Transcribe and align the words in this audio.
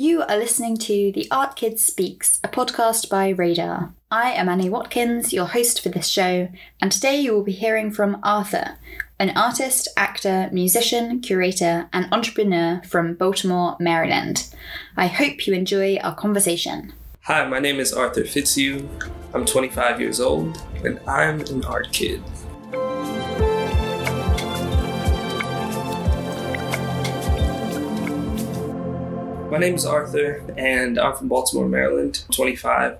You 0.00 0.22
are 0.22 0.38
listening 0.38 0.76
to 0.76 1.10
The 1.10 1.26
Art 1.28 1.56
Kid 1.56 1.80
Speaks, 1.80 2.38
a 2.44 2.48
podcast 2.48 3.10
by 3.10 3.30
Radar. 3.30 3.92
I 4.12 4.30
am 4.30 4.48
Annie 4.48 4.70
Watkins, 4.70 5.32
your 5.32 5.46
host 5.46 5.82
for 5.82 5.88
this 5.88 6.06
show, 6.06 6.48
and 6.80 6.92
today 6.92 7.20
you 7.20 7.32
will 7.32 7.42
be 7.42 7.50
hearing 7.50 7.90
from 7.90 8.20
Arthur, 8.22 8.78
an 9.18 9.36
artist, 9.36 9.88
actor, 9.96 10.50
musician, 10.52 11.18
curator, 11.18 11.88
and 11.92 12.06
entrepreneur 12.12 12.80
from 12.86 13.14
Baltimore, 13.14 13.76
Maryland. 13.80 14.54
I 14.96 15.08
hope 15.08 15.48
you 15.48 15.52
enjoy 15.52 15.96
our 15.96 16.14
conversation. 16.14 16.92
Hi, 17.22 17.48
my 17.48 17.58
name 17.58 17.80
is 17.80 17.92
Arthur 17.92 18.22
Fitzhugh. 18.22 18.88
I'm 19.34 19.44
25 19.44 20.00
years 20.00 20.20
old, 20.20 20.62
and 20.84 21.00
I'm 21.08 21.40
an 21.40 21.64
art 21.64 21.90
kid. 21.90 22.22
My 29.50 29.56
name 29.56 29.76
is 29.76 29.86
Arthur, 29.86 30.44
and 30.58 30.98
I'm 30.98 31.16
from 31.16 31.28
Baltimore, 31.28 31.68
Maryland, 31.68 32.24
25. 32.32 32.98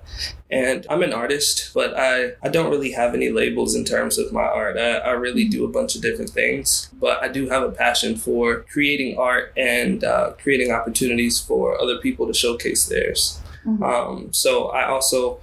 And 0.49 0.85
I'm 0.89 1.03
an 1.03 1.13
artist, 1.13 1.71
but 1.75 1.93
I, 1.95 2.31
I 2.41 2.49
don't 2.49 2.71
really 2.71 2.91
have 2.93 3.13
any 3.13 3.29
labels 3.29 3.75
in 3.75 3.85
terms 3.85 4.17
of 4.17 4.33
my 4.33 4.41
art. 4.41 4.75
I, 4.75 4.97
I 4.97 5.11
really 5.11 5.47
do 5.47 5.63
a 5.63 5.67
bunch 5.67 5.95
of 5.95 6.01
different 6.01 6.31
things, 6.31 6.89
but 6.93 7.21
I 7.21 7.27
do 7.27 7.49
have 7.49 7.61
a 7.61 7.69
passion 7.69 8.15
for 8.15 8.61
creating 8.61 9.19
art 9.19 9.53
and 9.55 10.03
uh, 10.03 10.31
creating 10.41 10.71
opportunities 10.71 11.39
for 11.39 11.79
other 11.79 11.99
people 11.99 12.25
to 12.25 12.33
showcase 12.33 12.87
theirs. 12.87 13.39
Mm-hmm. 13.63 13.83
Um, 13.83 14.33
so 14.33 14.69
I 14.69 14.87
also 14.87 15.39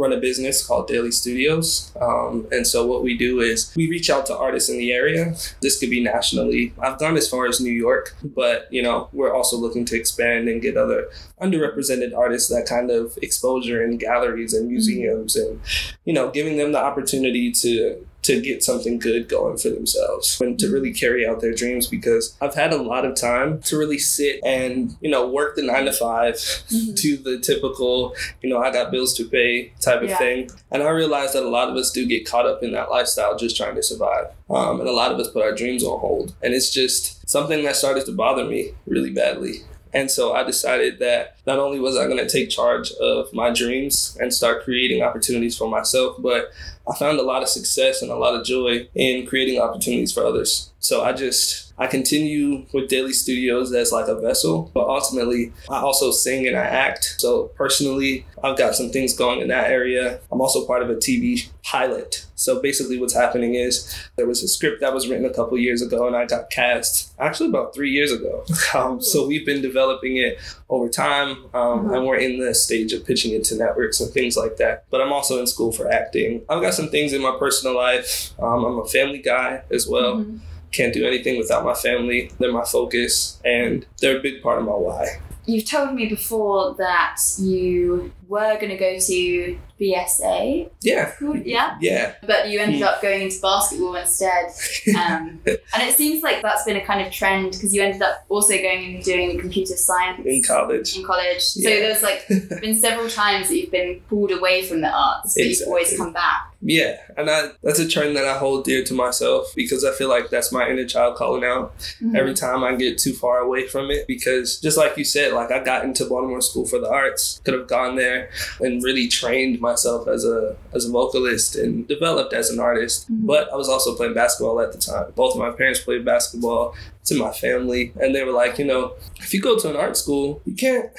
run 0.00 0.12
a 0.12 0.16
business 0.16 0.66
called 0.66 0.88
Daily 0.88 1.10
Studios. 1.10 1.92
Um, 2.00 2.46
and 2.50 2.66
so 2.66 2.86
what 2.86 3.02
we 3.02 3.16
do 3.16 3.40
is 3.40 3.72
we 3.76 3.88
reach 3.88 4.10
out 4.10 4.26
to 4.26 4.36
artists 4.36 4.70
in 4.70 4.78
the 4.78 4.92
area. 4.92 5.34
This 5.60 5.78
could 5.78 5.90
be 5.90 6.02
nationally. 6.02 6.72
I've 6.80 6.98
gone 6.98 7.16
as 7.16 7.28
far 7.28 7.46
as 7.46 7.60
New 7.60 7.72
York, 7.72 8.16
but 8.22 8.66
you 8.72 8.82
know, 8.82 9.08
we're 9.12 9.34
also 9.34 9.56
looking 9.56 9.84
to 9.86 9.96
expand 9.96 10.48
and 10.48 10.62
get 10.62 10.76
other 10.76 11.08
underrepresented 11.40 12.16
artists 12.16 12.48
that 12.50 12.66
kind 12.66 12.90
of 12.90 13.16
exposure 13.22 13.82
in 13.84 13.98
galleries 13.98 14.54
and 14.54 14.68
museums 14.68 15.36
and 15.36 15.60
you 16.04 16.12
know, 16.12 16.30
giving 16.30 16.56
them 16.56 16.72
the 16.72 16.78
opportunity 16.78 17.52
to 17.52 18.06
to 18.22 18.40
get 18.40 18.62
something 18.62 18.98
good 18.98 19.28
going 19.28 19.56
for 19.56 19.70
themselves 19.70 20.40
and 20.40 20.58
to 20.58 20.70
really 20.70 20.92
carry 20.92 21.26
out 21.26 21.40
their 21.40 21.54
dreams 21.54 21.86
because 21.86 22.36
I've 22.40 22.54
had 22.54 22.72
a 22.72 22.82
lot 22.82 23.04
of 23.04 23.16
time 23.16 23.60
to 23.62 23.78
really 23.78 23.98
sit 23.98 24.40
and, 24.44 24.96
you 25.00 25.10
know, 25.10 25.26
work 25.26 25.56
the 25.56 25.62
nine 25.62 25.86
to 25.86 25.92
5 25.92 26.34
mm-hmm. 26.34 26.94
to 26.94 27.16
the 27.16 27.38
typical, 27.38 28.14
you 28.42 28.50
know, 28.50 28.58
I 28.58 28.70
got 28.70 28.90
bills 28.90 29.14
to 29.16 29.24
pay 29.24 29.72
type 29.80 30.02
of 30.02 30.10
yeah. 30.10 30.18
thing. 30.18 30.50
And 30.70 30.82
I 30.82 30.90
realized 30.90 31.34
that 31.34 31.44
a 31.44 31.48
lot 31.48 31.70
of 31.70 31.76
us 31.76 31.90
do 31.90 32.06
get 32.06 32.28
caught 32.28 32.46
up 32.46 32.62
in 32.62 32.72
that 32.72 32.90
lifestyle 32.90 33.36
just 33.36 33.56
trying 33.56 33.74
to 33.76 33.82
survive. 33.82 34.26
Um, 34.50 34.80
and 34.80 34.88
a 34.88 34.92
lot 34.92 35.12
of 35.12 35.18
us 35.18 35.28
put 35.28 35.42
our 35.42 35.54
dreams 35.54 35.82
on 35.82 35.98
hold. 36.00 36.34
And 36.42 36.52
it's 36.52 36.70
just 36.70 37.28
something 37.28 37.64
that 37.64 37.76
started 37.76 38.04
to 38.06 38.12
bother 38.12 38.44
me 38.44 38.72
really 38.86 39.10
badly. 39.10 39.62
And 39.92 40.10
so 40.10 40.32
I 40.32 40.44
decided 40.44 40.98
that 41.00 41.36
not 41.46 41.58
only 41.58 41.80
was 41.80 41.96
I 41.96 42.06
going 42.06 42.18
to 42.18 42.28
take 42.28 42.50
charge 42.50 42.92
of 42.92 43.32
my 43.32 43.50
dreams 43.50 44.16
and 44.20 44.32
start 44.32 44.64
creating 44.64 45.02
opportunities 45.02 45.56
for 45.56 45.68
myself, 45.68 46.16
but 46.20 46.50
I 46.90 46.96
found 46.96 47.18
a 47.18 47.22
lot 47.22 47.42
of 47.42 47.48
success 47.48 48.02
and 48.02 48.10
a 48.10 48.16
lot 48.16 48.34
of 48.34 48.44
joy 48.44 48.88
in 48.94 49.26
creating 49.26 49.60
opportunities 49.60 50.12
for 50.12 50.24
others. 50.24 50.70
So 50.80 51.02
I 51.02 51.12
just 51.12 51.72
I 51.78 51.86
continue 51.86 52.66
with 52.72 52.88
Daily 52.88 53.12
Studios 53.12 53.72
as 53.72 53.92
like 53.92 54.08
a 54.08 54.20
vessel, 54.20 54.70
but 54.74 54.86
ultimately 54.88 55.52
I 55.70 55.80
also 55.80 56.10
sing 56.10 56.46
and 56.46 56.56
I 56.56 56.64
act. 56.64 57.14
So 57.18 57.44
personally, 57.54 58.26
I've 58.42 58.58
got 58.58 58.74
some 58.74 58.90
things 58.90 59.14
going 59.14 59.40
in 59.40 59.48
that 59.48 59.70
area. 59.70 60.20
I'm 60.32 60.40
also 60.40 60.66
part 60.66 60.82
of 60.82 60.90
a 60.90 60.96
TV 60.96 61.48
pilot. 61.62 62.26
So 62.34 62.60
basically, 62.60 62.98
what's 62.98 63.14
happening 63.14 63.54
is 63.54 63.94
there 64.16 64.26
was 64.26 64.42
a 64.42 64.48
script 64.48 64.80
that 64.80 64.94
was 64.94 65.08
written 65.08 65.26
a 65.26 65.32
couple 65.32 65.58
years 65.58 65.82
ago, 65.82 66.06
and 66.06 66.16
I 66.16 66.24
got 66.24 66.48
cast 66.48 67.12
actually 67.18 67.50
about 67.50 67.74
three 67.74 67.90
years 67.90 68.12
ago. 68.12 68.44
Um, 68.72 69.02
so 69.02 69.26
we've 69.26 69.44
been 69.44 69.62
developing 69.62 70.18
it 70.18 70.38
over 70.68 70.88
time, 70.88 71.30
um, 71.54 71.80
mm-hmm. 71.80 71.94
and 71.94 72.06
we're 72.06 72.18
in 72.18 72.38
the 72.38 72.54
stage 72.54 72.92
of 72.92 73.04
pitching 73.04 73.32
it 73.34 73.42
to 73.44 73.56
networks 73.56 73.98
and 74.00 74.12
things 74.12 74.36
like 74.36 74.58
that. 74.58 74.84
But 74.90 75.00
I'm 75.00 75.12
also 75.12 75.40
in 75.40 75.48
school 75.48 75.72
for 75.72 75.90
acting. 75.90 76.42
I've 76.48 76.62
got 76.62 76.74
some 76.80 76.90
things 76.90 77.12
in 77.12 77.22
my 77.22 77.36
personal 77.38 77.76
life. 77.76 78.32
Um, 78.40 78.64
I'm 78.64 78.78
a 78.78 78.86
family 78.86 79.18
guy 79.18 79.62
as 79.70 79.86
well. 79.86 80.16
Mm-hmm 80.16 80.38
can't 80.72 80.94
do 80.94 81.06
anything 81.06 81.38
without 81.38 81.64
my 81.64 81.74
family. 81.74 82.30
They're 82.38 82.52
my 82.52 82.64
focus 82.64 83.40
and 83.44 83.86
they're 84.00 84.18
a 84.18 84.22
big 84.22 84.42
part 84.42 84.58
of 84.58 84.64
my 84.64 84.72
why. 84.72 85.06
You've 85.46 85.68
told 85.68 85.94
me 85.94 86.06
before 86.06 86.74
that 86.76 87.16
you 87.38 88.12
were 88.30 88.54
going 88.54 88.70
to 88.70 88.76
go 88.76 88.96
to 88.98 89.58
BSA. 89.80 90.70
Yeah. 90.82 91.12
Yeah. 91.44 91.76
Yeah. 91.80 92.14
But 92.24 92.48
you 92.48 92.60
ended 92.60 92.82
up 92.82 93.02
going 93.02 93.22
into 93.22 93.40
basketball 93.40 93.96
instead. 93.96 94.50
Um, 95.00 95.40
and 95.46 95.82
it 95.82 95.96
seems 95.96 96.22
like 96.22 96.42
that's 96.42 96.64
been 96.64 96.76
a 96.76 96.84
kind 96.84 97.06
of 97.06 97.12
trend 97.12 97.52
because 97.52 97.74
you 97.74 97.82
ended 97.82 98.02
up 98.02 98.24
also 98.28 98.54
going 98.56 98.96
and 98.96 99.04
doing 99.04 99.38
computer 99.38 99.76
science 99.76 100.24
in 100.26 100.42
college. 100.42 100.96
In 100.96 101.04
college. 101.04 101.42
Yeah. 101.56 101.70
So 101.70 101.70
there's 101.70 102.02
like 102.02 102.28
been 102.60 102.74
several 102.74 103.08
times 103.08 103.48
that 103.48 103.56
you've 103.56 103.70
been 103.70 104.00
pulled 104.08 104.30
away 104.30 104.62
from 104.62 104.80
the 104.80 104.90
arts, 104.90 105.34
but 105.34 105.42
exactly. 105.42 105.50
you've 105.50 105.68
always 105.68 105.96
come 105.96 106.12
back. 106.12 106.54
Yeah, 106.62 106.98
and 107.16 107.30
I, 107.30 107.50
that's 107.62 107.78
a 107.78 107.88
trend 107.88 108.16
that 108.16 108.26
I 108.26 108.36
hold 108.36 108.64
dear 108.64 108.84
to 108.84 108.94
myself 108.94 109.54
because 109.56 109.82
I 109.82 109.92
feel 109.92 110.10
like 110.10 110.28
that's 110.28 110.52
my 110.52 110.68
inner 110.68 110.84
child 110.84 111.16
calling 111.16 111.42
out 111.42 111.78
mm-hmm. 111.78 112.14
every 112.14 112.34
time 112.34 112.62
I 112.62 112.74
get 112.74 112.98
too 112.98 113.14
far 113.14 113.38
away 113.38 113.66
from 113.66 113.90
it. 113.90 114.06
Because 114.06 114.60
just 114.60 114.76
like 114.76 114.98
you 114.98 115.04
said, 115.04 115.32
like 115.32 115.50
I 115.50 115.64
got 115.64 115.84
into 115.84 116.04
Baltimore 116.04 116.42
School 116.42 116.66
for 116.66 116.78
the 116.78 116.90
Arts, 116.90 117.40
could 117.44 117.54
have 117.54 117.66
gone 117.66 117.96
there 117.96 118.19
and 118.60 118.82
really 118.82 119.08
trained 119.08 119.60
myself 119.60 120.08
as 120.08 120.24
a 120.24 120.56
as 120.72 120.84
a 120.84 120.90
vocalist 120.90 121.56
and 121.56 121.86
developed 121.88 122.32
as 122.32 122.50
an 122.50 122.60
artist. 122.60 123.10
Mm-hmm. 123.10 123.26
But 123.26 123.52
I 123.52 123.56
was 123.56 123.68
also 123.68 123.96
playing 123.96 124.14
basketball 124.14 124.60
at 124.60 124.72
the 124.72 124.78
time. 124.78 125.12
Both 125.14 125.34
of 125.34 125.40
my 125.40 125.50
parents 125.50 125.80
played 125.80 126.04
basketball. 126.04 126.74
It's 127.00 127.10
in 127.10 127.18
my 127.18 127.32
family, 127.32 127.92
and 128.00 128.14
they 128.14 128.24
were 128.24 128.32
like, 128.32 128.58
you 128.58 128.64
know, 128.66 128.94
if 129.16 129.32
you 129.32 129.40
go 129.40 129.58
to 129.58 129.70
an 129.70 129.76
art 129.76 129.96
school, 129.96 130.42
you 130.44 130.54
can't 130.54 130.90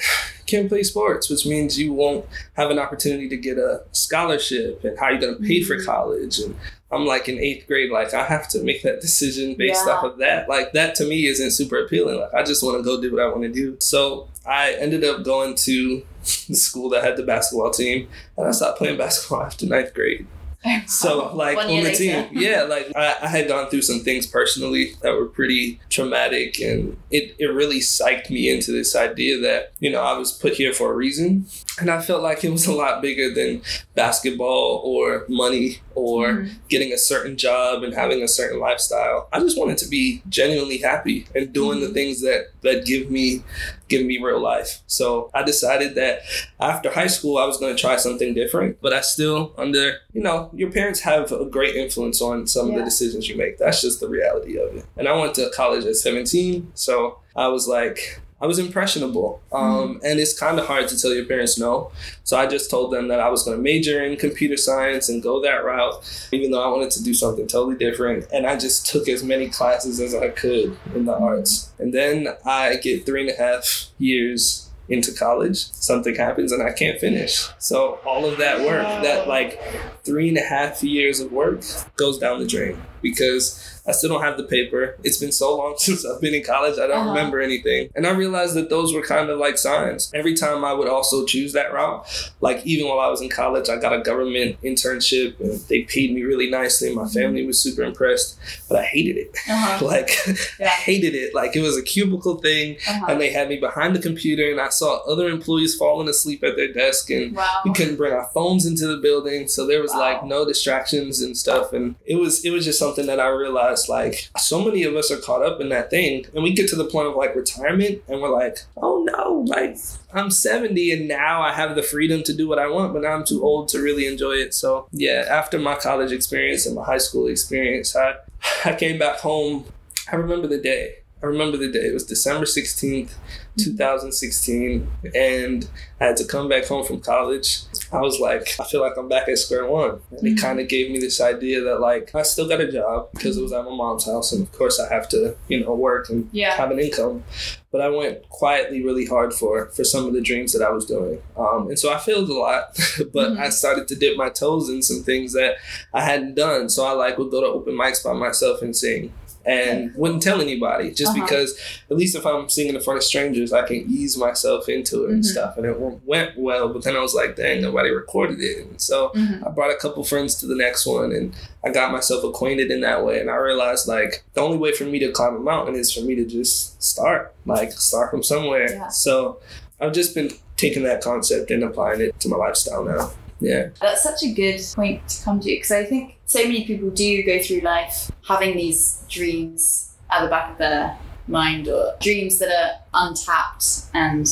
can't 0.46 0.68
play 0.68 0.82
sports, 0.82 1.30
which 1.30 1.46
means 1.46 1.78
you 1.78 1.92
won't 1.92 2.26
have 2.54 2.70
an 2.70 2.78
opportunity 2.78 3.28
to 3.28 3.36
get 3.36 3.58
a 3.58 3.82
scholarship 3.92 4.84
and 4.84 4.98
how 4.98 5.06
are 5.06 5.12
you 5.12 5.20
going 5.20 5.36
to 5.36 5.42
pay 5.42 5.62
for 5.62 5.76
mm-hmm. 5.76 5.86
college 5.86 6.38
and 6.40 6.54
I'm 6.92 7.06
like 7.06 7.28
in 7.28 7.38
eighth 7.38 7.66
grade, 7.66 7.90
like 7.90 8.12
I 8.12 8.24
have 8.24 8.48
to 8.48 8.62
make 8.62 8.82
that 8.82 9.00
decision 9.00 9.54
based 9.56 9.86
yeah. 9.86 9.94
off 9.94 10.04
of 10.04 10.18
that. 10.18 10.48
Like 10.48 10.72
that 10.72 10.94
to 10.96 11.06
me 11.06 11.24
isn't 11.26 11.52
super 11.52 11.78
appealing. 11.84 12.20
Like 12.20 12.34
I 12.34 12.42
just 12.42 12.62
want 12.62 12.76
to 12.76 12.82
go 12.82 13.00
do 13.00 13.12
what 13.12 13.22
I 13.22 13.28
want 13.28 13.42
to 13.42 13.48
do. 13.48 13.78
So 13.80 14.28
I 14.46 14.72
ended 14.74 15.02
up 15.02 15.24
going 15.24 15.54
to 15.54 16.04
the 16.48 16.54
school 16.54 16.88
that 16.90 17.04
had 17.04 17.16
the 17.16 17.22
basketball 17.22 17.70
team 17.70 18.08
and 18.36 18.46
I 18.46 18.50
stopped 18.52 18.78
playing 18.78 18.98
basketball 18.98 19.42
after 19.46 19.66
ninth 19.66 19.94
grade. 19.94 20.26
So 20.86 21.34
like 21.34 21.58
on 21.58 21.66
the 21.66 21.92
team, 21.92 22.28
yeah, 22.30 22.62
like 22.62 22.92
I, 22.94 23.16
I, 23.22 23.26
had 23.26 23.48
gone 23.48 23.68
through 23.68 23.82
some 23.82 24.00
things 24.00 24.26
personally 24.26 24.92
that 25.02 25.12
were 25.12 25.26
pretty 25.26 25.80
traumatic, 25.88 26.60
and 26.60 26.96
it 27.10 27.34
it 27.38 27.46
really 27.46 27.80
psyched 27.80 28.30
me 28.30 28.48
into 28.48 28.70
this 28.70 28.94
idea 28.94 29.40
that 29.40 29.72
you 29.80 29.90
know 29.90 30.00
I 30.00 30.16
was 30.16 30.30
put 30.30 30.54
here 30.54 30.72
for 30.72 30.92
a 30.92 30.94
reason, 30.94 31.46
and 31.80 31.90
I 31.90 32.02
felt 32.02 32.22
like 32.22 32.44
it 32.44 32.50
was 32.50 32.66
a 32.66 32.72
lot 32.72 33.00
bigger 33.00 33.32
than 33.32 33.62
basketball 33.94 34.82
or 34.84 35.24
money 35.28 35.80
or 35.94 36.28
mm-hmm. 36.28 36.54
getting 36.68 36.92
a 36.92 36.98
certain 36.98 37.36
job 37.36 37.82
and 37.82 37.94
having 37.94 38.22
a 38.22 38.28
certain 38.28 38.60
lifestyle. 38.60 39.28
I 39.32 39.40
just 39.40 39.58
wanted 39.58 39.78
to 39.78 39.88
be 39.88 40.22
genuinely 40.28 40.78
happy 40.78 41.26
and 41.34 41.52
doing 41.52 41.78
mm-hmm. 41.78 41.88
the 41.88 41.94
things 41.94 42.20
that 42.22 42.48
that 42.60 42.84
give 42.84 43.10
me 43.10 43.42
give 43.88 44.04
me 44.04 44.18
real 44.18 44.40
life. 44.40 44.82
So 44.86 45.30
I 45.34 45.42
decided 45.42 45.94
that 45.94 46.22
after 46.60 46.90
high 46.90 47.06
school 47.06 47.38
I 47.38 47.46
was 47.46 47.56
going 47.56 47.74
to 47.74 47.80
try 47.80 47.96
something 47.96 48.34
different, 48.34 48.78
but 48.82 48.92
I 48.92 49.00
still 49.00 49.54
under, 49.56 49.98
you 50.12 50.22
know, 50.22 50.50
your 50.54 50.70
parents 50.70 51.00
have 51.00 51.32
a 51.32 51.46
great 51.46 51.74
influence 51.74 52.20
on 52.20 52.46
some 52.46 52.68
yeah. 52.68 52.74
of 52.74 52.78
the 52.80 52.84
decisions 52.84 53.28
you 53.28 53.36
make. 53.36 53.58
That's 53.58 53.80
just 53.80 54.00
the 54.00 54.08
reality 54.08 54.58
of 54.58 54.76
it. 54.76 54.84
And 54.96 55.08
I 55.08 55.16
went 55.16 55.34
to 55.36 55.50
college 55.54 55.84
at 55.84 55.96
17, 55.96 56.72
so 56.74 57.18
I 57.34 57.48
was 57.48 57.66
like 57.66 58.20
I 58.42 58.46
was 58.46 58.58
impressionable. 58.58 59.40
Um, 59.52 59.62
mm-hmm. 59.62 60.04
And 60.04 60.18
it's 60.18 60.38
kind 60.38 60.58
of 60.58 60.66
hard 60.66 60.88
to 60.88 61.00
tell 61.00 61.14
your 61.14 61.24
parents 61.24 61.58
no. 61.58 61.92
So 62.24 62.36
I 62.36 62.46
just 62.46 62.70
told 62.70 62.92
them 62.92 63.06
that 63.08 63.20
I 63.20 63.28
was 63.28 63.44
going 63.44 63.56
to 63.56 63.62
major 63.62 64.02
in 64.02 64.16
computer 64.16 64.56
science 64.56 65.08
and 65.08 65.22
go 65.22 65.40
that 65.42 65.64
route, 65.64 66.28
even 66.32 66.50
though 66.50 66.62
I 66.62 66.68
wanted 66.68 66.90
to 66.92 67.04
do 67.04 67.14
something 67.14 67.46
totally 67.46 67.76
different. 67.76 68.26
And 68.32 68.44
I 68.44 68.56
just 68.56 68.86
took 68.86 69.08
as 69.08 69.22
many 69.22 69.48
classes 69.48 70.00
as 70.00 70.12
I 70.12 70.28
could 70.28 70.76
in 70.92 71.04
the 71.04 71.14
arts. 71.14 71.70
And 71.78 71.94
then 71.94 72.28
I 72.44 72.76
get 72.76 73.06
three 73.06 73.20
and 73.20 73.30
a 73.30 73.40
half 73.40 73.86
years 73.98 74.68
into 74.88 75.12
college, 75.12 75.72
something 75.72 76.14
happens 76.14 76.52
and 76.52 76.62
I 76.62 76.72
can't 76.72 76.98
finish. 76.98 77.48
So 77.58 78.00
all 78.04 78.26
of 78.26 78.38
that 78.38 78.60
work, 78.60 78.82
that 79.04 79.28
like 79.28 79.60
three 80.04 80.28
and 80.28 80.36
a 80.36 80.42
half 80.42 80.82
years 80.82 81.20
of 81.20 81.32
work, 81.32 81.62
goes 81.96 82.18
down 82.18 82.40
the 82.40 82.46
drain 82.46 82.82
because 83.00 83.71
I 83.86 83.92
still 83.92 84.10
don't 84.10 84.22
have 84.22 84.36
the 84.36 84.44
paper. 84.44 84.96
It's 85.02 85.18
been 85.18 85.32
so 85.32 85.56
long 85.56 85.74
since 85.78 86.04
I've 86.04 86.20
been 86.20 86.34
in 86.34 86.44
college, 86.44 86.78
I 86.78 86.86
don't 86.86 86.98
uh-huh. 86.98 87.10
remember 87.10 87.40
anything. 87.40 87.90
And 87.94 88.06
I 88.06 88.10
realized 88.10 88.54
that 88.54 88.70
those 88.70 88.94
were 88.94 89.02
kind 89.02 89.28
of 89.28 89.38
like 89.38 89.58
signs. 89.58 90.10
Every 90.14 90.34
time 90.34 90.64
I 90.64 90.72
would 90.72 90.88
also 90.88 91.24
choose 91.24 91.52
that 91.52 91.72
route, 91.72 92.06
like 92.40 92.64
even 92.64 92.88
while 92.88 93.00
I 93.00 93.08
was 93.08 93.20
in 93.20 93.28
college, 93.28 93.68
I 93.68 93.76
got 93.76 93.92
a 93.92 94.00
government 94.00 94.60
internship 94.62 95.38
and 95.40 95.60
they 95.68 95.82
paid 95.82 96.14
me 96.14 96.22
really 96.22 96.48
nicely. 96.48 96.94
My 96.94 97.02
mm-hmm. 97.02 97.12
family 97.12 97.46
was 97.46 97.60
super 97.60 97.82
impressed, 97.82 98.38
but 98.68 98.78
I 98.78 98.84
hated 98.84 99.16
it. 99.16 99.36
Uh-huh. 99.48 99.84
like, 99.84 100.10
yeah. 100.58 100.66
I 100.66 100.68
hated 100.68 101.14
it. 101.14 101.34
Like, 101.34 101.56
it 101.56 101.62
was 101.62 101.76
a 101.76 101.82
cubicle 101.82 102.36
thing, 102.36 102.76
uh-huh. 102.88 103.06
and 103.08 103.20
they 103.20 103.30
had 103.30 103.48
me 103.48 103.56
behind 103.58 103.94
the 103.94 104.00
computer, 104.00 104.50
and 104.50 104.60
I 104.60 104.68
saw 104.68 104.98
other 105.10 105.28
employees 105.28 105.76
falling 105.76 106.08
asleep 106.08 106.42
at 106.44 106.56
their 106.56 106.72
desk, 106.72 107.10
and 107.10 107.34
wow. 107.34 107.60
we 107.64 107.72
couldn't 107.72 107.96
bring 107.96 108.12
our 108.12 108.28
phones 108.32 108.66
into 108.66 108.86
the 108.86 108.96
building. 108.96 109.48
So 109.48 109.66
there 109.66 109.82
was 109.82 109.92
wow. 109.92 110.00
like 110.00 110.24
no 110.24 110.44
distractions 110.44 111.20
and 111.20 111.36
stuff. 111.36 111.72
And 111.72 111.96
it 112.06 112.16
was, 112.16 112.44
it 112.44 112.50
was 112.50 112.64
just 112.64 112.78
something 112.78 113.06
that 113.06 113.20
I 113.20 113.28
realized 113.28 113.71
like 113.88 114.28
so 114.38 114.64
many 114.64 114.82
of 114.84 114.94
us 114.96 115.10
are 115.10 115.18
caught 115.18 115.44
up 115.44 115.60
in 115.60 115.68
that 115.70 115.90
thing 115.90 116.26
and 116.34 116.42
we 116.42 116.52
get 116.52 116.68
to 116.68 116.76
the 116.76 116.84
point 116.84 117.08
of 117.08 117.16
like 117.16 117.34
retirement 117.34 118.02
and 118.08 118.20
we're 118.20 118.30
like, 118.30 118.58
oh 118.76 119.04
no, 119.04 119.44
like 119.46 119.76
I'm 120.12 120.30
70 120.30 120.92
and 120.92 121.08
now 121.08 121.42
I 121.42 121.52
have 121.52 121.74
the 121.74 121.82
freedom 121.82 122.22
to 122.24 122.34
do 122.34 122.48
what 122.48 122.58
I 122.58 122.68
want, 122.68 122.92
but 122.92 123.02
now 123.02 123.12
I'm 123.12 123.24
too 123.24 123.42
old 123.42 123.68
to 123.68 123.80
really 123.80 124.06
enjoy 124.06 124.32
it. 124.32 124.54
So 124.54 124.88
yeah, 124.92 125.26
after 125.28 125.58
my 125.58 125.76
college 125.76 126.12
experience 126.12 126.66
and 126.66 126.74
my 126.76 126.84
high 126.84 126.98
school 126.98 127.26
experience, 127.26 127.96
I 127.96 128.14
I 128.64 128.74
came 128.74 128.98
back 128.98 129.18
home. 129.18 129.66
I 130.10 130.16
remember 130.16 130.46
the 130.46 130.58
day. 130.58 130.96
I 131.22 131.26
remember 131.26 131.56
the 131.56 131.70
day. 131.70 131.86
It 131.86 131.94
was 131.94 132.04
December 132.04 132.46
16th, 132.46 133.12
2016, 133.56 134.90
and 135.14 135.68
I 136.00 136.06
had 136.06 136.16
to 136.16 136.24
come 136.24 136.48
back 136.48 136.64
home 136.66 136.84
from 136.84 137.00
college. 137.00 137.60
I 137.92 138.00
was 138.00 138.18
like, 138.18 138.48
I 138.58 138.64
feel 138.64 138.80
like 138.80 138.96
I'm 138.96 139.08
back 139.08 139.28
at 139.28 139.38
square 139.38 139.66
one. 139.66 140.00
And 140.10 140.26
it 140.26 140.36
Mhm. 140.36 140.40
kind 140.40 140.60
of 140.60 140.68
gave 140.68 140.90
me 140.90 140.98
this 140.98 141.20
idea 141.20 141.60
that, 141.62 141.78
like, 141.80 142.14
I 142.14 142.22
still 142.22 142.48
got 142.48 142.60
a 142.60 142.70
job 142.72 143.08
because 143.12 143.36
it 143.36 143.42
was 143.42 143.52
at 143.52 143.64
my 143.64 143.74
mom's 143.74 144.06
house, 144.06 144.32
and 144.32 144.42
of 144.42 144.52
course, 144.52 144.80
I 144.80 144.88
have 144.92 145.08
to, 145.10 145.36
you 145.48 145.60
know, 145.62 145.74
work 145.74 146.08
and 146.08 146.28
Yeah. 146.32 146.52
have 146.52 146.70
an 146.70 146.78
income. 146.78 147.24
But 147.70 147.80
I 147.80 147.88
went 147.88 148.28
quietly 148.28 148.82
really 148.84 149.06
hard 149.06 149.32
for 149.32 149.66
for 149.74 149.82
some 149.84 150.06
of 150.06 150.12
the 150.12 150.20
dreams 150.20 150.52
that 150.52 150.62
I 150.62 150.70
was 150.70 150.84
doing, 150.86 151.20
um, 151.38 151.68
and 151.68 151.78
so 151.78 151.90
I 151.92 151.98
failed 151.98 152.28
a 152.28 152.34
lot. 152.34 152.62
but 153.12 153.32
Mhm. 153.32 153.38
I 153.40 153.48
started 153.50 153.88
to 153.88 153.94
dip 153.94 154.16
my 154.16 154.28
toes 154.28 154.68
in 154.68 154.82
some 154.82 155.02
things 155.02 155.32
that 155.34 155.56
I 155.94 156.02
hadn't 156.02 156.34
done. 156.34 156.68
So 156.68 156.84
I 156.84 156.92
like 156.92 157.16
would 157.18 157.30
go 157.30 157.40
to 157.40 157.46
open 157.46 157.74
mics 157.74 158.02
by 158.04 158.12
myself 158.12 158.60
and 158.62 158.76
sing. 158.76 159.12
And 159.44 159.94
wouldn't 159.94 160.22
tell 160.22 160.40
anybody 160.40 160.90
just 160.92 161.12
Uh-huh. 161.16 161.24
because 161.24 161.58
at 161.90 161.96
least 161.96 162.14
if 162.14 162.24
I'm 162.24 162.48
singing 162.48 162.74
in 162.74 162.80
front 162.80 162.98
of 162.98 163.04
strangers, 163.04 163.52
I 163.52 163.62
can 163.66 163.84
ease 163.90 164.16
myself 164.16 164.68
into 164.68 165.04
it 165.04 165.10
and 165.10 165.22
Mhm. 165.22 165.26
stuff. 165.26 165.56
And 165.56 165.66
it 165.66 165.76
went 166.06 166.38
well, 166.38 166.68
but 166.68 166.84
then 166.84 166.96
I 166.96 167.00
was 167.00 167.14
like, 167.14 167.36
dang, 167.36 167.60
nobody 167.62 167.90
recorded 167.90 168.40
it. 168.40 168.58
And 168.66 168.80
so 168.80 169.10
Mhm. 169.14 169.46
I 169.46 169.50
brought 169.50 169.70
a 169.70 169.76
couple 169.76 170.04
friends 170.04 170.34
to 170.36 170.46
the 170.46 170.54
next 170.54 170.86
one 170.86 171.12
and 171.12 171.32
I 171.64 171.70
got 171.70 171.90
myself 171.92 172.22
acquainted 172.24 172.70
in 172.70 172.80
that 172.82 173.04
way. 173.04 173.18
And 173.20 173.30
I 173.30 173.36
realized 173.36 173.88
like 173.88 174.22
the 174.34 174.40
only 174.40 174.58
way 174.58 174.72
for 174.72 174.84
me 174.84 174.98
to 175.00 175.10
climb 175.12 175.34
a 175.34 175.40
mountain 175.40 175.74
is 175.74 175.92
for 175.92 176.00
me 176.02 176.14
to 176.14 176.24
just 176.24 176.82
start, 176.82 177.32
like 177.46 177.72
start 177.72 178.10
from 178.10 178.22
somewhere. 178.22 178.70
Yeah. 178.72 178.88
So 178.88 179.38
I've 179.80 179.92
just 179.92 180.14
been 180.14 180.30
taking 180.56 180.84
that 180.84 181.00
concept 181.02 181.50
and 181.50 181.64
applying 181.64 182.00
it 182.00 182.18
to 182.20 182.28
my 182.28 182.36
lifestyle 182.36 182.84
now. 182.84 183.10
Yeah. 183.42 183.68
That's 183.80 184.02
such 184.02 184.22
a 184.22 184.32
good 184.32 184.60
point 184.74 185.06
to 185.08 185.24
come 185.24 185.40
to 185.40 185.46
because 185.46 185.72
I 185.72 185.84
think 185.84 186.18
so 186.26 186.42
many 186.44 186.64
people 186.64 186.90
do 186.90 187.22
go 187.24 187.40
through 187.42 187.60
life 187.60 188.10
having 188.26 188.56
these 188.56 189.04
dreams 189.08 189.94
at 190.10 190.22
the 190.22 190.28
back 190.28 190.52
of 190.52 190.58
their 190.58 190.96
mind 191.26 191.68
or 191.68 191.94
dreams 192.00 192.38
that 192.38 192.50
are 192.50 192.80
untapped 193.06 193.64
and 193.94 194.22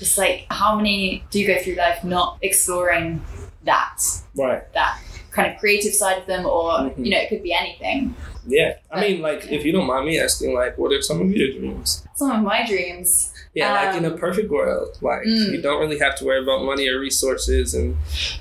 it's 0.00 0.18
like 0.18 0.46
how 0.50 0.76
many 0.76 1.24
do 1.30 1.38
you 1.40 1.46
go 1.46 1.58
through 1.62 1.74
life 1.74 2.02
not 2.04 2.38
exploring 2.42 3.22
that 3.64 3.98
Right. 4.36 4.62
that 4.74 4.98
kind 5.30 5.52
of 5.52 5.58
creative 5.58 5.92
side 5.94 6.18
of 6.18 6.26
them 6.26 6.44
or 6.46 6.72
Mhm. 6.72 7.04
you 7.04 7.10
know 7.12 7.18
it 7.18 7.28
could 7.28 7.42
be 7.42 7.52
anything 7.54 8.14
Yeah. 8.46 8.74
I 8.90 9.00
mean, 9.00 9.22
like, 9.22 9.46
if 9.52 9.64
you 9.64 9.70
don't 9.70 9.86
mind 9.86 10.04
me 10.04 10.18
asking, 10.18 10.52
like, 10.52 10.76
what 10.76 10.90
are 10.92 11.00
some 11.00 11.20
of 11.20 11.30
your 11.30 11.52
dreams? 11.52 12.02
some 12.16 12.32
of 12.32 12.42
my 12.42 12.66
dreams 12.66 13.32
Yeah, 13.54 13.72
like 13.74 13.96
in 13.96 14.04
a 14.06 14.12
Um, 14.12 14.18
perfect 14.18 14.50
world, 14.50 14.96
like 15.02 15.22
Mm. 15.26 15.52
you 15.52 15.60
don't 15.60 15.78
really 15.80 15.98
have 15.98 16.16
to 16.18 16.24
worry 16.24 16.42
about 16.42 16.64
money 16.64 16.88
or 16.88 16.98
resources, 16.98 17.74
and 17.74 17.96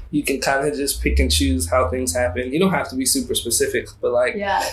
you 0.10 0.24
can 0.24 0.40
kind 0.40 0.66
of 0.68 0.74
just 0.76 1.02
pick 1.04 1.20
and 1.20 1.30
choose 1.32 1.70
how 1.70 1.90
things 1.90 2.16
happen. 2.16 2.54
You 2.54 2.60
don't 2.60 2.72
have 2.72 2.90
to 2.90 2.96
be 2.96 3.06
super 3.06 3.36
specific, 3.36 3.88
but 4.02 4.12
like, 4.12 4.36
yeah 4.36 4.64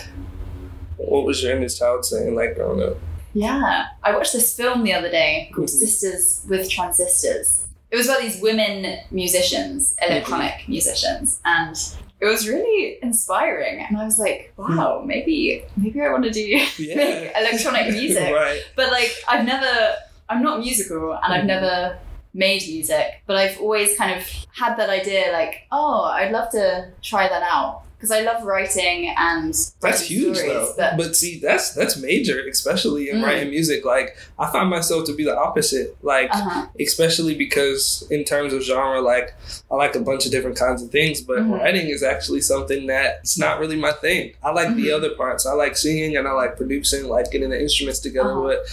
what 0.97 1.25
was 1.25 1.41
your 1.41 1.55
inner 1.55 1.69
child 1.69 2.05
saying, 2.05 2.35
like 2.35 2.55
growing 2.55 2.83
up? 2.83 2.97
Yeah, 3.33 3.85
I 4.03 4.15
watched 4.15 4.33
this 4.33 4.55
film 4.55 4.83
the 4.83 4.93
other 4.93 5.09
day 5.09 5.49
called 5.53 5.67
Mhm. 5.67 5.71
Sisters 5.71 6.41
with 6.49 6.69
Transistors. 6.69 7.65
It 7.91 7.95
was 7.95 8.07
about 8.07 8.21
these 8.21 8.41
women 8.41 8.97
musicians, 9.09 9.95
electronic 10.05 10.67
musicians, 10.67 11.39
and 11.45 11.75
it 12.19 12.25
was 12.25 12.47
really 12.47 12.99
inspiring. 13.01 13.79
And 13.87 13.97
I 13.97 14.03
was 14.05 14.19
like, 14.19 14.51
wow, 14.57 15.01
maybe 15.05 15.63
maybe 15.77 16.01
I 16.01 16.09
want 16.11 16.25
to 16.25 16.31
do 16.31 16.45
make 16.79 17.31
electronic 17.41 17.93
music. 17.93 18.33
right. 18.45 18.61
But 18.75 18.91
like, 18.91 19.11
I've 19.27 19.45
never, 19.45 19.95
I'm 20.29 20.41
not 20.43 20.59
musical, 20.59 21.13
and 21.23 21.33
I've 21.33 21.43
Mhm. 21.43 21.47
never 21.47 21.97
made 22.33 22.61
music, 22.67 23.21
but 23.25 23.35
I've 23.35 23.59
always 23.59 23.97
kind 23.97 24.17
of 24.19 24.23
had 24.53 24.77
that 24.77 24.89
idea, 24.89 25.31
like, 25.33 25.63
oh, 25.71 26.03
I'd 26.03 26.31
love 26.31 26.49
to 26.51 26.89
try 27.01 27.27
that 27.27 27.41
out 27.43 27.81
because 27.97 28.11
I 28.11 28.21
love 28.21 28.43
writing 28.43 29.13
and 29.17 29.53
That's 29.81 30.03
huge 30.03 30.37
stories, 30.37 30.53
though. 30.53 30.73
But 30.77 30.97
But 30.97 31.15
see, 31.17 31.39
that's 31.39 31.73
that's 31.73 31.97
major, 31.97 32.39
especially 32.47 33.09
in 33.09 33.17
Mm. 33.17 33.23
writing 33.25 33.49
music. 33.49 33.83
Like 33.83 34.15
I 34.37 34.49
find 34.51 34.69
myself 34.69 35.03
to 35.07 35.13
be 35.15 35.25
the 35.25 35.35
opposite. 35.35 35.97
Like 36.01 36.29
uh-huh. 36.33 36.67
especially 36.79 37.35
because 37.35 38.07
in 38.09 38.23
terms 38.23 38.53
of 38.53 38.61
genre, 38.63 39.01
like 39.01 39.33
I 39.69 39.75
like 39.75 39.95
a 39.95 39.99
bunch 39.99 40.25
of 40.25 40.31
different 40.31 40.55
kinds 40.57 40.81
of 40.81 40.91
things, 40.91 41.19
but 41.19 41.39
Mhm. 41.39 41.59
writing 41.59 41.87
is 41.89 42.01
actually 42.03 42.39
something 42.41 42.85
that 42.87 43.19
it's 43.21 43.37
not 43.37 43.59
really 43.59 43.75
my 43.75 43.91
thing. 43.91 44.33
I 44.43 44.51
like 44.51 44.75
the 44.77 44.89
Mhm. 44.89 44.95
other 44.95 45.09
parts. 45.09 45.45
I 45.45 45.51
like 45.53 45.75
singing 45.75 46.15
and 46.15 46.25
I 46.27 46.31
like 46.31 46.55
producing, 46.55 47.09
like 47.09 47.31
getting 47.31 47.49
the 47.49 47.59
instruments 47.59 47.99
together. 47.99 48.29
Uh-huh. 48.31 48.47
But 48.49 48.65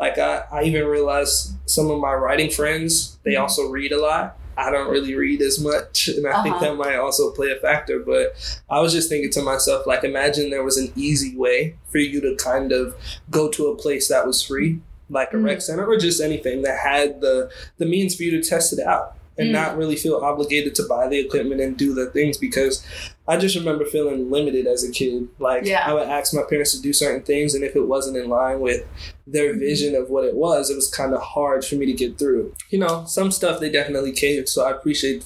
like 0.00 0.18
I, 0.18 0.44
I 0.52 0.62
even 0.64 0.86
realized 0.86 1.52
some 1.66 1.90
of 1.90 1.98
my 2.00 2.12
writing 2.14 2.50
friends, 2.50 3.18
they 3.24 3.32
Mhm. 3.34 3.40
also 3.42 3.68
read 3.68 3.92
a 3.92 4.00
lot. 4.00 4.36
I 4.56 4.70
don't 4.70 4.88
really 4.90 5.14
read 5.16 5.42
as 5.42 5.58
much, 5.58 6.08
and 6.16 6.26
I 6.26 6.42
think 6.42 6.56
Uh-huh. 6.56 6.64
that 6.66 6.76
might 6.76 6.96
also 6.96 7.30
play 7.32 7.50
a 7.50 7.56
factor. 7.56 7.98
But 7.98 8.34
I 8.70 8.80
was 8.80 8.92
just 8.92 9.08
thinking 9.08 9.30
to 9.32 9.42
myself, 9.42 9.86
like, 9.86 10.04
imagine 10.04 10.50
there 10.50 10.62
was 10.62 10.76
an 10.76 10.92
easy 10.96 11.36
way 11.36 11.74
for 11.90 11.98
you 11.98 12.20
to 12.20 12.36
kind 12.36 12.70
of 12.72 12.94
go 13.30 13.48
to 13.50 13.66
a 13.68 13.76
place 13.76 14.08
that 14.08 14.26
was 14.26 14.42
free, 14.42 14.80
like 15.10 15.32
a 15.32 15.36
Mm. 15.36 15.44
rec 15.46 15.60
center 15.60 15.84
or 15.86 15.96
just 15.96 16.20
anything 16.20 16.62
that 16.62 16.78
had 16.78 17.20
the 17.20 17.50
the 17.78 17.86
means 17.86 18.14
for 18.14 18.22
you 18.22 18.30
to 18.30 18.42
test 18.48 18.72
it 18.72 18.80
out 18.80 19.14
and 19.36 19.48
Mm. 19.48 19.52
not 19.52 19.76
really 19.76 19.96
feel 19.96 20.16
obligated 20.16 20.74
to 20.76 20.84
buy 20.84 21.08
the 21.08 21.18
equipment 21.18 21.60
and 21.60 21.76
do 21.76 21.92
the 21.94 22.06
things 22.06 22.36
because 22.38 22.84
I 23.26 23.36
just 23.36 23.56
remember 23.56 23.84
feeling 23.84 24.30
limited 24.30 24.66
as 24.66 24.84
a 24.84 24.90
kid. 24.90 25.28
Like 25.38 25.64
Yeah. 25.64 25.82
I 25.88 25.92
would 25.94 26.08
ask 26.08 26.32
my 26.34 26.42
parents 26.48 26.72
to 26.74 26.80
do 26.82 26.92
certain 26.92 27.22
things 27.22 27.54
and 27.54 27.64
if 27.64 27.74
it 27.74 27.86
wasn't 27.86 28.16
in 28.16 28.28
line 28.28 28.60
with 28.60 28.84
their 29.26 29.54
Mhm. 29.54 29.58
vision 29.60 29.94
of 29.96 30.10
what 30.10 30.24
it 30.24 30.34
was, 30.34 30.70
it 30.70 30.76
was 30.76 30.88
kind 30.88 31.14
of 31.14 31.20
hard 31.20 31.64
for 31.64 31.74
me 31.76 31.86
to 31.86 31.92
get 31.92 32.18
through. 32.18 32.52
You 32.70 32.78
know, 32.78 33.04
some 33.06 33.30
stuff 33.30 33.58
they 33.60 33.70
definitely 33.70 34.12
caved, 34.12 34.48
so 34.48 34.64
I 34.64 34.70
appreciate 34.70 35.24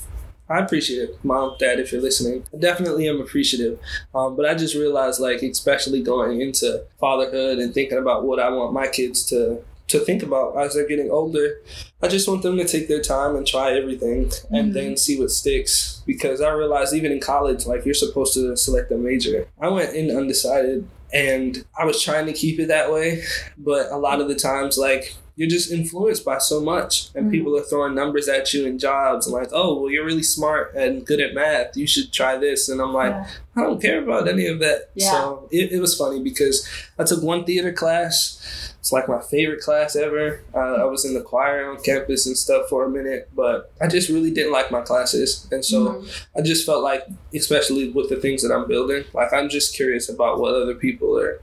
I 0.50 0.60
appreciate 0.60 1.02
it, 1.10 1.18
mom, 1.22 1.56
dad, 1.58 1.78
if 1.78 1.92
you're 1.92 2.00
listening. 2.00 2.42
I 2.54 2.56
definitely 2.58 3.06
am 3.06 3.20
appreciative. 3.20 3.78
Um, 4.14 4.34
but 4.34 4.46
I 4.46 4.54
just 4.54 4.74
realized, 4.74 5.20
like, 5.20 5.42
especially 5.42 6.00
going 6.00 6.40
into 6.40 6.84
fatherhood 6.98 7.58
and 7.58 7.74
thinking 7.74 7.98
about 7.98 8.24
what 8.24 8.40
I 8.40 8.48
want 8.48 8.72
my 8.72 8.86
kids 8.86 9.26
to 9.26 9.58
to 9.88 9.98
think 10.00 10.22
about 10.22 10.56
as 10.56 10.74
they're 10.74 10.86
getting 10.86 11.10
older. 11.10 11.60
I 12.02 12.08
just 12.08 12.28
want 12.28 12.42
them 12.42 12.56
to 12.58 12.64
take 12.66 12.88
their 12.88 13.00
time 13.02 13.34
and 13.36 13.46
try 13.46 13.72
everything 13.76 14.30
and 14.50 14.70
Mhm. 14.70 14.74
then 14.74 14.96
see 14.96 15.18
what 15.18 15.30
sticks. 15.30 16.02
Because 16.06 16.40
I 16.40 16.50
realized 16.52 16.94
even 16.94 17.10
in 17.12 17.20
college, 17.20 17.66
like 17.66 17.84
you're 17.84 17.94
supposed 17.94 18.34
to 18.34 18.56
select 18.56 18.92
a 18.92 18.96
major. 18.96 19.48
I 19.60 19.68
went 19.68 19.94
in 19.94 20.14
undecided 20.16 20.86
and 21.12 21.64
I 21.78 21.84
was 21.86 22.02
trying 22.02 22.26
to 22.26 22.32
keep 22.34 22.60
it 22.60 22.68
that 22.68 22.92
way, 22.92 23.22
but 23.56 23.90
a 23.90 23.96
lot 23.96 24.20
of 24.20 24.28
the 24.28 24.34
times, 24.34 24.76
like 24.76 25.14
you're 25.36 25.48
just 25.48 25.70
influenced 25.70 26.24
by 26.24 26.36
so 26.36 26.60
much, 26.60 27.10
and 27.14 27.26
Mhm. 27.26 27.30
people 27.30 27.56
are 27.56 27.62
throwing 27.62 27.94
numbers 27.94 28.28
at 28.28 28.52
you 28.52 28.66
and 28.66 28.78
jobs, 28.80 29.24
and 29.26 29.32
like, 29.32 29.48
oh, 29.52 29.80
well, 29.80 29.90
you're 29.90 30.04
really 30.04 30.22
smart 30.24 30.74
and 30.74 31.06
good 31.06 31.20
at 31.20 31.32
math. 31.32 31.76
You 31.76 31.86
should 31.86 32.12
try 32.12 32.36
this, 32.36 32.68
and 32.68 32.80
I'm 32.82 32.92
like, 32.92 33.12
Yeah. 33.12 33.26
I 33.56 33.62
don't 33.62 33.80
care 33.80 34.02
about 34.02 34.28
any 34.28 34.46
of 34.48 34.58
that. 34.58 34.90
Yeah. 34.96 35.12
So 35.12 35.48
it, 35.52 35.70
it 35.72 35.80
was 35.80 35.94
funny 35.96 36.20
because 36.20 36.66
I 36.98 37.04
took 37.04 37.22
one 37.22 37.44
theater 37.44 37.72
class. 37.72 38.67
It's 38.80 38.92
like 38.92 39.08
my 39.08 39.20
favorite 39.20 39.60
class 39.60 39.96
ever. 39.96 40.42
Uh, 40.54 40.58
I 40.76 40.84
was 40.84 41.04
in 41.04 41.12
the 41.14 41.20
choir 41.20 41.68
on 41.70 41.82
campus 41.82 42.26
and 42.26 42.36
stuff 42.36 42.68
for 42.68 42.84
a 42.84 42.88
minute, 42.88 43.28
but 43.34 43.72
I 43.80 43.88
just 43.88 44.08
really 44.08 44.30
didn't 44.30 44.52
like 44.52 44.70
my 44.70 44.80
classes. 44.82 45.46
And 45.50 45.64
so 45.64 45.78
Mhm. 45.86 46.22
I 46.36 46.40
just 46.42 46.64
felt 46.64 46.82
like, 46.84 47.04
especially 47.34 47.90
with 47.90 48.08
the 48.08 48.16
things 48.16 48.42
that 48.42 48.52
I'm 48.54 48.68
building, 48.68 49.04
like 49.12 49.32
I'm 49.32 49.48
just 49.48 49.74
curious 49.74 50.08
about 50.08 50.38
what 50.40 50.54
other 50.54 50.74
people 50.74 51.18
are 51.18 51.40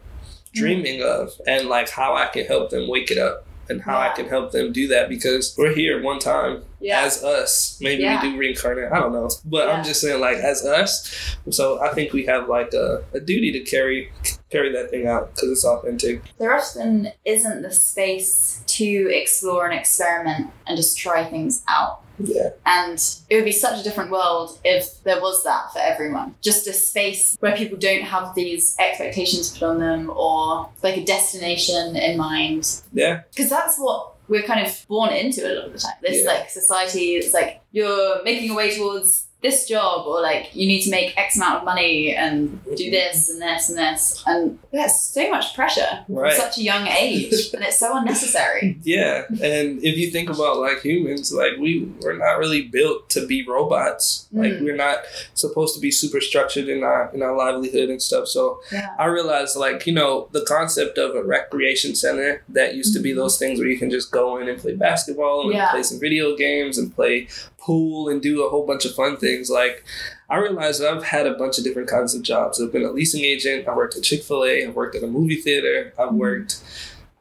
dreaming 0.54 1.04
of 1.04 1.34
and 1.46 1.68
like 1.68 1.90
how 1.90 2.16
I 2.16 2.28
can 2.28 2.46
help 2.46 2.70
them 2.70 2.88
wake 2.88 3.12
it 3.12 3.18
up 3.18 3.46
and 3.68 3.82
how 3.82 3.98
I 4.00 4.10
can 4.10 4.30
help 4.30 4.52
them 4.52 4.72
do 4.72 4.88
that 4.90 5.10
because 5.10 5.54
we're 5.58 5.74
here 5.74 6.02
one 6.02 6.20
time 6.20 6.64
yeah. 6.80 7.02
as 7.02 7.24
us. 7.24 7.78
Maybe 7.82 8.04
Yeah. 8.04 8.24
we 8.24 8.32
do 8.32 8.38
reincarnate. 8.38 8.92
I 8.94 9.00
don't 9.00 9.12
know. 9.12 9.30
But 9.44 9.68
Yeah. 9.68 9.74
I'm 9.74 9.84
just 9.84 10.00
saying 10.02 10.22
like 10.22 10.38
as 10.38 10.64
us. 10.64 11.36
So 11.50 11.82
I 11.82 11.90
think 11.94 12.14
we 12.14 12.26
have 12.28 12.48
like 12.48 12.74
a, 12.74 13.04
a 13.14 13.20
duty 13.20 13.52
to 13.54 13.60
carry 13.62 14.12
carry 14.56 14.72
that 14.74 14.90
thing 14.90 15.08
out 15.08 15.34
because 15.36 15.50
it's 15.52 15.66
authentic. 15.66 16.22
there 16.38 16.54
often 16.56 17.12
isn't 17.26 17.62
the 17.62 17.72
space 17.72 18.62
to 18.68 19.10
explore 19.14 19.66
and 19.68 19.78
experiment 19.80 20.52
and 20.68 20.78
just 20.78 20.98
try 20.98 21.24
things 21.26 21.64
out. 21.68 22.02
Yeah. 22.18 22.52
And 22.66 22.98
it 23.30 23.36
would 23.36 23.44
be 23.46 23.52
such 23.52 23.80
a 23.80 23.84
different 23.84 24.10
world 24.12 24.58
if 24.64 25.04
there 25.04 25.20
was 25.20 25.44
that 25.44 25.74
for 25.74 25.80
everyone. 25.80 26.36
Just 26.42 26.66
a 26.68 26.74
space 26.74 27.36
where 27.42 27.56
people 27.56 27.78
don't 27.78 28.04
have 28.04 28.34
these 28.36 28.76
expectations 28.80 29.52
put 29.58 29.64
on 29.64 29.80
them 29.80 30.10
or 30.10 30.70
like 30.82 30.96
a 30.98 31.04
destination 31.04 31.96
in 31.98 32.18
mind. 32.18 32.82
Yeah. 32.94 33.24
Because 33.32 33.50
that's 33.50 33.78
what 33.78 34.14
we're 34.28 34.44
kind 34.44 34.66
of 34.66 34.86
born 34.88 35.12
into 35.12 35.46
a 35.46 35.52
lot 35.56 35.66
of 35.68 35.74
the 35.74 35.80
time. 35.80 35.94
This 36.02 36.24
Yeah. 36.24 36.32
like 36.32 36.50
society, 36.50 37.16
it's 37.16 37.34
like 37.34 37.62
you're 37.72 38.24
making 38.24 38.46
your 38.48 38.56
way 38.56 38.76
towards 38.76 39.25
this 39.42 39.68
job 39.68 40.08
or 40.08 40.22
like 40.22 40.56
you 40.56 40.66
need 40.66 40.82
to 40.82 40.90
make 40.90 41.16
X 41.18 41.36
amount 41.38 41.60
of 41.60 41.64
money 41.66 42.16
and 42.16 42.60
do 42.76 42.90
this 42.90 43.30
and 43.30 43.40
this 43.42 43.70
and 43.70 43.78
this. 43.78 44.24
And 44.26 44.58
there's 44.72 44.96
so 45.00 45.30
much 45.30 45.54
pressure 45.54 46.04
Right. 46.10 46.34
from 46.34 46.42
such 46.42 46.58
a 46.58 46.64
young 46.64 46.88
age. 46.88 47.32
and 47.54 47.64
it's 47.64 47.78
so 47.78 47.96
unnecessary. 47.96 48.80
Yeah, 48.84 49.26
and 49.30 49.84
if 49.84 49.98
you 49.98 50.10
think 50.12 50.30
about 50.30 50.58
like 50.58 50.82
humans, 50.82 51.32
like 51.34 51.54
we 51.60 51.88
we're 52.02 52.18
not 52.18 52.40
really 52.40 52.64
built 52.64 53.10
to 53.12 53.26
be 53.28 53.46
robots. 53.48 54.28
Like 54.32 54.54
Mm. 54.54 54.62
we're 54.64 54.76
not 54.76 55.00
supposed 55.34 55.76
to 55.76 55.82
be 55.82 55.92
super 55.92 56.22
structured 56.22 56.68
in 56.68 56.84
our 56.84 57.12
in 57.14 57.22
our 57.22 57.36
livelihood 57.36 57.90
and 57.90 58.02
stuff. 58.02 58.28
So 58.28 58.62
Yeah. 58.72 58.90
I 58.98 59.06
realized 59.06 59.56
like 59.58 59.86
you 59.86 59.94
know 59.94 60.28
the 60.32 60.42
concept 60.46 60.98
of 60.98 61.16
a 61.16 61.24
recreation 61.24 61.94
center 61.96 62.44
that 62.50 62.74
used 62.76 62.94
to 62.96 63.00
be 63.00 63.12
Mhm. 63.12 63.18
those 63.18 63.38
things 63.38 63.60
where 63.60 63.68
you 63.68 63.78
can 63.78 63.92
just 63.92 64.12
go 64.12 64.38
in 64.40 64.48
and 64.50 64.60
play 64.60 64.74
basketball 64.74 65.44
and 65.44 65.54
Yeah. 65.54 65.70
play 65.72 65.84
some 65.84 66.00
video 66.00 66.36
games 66.36 66.78
and 66.80 66.96
play 66.96 67.28
pool 67.66 68.10
and 68.10 68.22
do 68.22 68.46
a 68.46 68.50
whole 68.50 68.66
bunch 68.66 68.86
of 68.86 68.94
fun 68.94 69.18
things. 69.18 69.50
Like 69.50 69.84
I 70.30 70.38
realized 70.38 70.82
that 70.82 70.94
I've 70.94 71.04
had 71.04 71.26
a 71.28 71.34
bunch 71.34 71.58
of 71.58 71.64
different 71.64 71.90
kinds 71.90 72.14
of 72.16 72.22
jobs. 72.22 72.62
I've 72.62 72.72
been 72.72 72.86
a 72.86 72.92
leasing 72.92 73.24
agent. 73.24 73.68
I 73.68 73.76
worked 73.76 73.96
at 73.96 74.04
Chick 74.04 74.24
Fil 74.24 74.44
A. 74.46 74.66
I've 74.66 74.76
worked 74.76 74.96
at 74.96 75.04
a 75.04 75.08
movie 75.08 75.42
theater. 75.42 75.94
I've 75.98 76.10
Mhm. 76.10 76.18
worked. 76.18 76.58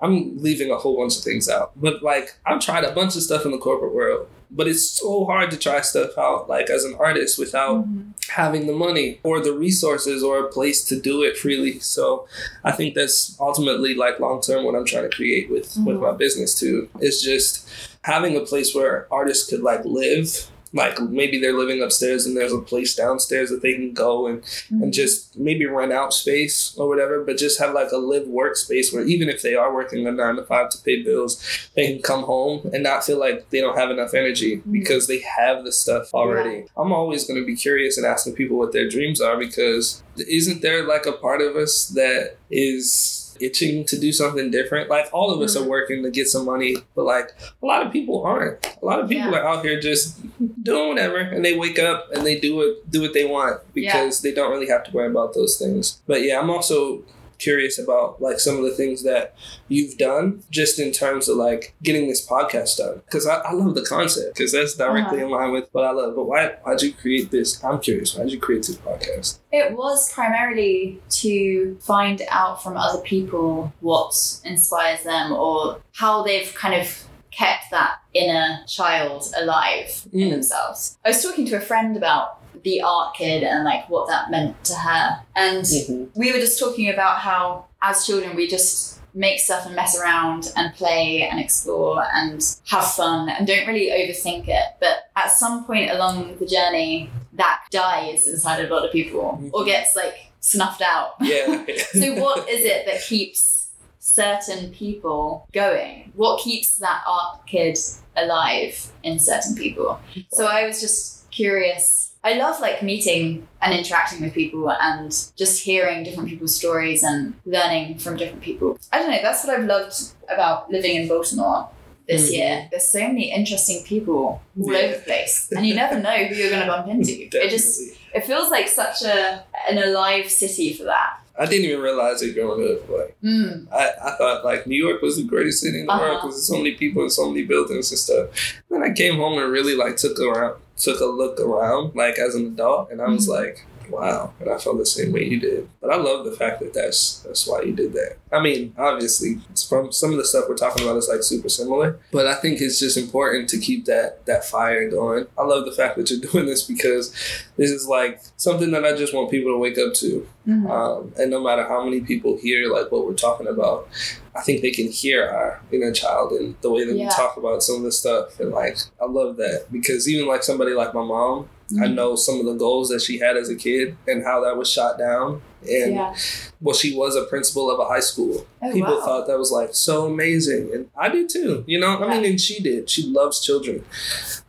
I'm 0.02 0.36
leaving 0.42 0.70
a 0.70 0.76
whole 0.76 0.96
bunch 0.98 1.16
of 1.16 1.22
things 1.22 1.48
out, 1.48 1.72
but 1.76 2.02
like 2.02 2.34
I've 2.44 2.60
tried 2.60 2.84
a 2.84 2.92
bunch 2.92 3.16
of 3.16 3.22
stuff 3.22 3.44
in 3.46 3.52
the 3.52 3.58
corporate 3.58 3.94
world. 3.94 4.26
But 4.50 4.68
it's 4.68 4.84
so 5.00 5.24
hard 5.24 5.50
to 5.50 5.56
try 5.56 5.80
stuff 5.80 6.16
out, 6.18 6.48
like 6.48 6.68
as 6.70 6.84
an 6.84 6.94
artist, 6.98 7.38
without 7.38 7.88
Mhm. 7.88 8.12
having 8.28 8.66
the 8.66 8.72
money 8.72 9.18
or 9.24 9.40
the 9.40 9.52
resources 9.52 10.22
or 10.22 10.38
a 10.38 10.48
place 10.48 10.84
to 10.84 10.96
do 11.00 11.22
it 11.22 11.36
freely. 11.38 11.80
So 11.80 12.26
I 12.62 12.70
think 12.72 12.94
that's 12.94 13.34
ultimately 13.40 13.94
like 13.94 14.20
long 14.20 14.40
term 14.42 14.64
what 14.64 14.74
I'm 14.76 14.84
trying 14.84 15.08
to 15.10 15.16
create 15.16 15.50
with 15.50 15.74
with 15.86 15.96
Mhm. 15.96 16.02
my 16.02 16.12
business 16.12 16.54
too. 16.58 16.88
Is 17.00 17.20
just 17.22 17.66
having 18.04 18.36
a 18.36 18.40
place 18.40 18.74
where 18.74 19.06
artists 19.10 19.48
could 19.48 19.60
like 19.62 19.84
live. 19.84 20.46
Like 20.76 21.00
maybe 21.00 21.40
they're 21.40 21.56
living 21.56 21.80
upstairs 21.80 22.26
and 22.26 22.36
there's 22.36 22.52
a 22.52 22.58
place 22.58 22.96
downstairs 22.96 23.48
that 23.50 23.62
they 23.62 23.74
can 23.74 23.92
go 23.92 24.26
and, 24.26 24.42
and 24.70 24.92
just 24.92 25.38
maybe 25.38 25.66
rent 25.66 25.92
out 25.92 26.12
space 26.12 26.74
or 26.76 26.88
whatever, 26.88 27.22
but 27.22 27.36
just 27.36 27.60
have 27.60 27.72
like 27.74 27.92
a 27.92 27.96
live 27.96 28.24
workspace 28.26 28.92
where 28.92 29.04
even 29.04 29.28
if 29.28 29.40
they 29.40 29.54
are 29.54 29.72
working 29.72 30.04
a 30.08 30.10
nine 30.10 30.34
to 30.34 30.42
five 30.42 30.70
to 30.70 30.78
pay 30.78 31.00
bills, 31.04 31.40
they 31.76 31.92
can 31.92 32.02
come 32.02 32.24
home 32.24 32.68
and 32.72 32.82
not 32.82 33.04
feel 33.04 33.20
like 33.20 33.48
they 33.50 33.60
don't 33.60 33.78
have 33.78 33.92
enough 33.92 34.14
energy 34.14 34.56
Mhm. 34.56 34.72
because 34.72 35.06
they 35.06 35.20
have 35.20 35.62
the 35.64 35.70
stuff 35.70 36.12
already. 36.12 36.64
I'm 36.76 36.92
always 36.92 37.22
going 37.24 37.38
to 37.38 37.46
be 37.46 37.54
curious 37.54 37.96
and 37.96 38.04
asking 38.04 38.34
people 38.34 38.58
what 38.58 38.72
their 38.72 38.88
dreams 38.88 39.20
are 39.20 39.36
because 39.38 40.02
isn't 40.16 40.60
there 40.60 40.84
like 40.84 41.06
a 41.06 41.12
part 41.12 41.40
of 41.40 41.54
us 41.54 41.86
that 41.94 42.34
is 42.50 43.23
itching 43.40 43.84
to 43.86 43.98
do 43.98 44.12
something 44.12 44.50
different? 44.50 44.90
Like 44.90 45.08
all 45.12 45.30
of 45.30 45.40
us 45.40 45.56
are 45.56 45.60
mm-hmm. 45.60 45.68
working 45.68 46.02
to 46.02 46.10
get 46.10 46.28
some 46.28 46.44
money, 46.44 46.76
but 46.94 47.04
like 47.04 47.30
a 47.62 47.66
lot 47.66 47.84
of 47.86 47.92
people 47.92 48.22
aren't. 48.22 48.64
A 48.80 48.84
lot 48.84 49.00
of 49.00 49.08
people 49.08 49.30
Yeah. 49.30 49.38
are 49.38 49.46
out 49.46 49.64
here 49.64 49.80
just 49.80 50.20
doing 50.62 50.88
whatever 50.88 51.18
and 51.18 51.44
they 51.44 51.56
wake 51.56 51.78
up 51.78 52.10
and 52.12 52.24
they 52.24 52.38
do 52.38 52.60
it 52.62 52.90
do 52.90 53.00
what 53.00 53.12
they 53.12 53.24
want 53.24 53.60
because 53.74 54.22
they 54.22 54.32
don't 54.32 54.50
really 54.50 54.68
have 54.68 54.84
to 54.84 54.90
worry 54.92 55.08
about 55.08 55.34
those 55.34 55.56
things. 55.56 56.02
But 56.06 56.22
yeah, 56.22 56.40
I'm 56.40 56.50
also 56.50 57.02
curious 57.38 57.78
about 57.78 58.20
like 58.20 58.40
some 58.40 58.56
of 58.56 58.62
the 58.64 58.70
things 58.70 59.02
that 59.04 59.34
you've 59.68 59.96
done 59.98 60.42
just 60.50 60.78
in 60.78 60.92
terms 60.92 61.28
of 61.28 61.36
like 61.36 61.74
getting 61.82 62.08
this 62.08 62.26
podcast 62.26 62.76
done 62.78 63.02
because 63.04 63.26
I, 63.26 63.36
I 63.36 63.52
love 63.52 63.74
the 63.74 63.84
concept 63.84 64.34
because 64.36 64.52
that's 64.52 64.74
directly 64.74 65.20
in 65.20 65.30
line 65.30 65.52
with 65.52 65.68
what 65.72 65.84
I 65.84 65.90
love. 65.92 66.14
But 66.14 66.24
why 66.24 66.48
why'd 66.62 66.82
you 66.82 66.92
create 66.92 67.30
this? 67.30 67.62
I'm 67.64 67.80
curious. 67.80 68.14
Why'd 68.16 68.30
you 68.30 68.38
create 68.40 68.64
this 68.66 68.76
podcast? 68.76 69.38
It 69.52 69.72
was 69.76 70.12
primarily 70.12 71.00
to 71.10 71.76
find 71.80 72.22
out 72.28 72.62
from 72.62 72.76
other 72.76 73.00
people 73.02 73.72
what 73.80 74.14
inspires 74.44 75.02
them 75.04 75.32
or 75.32 75.80
how 75.92 76.22
they've 76.22 76.52
kind 76.54 76.74
of 76.80 77.04
kept 77.30 77.64
that 77.72 77.96
inner 78.12 78.60
child 78.68 79.24
alive 79.36 80.06
in 80.12 80.28
Mm. 80.28 80.30
themselves. 80.30 80.96
I 81.04 81.08
was 81.08 81.20
talking 81.22 81.46
to 81.46 81.56
a 81.56 81.60
friend 81.60 81.96
about 81.96 82.38
the 82.64 82.80
art 82.80 83.14
kid 83.14 83.42
and 83.42 83.64
like 83.64 83.88
what 83.88 84.08
that 84.08 84.30
meant 84.30 84.62
to 84.64 84.74
her. 84.74 85.20
And 85.36 85.62
mm-hmm. 85.62 86.18
we 86.18 86.32
were 86.32 86.38
just 86.38 86.58
talking 86.58 86.90
about 86.90 87.18
how 87.18 87.66
as 87.82 88.06
children 88.06 88.34
we 88.34 88.48
just 88.48 89.00
make 89.14 89.38
stuff 89.38 89.64
and 89.64 89.76
mess 89.76 89.98
around 89.98 90.52
and 90.56 90.74
play 90.74 91.22
and 91.22 91.38
explore 91.38 92.04
and 92.12 92.42
have 92.66 92.84
fun 92.92 93.28
and 93.28 93.46
don't 93.46 93.66
really 93.66 93.90
overthink 93.90 94.48
it. 94.48 94.64
But 94.80 95.10
at 95.14 95.30
some 95.30 95.64
point 95.64 95.90
along 95.90 96.36
the 96.38 96.46
journey, 96.46 97.10
that 97.34 97.60
dies 97.70 98.26
inside 98.26 98.60
of 98.60 98.70
a 98.70 98.74
lot 98.74 98.84
of 98.84 98.92
people 98.92 99.20
or 99.52 99.60
mm-hmm. 99.60 99.66
gets 99.66 99.94
like 99.94 100.32
snuffed 100.40 100.82
out. 100.82 101.14
Yeah. 101.20 101.64
so 101.92 102.14
what 102.14 102.48
is 102.48 102.64
it 102.64 102.86
that 102.86 103.02
keeps 103.02 103.70
certain 103.98 104.70
people 104.70 105.48
going? 105.52 106.12
What 106.16 106.42
keeps 106.42 106.76
that 106.78 107.02
art 107.06 107.46
kid 107.46 107.78
alive 108.16 108.90
in 109.02 109.18
certain 109.18 109.54
people? 109.54 110.00
So 110.32 110.46
I 110.46 110.66
was 110.66 110.80
just 110.80 111.30
curious. 111.30 112.13
I 112.24 112.34
love 112.34 112.58
like 112.60 112.82
meeting 112.82 113.46
and 113.60 113.74
interacting 113.78 114.22
with 114.22 114.32
people 114.32 114.70
and 114.70 115.10
just 115.36 115.62
hearing 115.62 116.02
different 116.04 116.28
people's 116.30 116.56
stories 116.56 117.02
and 117.02 117.34
learning 117.44 117.98
from 117.98 118.16
different 118.16 118.42
people. 118.42 118.78
I 118.92 118.98
don't 118.98 119.10
know, 119.10 119.18
that's 119.22 119.44
what 119.44 119.54
I've 119.58 119.66
loved 119.66 119.94
about 120.32 120.70
living 120.70 120.96
in 120.96 121.06
Baltimore 121.06 121.68
this 122.08 122.30
Mhm. 122.30 122.32
year. 122.38 122.68
There's 122.70 122.88
so 122.88 123.00
many 123.00 123.30
interesting 123.30 123.84
people 123.84 124.16
all 124.16 124.42
Yeah. 124.56 124.78
over 124.78 124.94
the 124.96 125.02
place. 125.02 125.48
And 125.54 125.66
you 125.66 125.74
never 125.74 126.00
know 126.00 126.16
who 126.24 126.34
you're 126.34 126.50
gonna 126.50 126.66
bump 126.66 126.88
into. 126.88 127.12
It 127.44 127.50
just 127.50 127.80
it 128.14 128.24
feels 128.24 128.50
like 128.50 128.68
such 128.68 129.02
a 129.02 129.44
an 129.68 129.76
alive 129.78 130.30
city 130.30 130.72
for 130.72 130.84
that. 130.84 131.18
I 131.36 131.46
didn't 131.46 131.64
even 131.64 131.80
realize 131.80 132.22
it 132.22 132.34
growing 132.34 132.62
up. 132.72 132.88
Like 132.88 133.16
Mm. 133.22 133.66
I, 133.72 133.90
I 134.08 134.10
thought 134.16 134.44
like 134.46 134.66
New 134.66 134.80
York 134.86 135.02
was 135.02 135.16
the 135.16 135.24
greatest 135.24 135.60
city 135.62 135.80
in 135.80 135.86
the 135.86 135.92
world 135.92 136.02
Uh-huh. 136.02 136.14
because 136.28 136.36
there's 136.36 136.46
so 136.46 136.56
many 136.58 136.72
people 136.72 137.02
and 137.02 137.12
so 137.12 137.28
many 137.28 137.42
buildings 137.44 137.90
and 137.90 137.98
stuff. 137.98 138.26
Then 138.70 138.82
I 138.82 138.92
came 138.92 139.16
home 139.16 139.36
and 139.38 139.50
really 139.52 139.74
like 139.74 139.96
took 139.96 140.18
around 140.20 140.54
took 140.76 141.00
a 141.00 141.06
look 141.06 141.38
around 141.40 141.94
like 141.94 142.18
as 142.18 142.34
an 142.34 142.46
adult 142.46 142.90
and 142.90 143.00
I 143.00 143.08
was 143.08 143.26
Mhm. 143.28 143.34
like, 143.38 143.66
wow. 143.90 144.32
And 144.40 144.48
I 144.50 144.58
felt 144.58 144.78
the 144.78 144.86
same 144.86 145.12
way 145.12 145.24
you 145.24 145.38
did. 145.40 145.68
But 145.80 145.90
I 145.90 145.96
love 145.96 146.24
the 146.24 146.32
fact 146.32 146.60
that 146.60 146.72
that's 146.74 147.20
that's 147.20 147.46
why 147.46 147.62
you 147.62 147.72
did 147.72 147.92
that. 147.94 148.16
I 148.32 148.40
mean, 148.40 148.74
obviously 148.78 149.38
it's 149.50 149.66
from 149.68 149.92
some 149.92 150.10
of 150.12 150.16
the 150.16 150.24
stuff 150.24 150.44
we're 150.48 150.56
talking 150.56 150.84
about 150.84 150.96
is 150.96 151.08
like 151.08 151.22
super 151.22 151.48
similar. 151.48 151.98
But 152.12 152.26
I 152.26 152.34
think 152.34 152.60
it's 152.60 152.78
just 152.80 152.96
important 152.96 153.48
to 153.50 153.58
keep 153.58 153.84
that 153.86 154.24
that 154.26 154.44
fire 154.44 154.88
going. 154.90 155.26
I 155.38 155.42
love 155.44 155.64
the 155.64 155.72
fact 155.72 155.96
that 155.96 156.10
you're 156.10 156.20
doing 156.32 156.46
this 156.46 156.62
because 156.62 157.10
this 157.56 157.70
is 157.70 157.86
like 157.86 158.20
something 158.36 158.70
that 158.72 158.84
I 158.84 158.96
just 158.96 159.14
want 159.14 159.30
people 159.30 159.52
to 159.52 159.58
wake 159.58 159.78
up 159.78 159.94
to. 159.94 160.26
Mhm. 160.48 160.68
Um, 160.70 161.12
and 161.18 161.30
no 161.30 161.42
matter 161.42 161.64
how 161.66 161.82
many 161.84 162.00
people 162.00 162.36
hear 162.36 162.70
like 162.72 162.90
what 162.92 163.06
we're 163.06 163.14
talking 163.14 163.46
about, 163.46 163.88
I 164.36 164.42
think 164.42 164.60
they 164.62 164.70
can 164.72 164.88
hear 164.88 165.26
our 165.26 165.60
inner 165.72 165.92
child 165.92 166.32
and 166.32 166.54
the 166.60 166.70
way 166.70 166.84
that 166.84 166.94
Yeah. 166.96 167.04
we 167.06 167.10
talk 167.10 167.36
about 167.36 167.62
some 167.62 167.76
of 167.76 167.82
the 167.82 167.92
stuff. 167.92 168.38
And 168.40 168.50
like, 168.50 168.76
I 169.00 169.06
love 169.06 169.36
that 169.36 169.66
because 169.72 170.08
even 170.08 170.26
like 170.26 170.42
somebody 170.42 170.72
like 170.72 170.92
my 170.92 171.02
mom, 171.04 171.48
I 171.80 171.86
Mhm. 171.86 171.94
know 171.94 172.14
some 172.16 172.40
of 172.40 172.46
the 172.46 172.54
goals 172.54 172.88
that 172.90 173.00
she 173.02 173.18
had 173.18 173.36
as 173.36 173.48
a 173.48 173.54
kid 173.54 173.96
and 174.06 174.22
how 174.24 174.42
that 174.44 174.56
was 174.56 174.68
shot 174.70 174.98
down. 174.98 175.42
And 175.66 175.94
yeah. 175.94 176.14
well, 176.60 176.74
she 176.74 176.94
was 176.94 177.16
a 177.16 177.24
principal 177.24 177.70
of 177.70 177.78
a 177.80 177.86
high 177.86 178.00
school. 178.00 178.46
Oh, 178.62 178.70
People 178.72 178.94
wow. 178.98 179.04
thought 179.04 179.26
that 179.28 179.38
was 179.38 179.50
like 179.50 179.74
so 179.74 180.04
amazing, 180.06 180.70
and 180.74 180.90
I 180.96 181.08
did 181.08 181.28
too. 181.30 181.64
You 181.66 181.80
know, 181.80 181.86
I 181.88 182.16
mean, 182.20 182.32
and 182.32 182.40
she 182.40 182.60
did. 182.62 182.90
She 182.90 183.06
loves 183.06 183.40
children, 183.44 183.82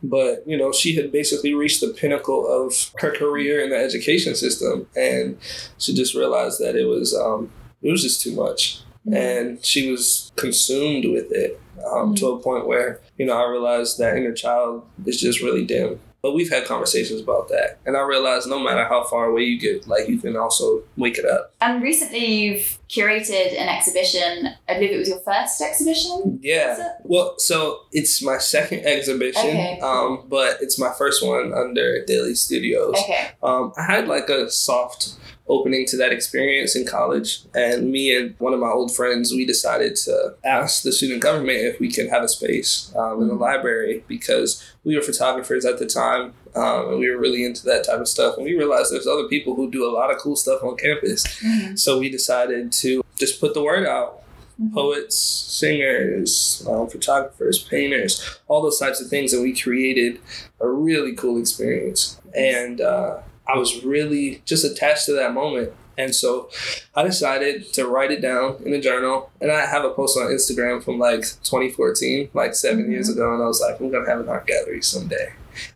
but 0.02 0.42
you 0.46 0.56
know, 0.58 0.72
she 0.72 0.94
had 0.94 1.10
basically 1.12 1.54
reached 1.54 1.80
the 1.80 1.88
pinnacle 1.88 2.46
of 2.46 2.92
her 2.98 3.10
career 3.12 3.60
in 3.64 3.70
the 3.70 3.76
education 3.78 4.34
system, 4.34 4.86
and 4.94 5.38
she 5.78 5.94
just 5.94 6.14
realized 6.14 6.60
that 6.60 6.76
it 6.76 6.84
was 6.84 7.14
um, 7.14 7.50
it 7.82 7.90
was 7.90 8.02
just 8.02 8.20
too 8.22 8.32
much, 8.32 8.80
Mhm. 9.08 9.14
and 9.16 9.64
she 9.64 9.90
was 9.90 10.32
consumed 10.36 11.06
with 11.06 11.32
it 11.32 11.58
um, 11.90 12.14
to 12.16 12.28
a 12.28 12.38
point 12.38 12.66
where 12.66 13.00
you 13.16 13.24
know 13.24 13.32
I 13.34 13.48
realized 13.50 13.96
that 13.98 14.16
inner 14.18 14.32
child 14.34 14.82
is 15.06 15.18
just 15.20 15.40
really 15.40 15.64
dim. 15.64 15.98
But 16.26 16.34
we've 16.34 16.50
had 16.50 16.64
conversations 16.64 17.20
about 17.20 17.50
that, 17.50 17.78
and 17.86 17.96
I 17.96 18.00
realized 18.00 18.48
no 18.48 18.58
matter 18.58 18.84
how 18.84 19.04
far 19.04 19.26
away 19.26 19.42
you 19.44 19.60
get, 19.60 19.86
like 19.86 20.08
you 20.08 20.18
can 20.18 20.36
also 20.36 20.82
wake 20.96 21.18
it 21.18 21.24
up. 21.24 21.52
And 21.60 21.82
recently 21.82 22.24
you've 22.24 22.78
curated 22.90 23.58
an 23.58 23.68
exhibition. 23.68 24.48
I 24.68 24.74
believe 24.74 24.90
it 24.92 24.98
was 24.98 25.08
your 25.08 25.20
first 25.20 25.60
exhibition. 25.62 26.38
Yeah. 26.42 26.92
Well, 27.02 27.34
so 27.38 27.80
it's 27.92 28.22
my 28.22 28.36
second 28.38 28.84
exhibition, 28.84 29.40
Okay. 29.48 29.80
um, 29.82 30.24
but 30.28 30.58
it's 30.60 30.78
my 30.78 30.92
first 30.98 31.24
one 31.26 31.54
under 31.54 32.04
Daily 32.04 32.34
Studios. 32.34 32.94
Okay. 33.02 33.28
Um, 33.42 33.72
I 33.78 33.82
had 33.84 34.06
like 34.06 34.28
a 34.28 34.50
soft 34.50 35.14
opening 35.48 35.86
to 35.86 35.96
that 35.96 36.12
experience 36.12 36.74
in 36.76 36.84
college, 36.84 37.42
and 37.54 37.90
me 37.90 38.14
and 38.14 38.34
one 38.38 38.52
of 38.52 38.58
my 38.60 38.68
old 38.68 38.94
friends, 38.94 39.30
we 39.32 39.46
decided 39.46 39.94
to 39.94 40.34
ask 40.44 40.82
the 40.82 40.90
student 40.92 41.22
government 41.22 41.58
if 41.60 41.78
we 41.78 41.90
could 41.90 42.08
have 42.08 42.24
a 42.24 42.28
space 42.28 42.92
um, 42.96 43.22
in 43.22 43.28
the 43.28 43.34
Mhm. 43.34 43.40
library 43.40 44.04
because 44.08 44.62
we 44.84 44.96
were 44.96 45.02
photographers 45.02 45.64
at 45.64 45.78
the 45.78 45.86
time. 45.86 46.34
Um, 46.56 46.88
and 46.90 46.98
we 46.98 47.10
were 47.10 47.18
really 47.18 47.44
into 47.44 47.64
that 47.66 47.84
type 47.84 48.00
of 48.00 48.08
stuff, 48.08 48.36
and 48.36 48.44
we 48.46 48.54
realized 48.56 48.90
there's 48.92 49.06
other 49.06 49.28
people 49.28 49.54
who 49.54 49.70
do 49.70 49.88
a 49.88 49.92
lot 49.92 50.10
of 50.10 50.18
cool 50.18 50.36
stuff 50.36 50.62
on 50.64 50.76
campus. 50.76 51.24
Mhm. 51.44 51.78
So 51.78 51.98
we 51.98 52.08
decided 52.08 52.72
to 52.72 53.04
just 53.18 53.40
put 53.40 53.52
the 53.54 53.62
word 53.62 53.86
out 53.86 54.22
Mhm. 54.60 54.72
poets, 54.72 55.16
singers, 55.18 56.64
um, 56.68 56.88
photographers, 56.88 57.58
painters, 57.58 58.22
all 58.48 58.62
those 58.62 58.78
types 58.78 59.00
of 59.00 59.08
things, 59.08 59.32
and 59.32 59.42
we 59.42 59.54
created 59.58 60.18
a 60.60 60.68
really 60.68 61.12
cool 61.14 61.38
experience. 61.38 62.16
And 62.34 62.80
uh, 62.80 63.18
I 63.46 63.58
was 63.58 63.84
really 63.84 64.42
just 64.44 64.64
attached 64.64 65.06
to 65.06 65.12
that 65.12 65.34
moment. 65.34 65.72
And 65.98 66.14
so 66.14 66.50
I 66.94 67.02
decided 67.04 67.72
to 67.74 67.86
write 67.86 68.10
it 68.10 68.20
down 68.20 68.56
in 68.64 68.74
a 68.74 68.80
journal. 68.80 69.30
And 69.40 69.50
I 69.50 69.64
have 69.64 69.84
a 69.84 69.90
post 69.90 70.18
on 70.18 70.26
Instagram 70.26 70.82
from 70.84 70.98
like 70.98 71.22
2014, 71.42 72.28
like 72.34 72.54
7 72.54 72.84
Mhm. 72.86 72.90
years 72.90 73.08
ago. 73.08 73.32
And 73.32 73.42
I 73.42 73.46
was 73.46 73.60
like, 73.62 73.80
I'm 73.80 73.90
going 73.90 74.04
to 74.04 74.10
have 74.10 74.20
an 74.20 74.28
art 74.28 74.46
gallery 74.46 74.82
someday. 74.82 75.32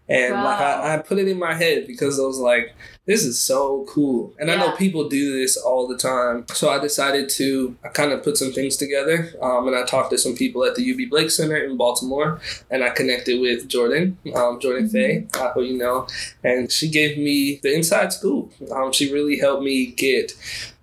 And 0.09 0.43
like 0.43 0.61
I, 0.61 0.95
I 0.95 0.99
put 0.99 1.19
it 1.19 1.29
in 1.29 1.39
my 1.39 1.55
head 1.55 1.87
because 1.87 2.19
I 2.19 2.23
was 2.23 2.39
like, 2.39 2.75
this 3.11 3.25
is 3.25 3.41
so 3.41 3.85
cool. 3.89 4.33
And 4.39 4.53
I 4.53 4.55
know 4.55 4.71
people 4.77 5.09
do 5.09 5.37
this 5.37 5.57
all 5.57 5.89
the 5.89 5.97
time. 5.97 6.47
So 6.55 6.71
I 6.71 6.79
decided 6.79 7.29
to 7.31 7.77
I 7.83 7.89
kind 7.89 8.13
of 8.13 8.23
put 8.23 8.37
some 8.37 8.53
things 8.53 8.77
together. 8.77 9.33
Um, 9.43 9.67
and 9.67 9.75
I 9.77 9.83
talked 9.85 10.11
to 10.11 10.19
some 10.19 10.37
people 10.37 10.65
at 10.65 10.77
the 10.77 10.85
UB 10.93 11.11
Blake 11.11 11.33
Center 11.33 11.57
in 11.57 11.77
Baltimore 11.77 12.41
and 12.71 12.85
I 12.85 12.91
connected 12.91 13.41
with 13.41 13.69
Jordan, 13.69 14.17
um, 14.37 14.61
Jordan 14.61 14.87
Mhm. 14.87 14.93
Faye, 14.93 15.27
uh, 15.35 15.51
who 15.55 15.63
you 15.65 15.77
know, 15.77 16.07
and 16.45 16.71
she 16.71 16.89
gave 16.89 17.19
me 17.19 17.59
the 17.65 17.75
inside 17.75 18.13
scoop. 18.13 18.53
Um, 18.71 18.93
she 18.93 19.13
really 19.13 19.39
helped 19.39 19.65
me 19.65 19.87
get 19.87 20.33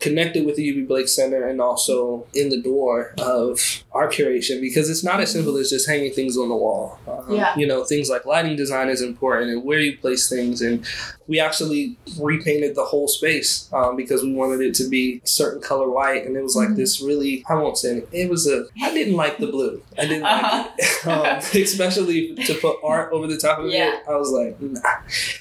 connected 0.01 0.45
with 0.45 0.55
the 0.57 0.63
UB 0.63 0.85
Blake 0.85 1.07
Center 1.07 1.47
and 1.47 1.59
also 1.61 2.27
in 2.33 2.49
the 2.49 2.61
door 2.61 3.13
of 3.19 3.83
art 3.93 4.11
curation 4.13 4.59
because 4.61 4.89
it's 4.89 5.03
not 5.03 5.19
as 5.21 5.31
simple 5.31 5.55
as 5.57 5.69
just 5.69 5.87
hanging 5.87 6.11
things 6.11 6.37
on 6.37 6.49
the 6.49 6.55
wall. 6.55 6.99
Um, 7.07 7.35
Yeah. 7.37 7.57
You 7.57 7.67
know, 7.67 7.83
things 7.85 8.09
like 8.09 8.25
lighting 8.25 8.55
design 8.57 8.89
is 8.89 9.01
important 9.01 9.49
and 9.51 9.63
where 9.63 9.79
you 9.79 9.97
place 9.97 10.27
things. 10.29 10.61
And 10.61 10.85
we 11.27 11.39
actually 11.39 11.97
repainted 12.19 12.75
the 12.75 12.83
whole 12.85 13.07
space 13.07 13.69
um, 13.73 13.95
because 13.95 14.23
we 14.23 14.33
wanted 14.33 14.61
it 14.61 14.73
to 14.75 14.87
be 14.89 15.21
a 15.23 15.27
certain 15.27 15.61
color 15.61 15.89
white. 15.89 16.25
And 16.25 16.35
it 16.35 16.41
was 16.43 16.55
like 16.55 16.69
Mhm. 16.69 16.75
this 16.77 17.01
really, 17.01 17.43
I 17.49 17.55
won't 17.55 17.77
say 17.77 17.97
it, 17.97 18.09
it 18.11 18.29
was 18.29 18.47
a, 18.47 18.65
I 18.81 18.93
didn't 18.93 19.15
like 19.15 19.37
the 19.37 19.47
blue. 19.47 19.81
I 19.97 20.01
didn't 20.05 20.23
Uh-huh. 20.23 20.57
like 20.57 20.71
it. 20.77 20.87
Um, 21.07 21.61
especially 21.63 22.35
to 22.35 22.53
put 22.55 22.77
art 22.83 23.13
over 23.13 23.27
the 23.27 23.37
top 23.37 23.59
of 23.59 23.69
Yeah. 23.71 23.93
it. 23.95 24.03
I 24.09 24.15
was 24.15 24.31
like, 24.31 24.59
nah. 24.61 24.79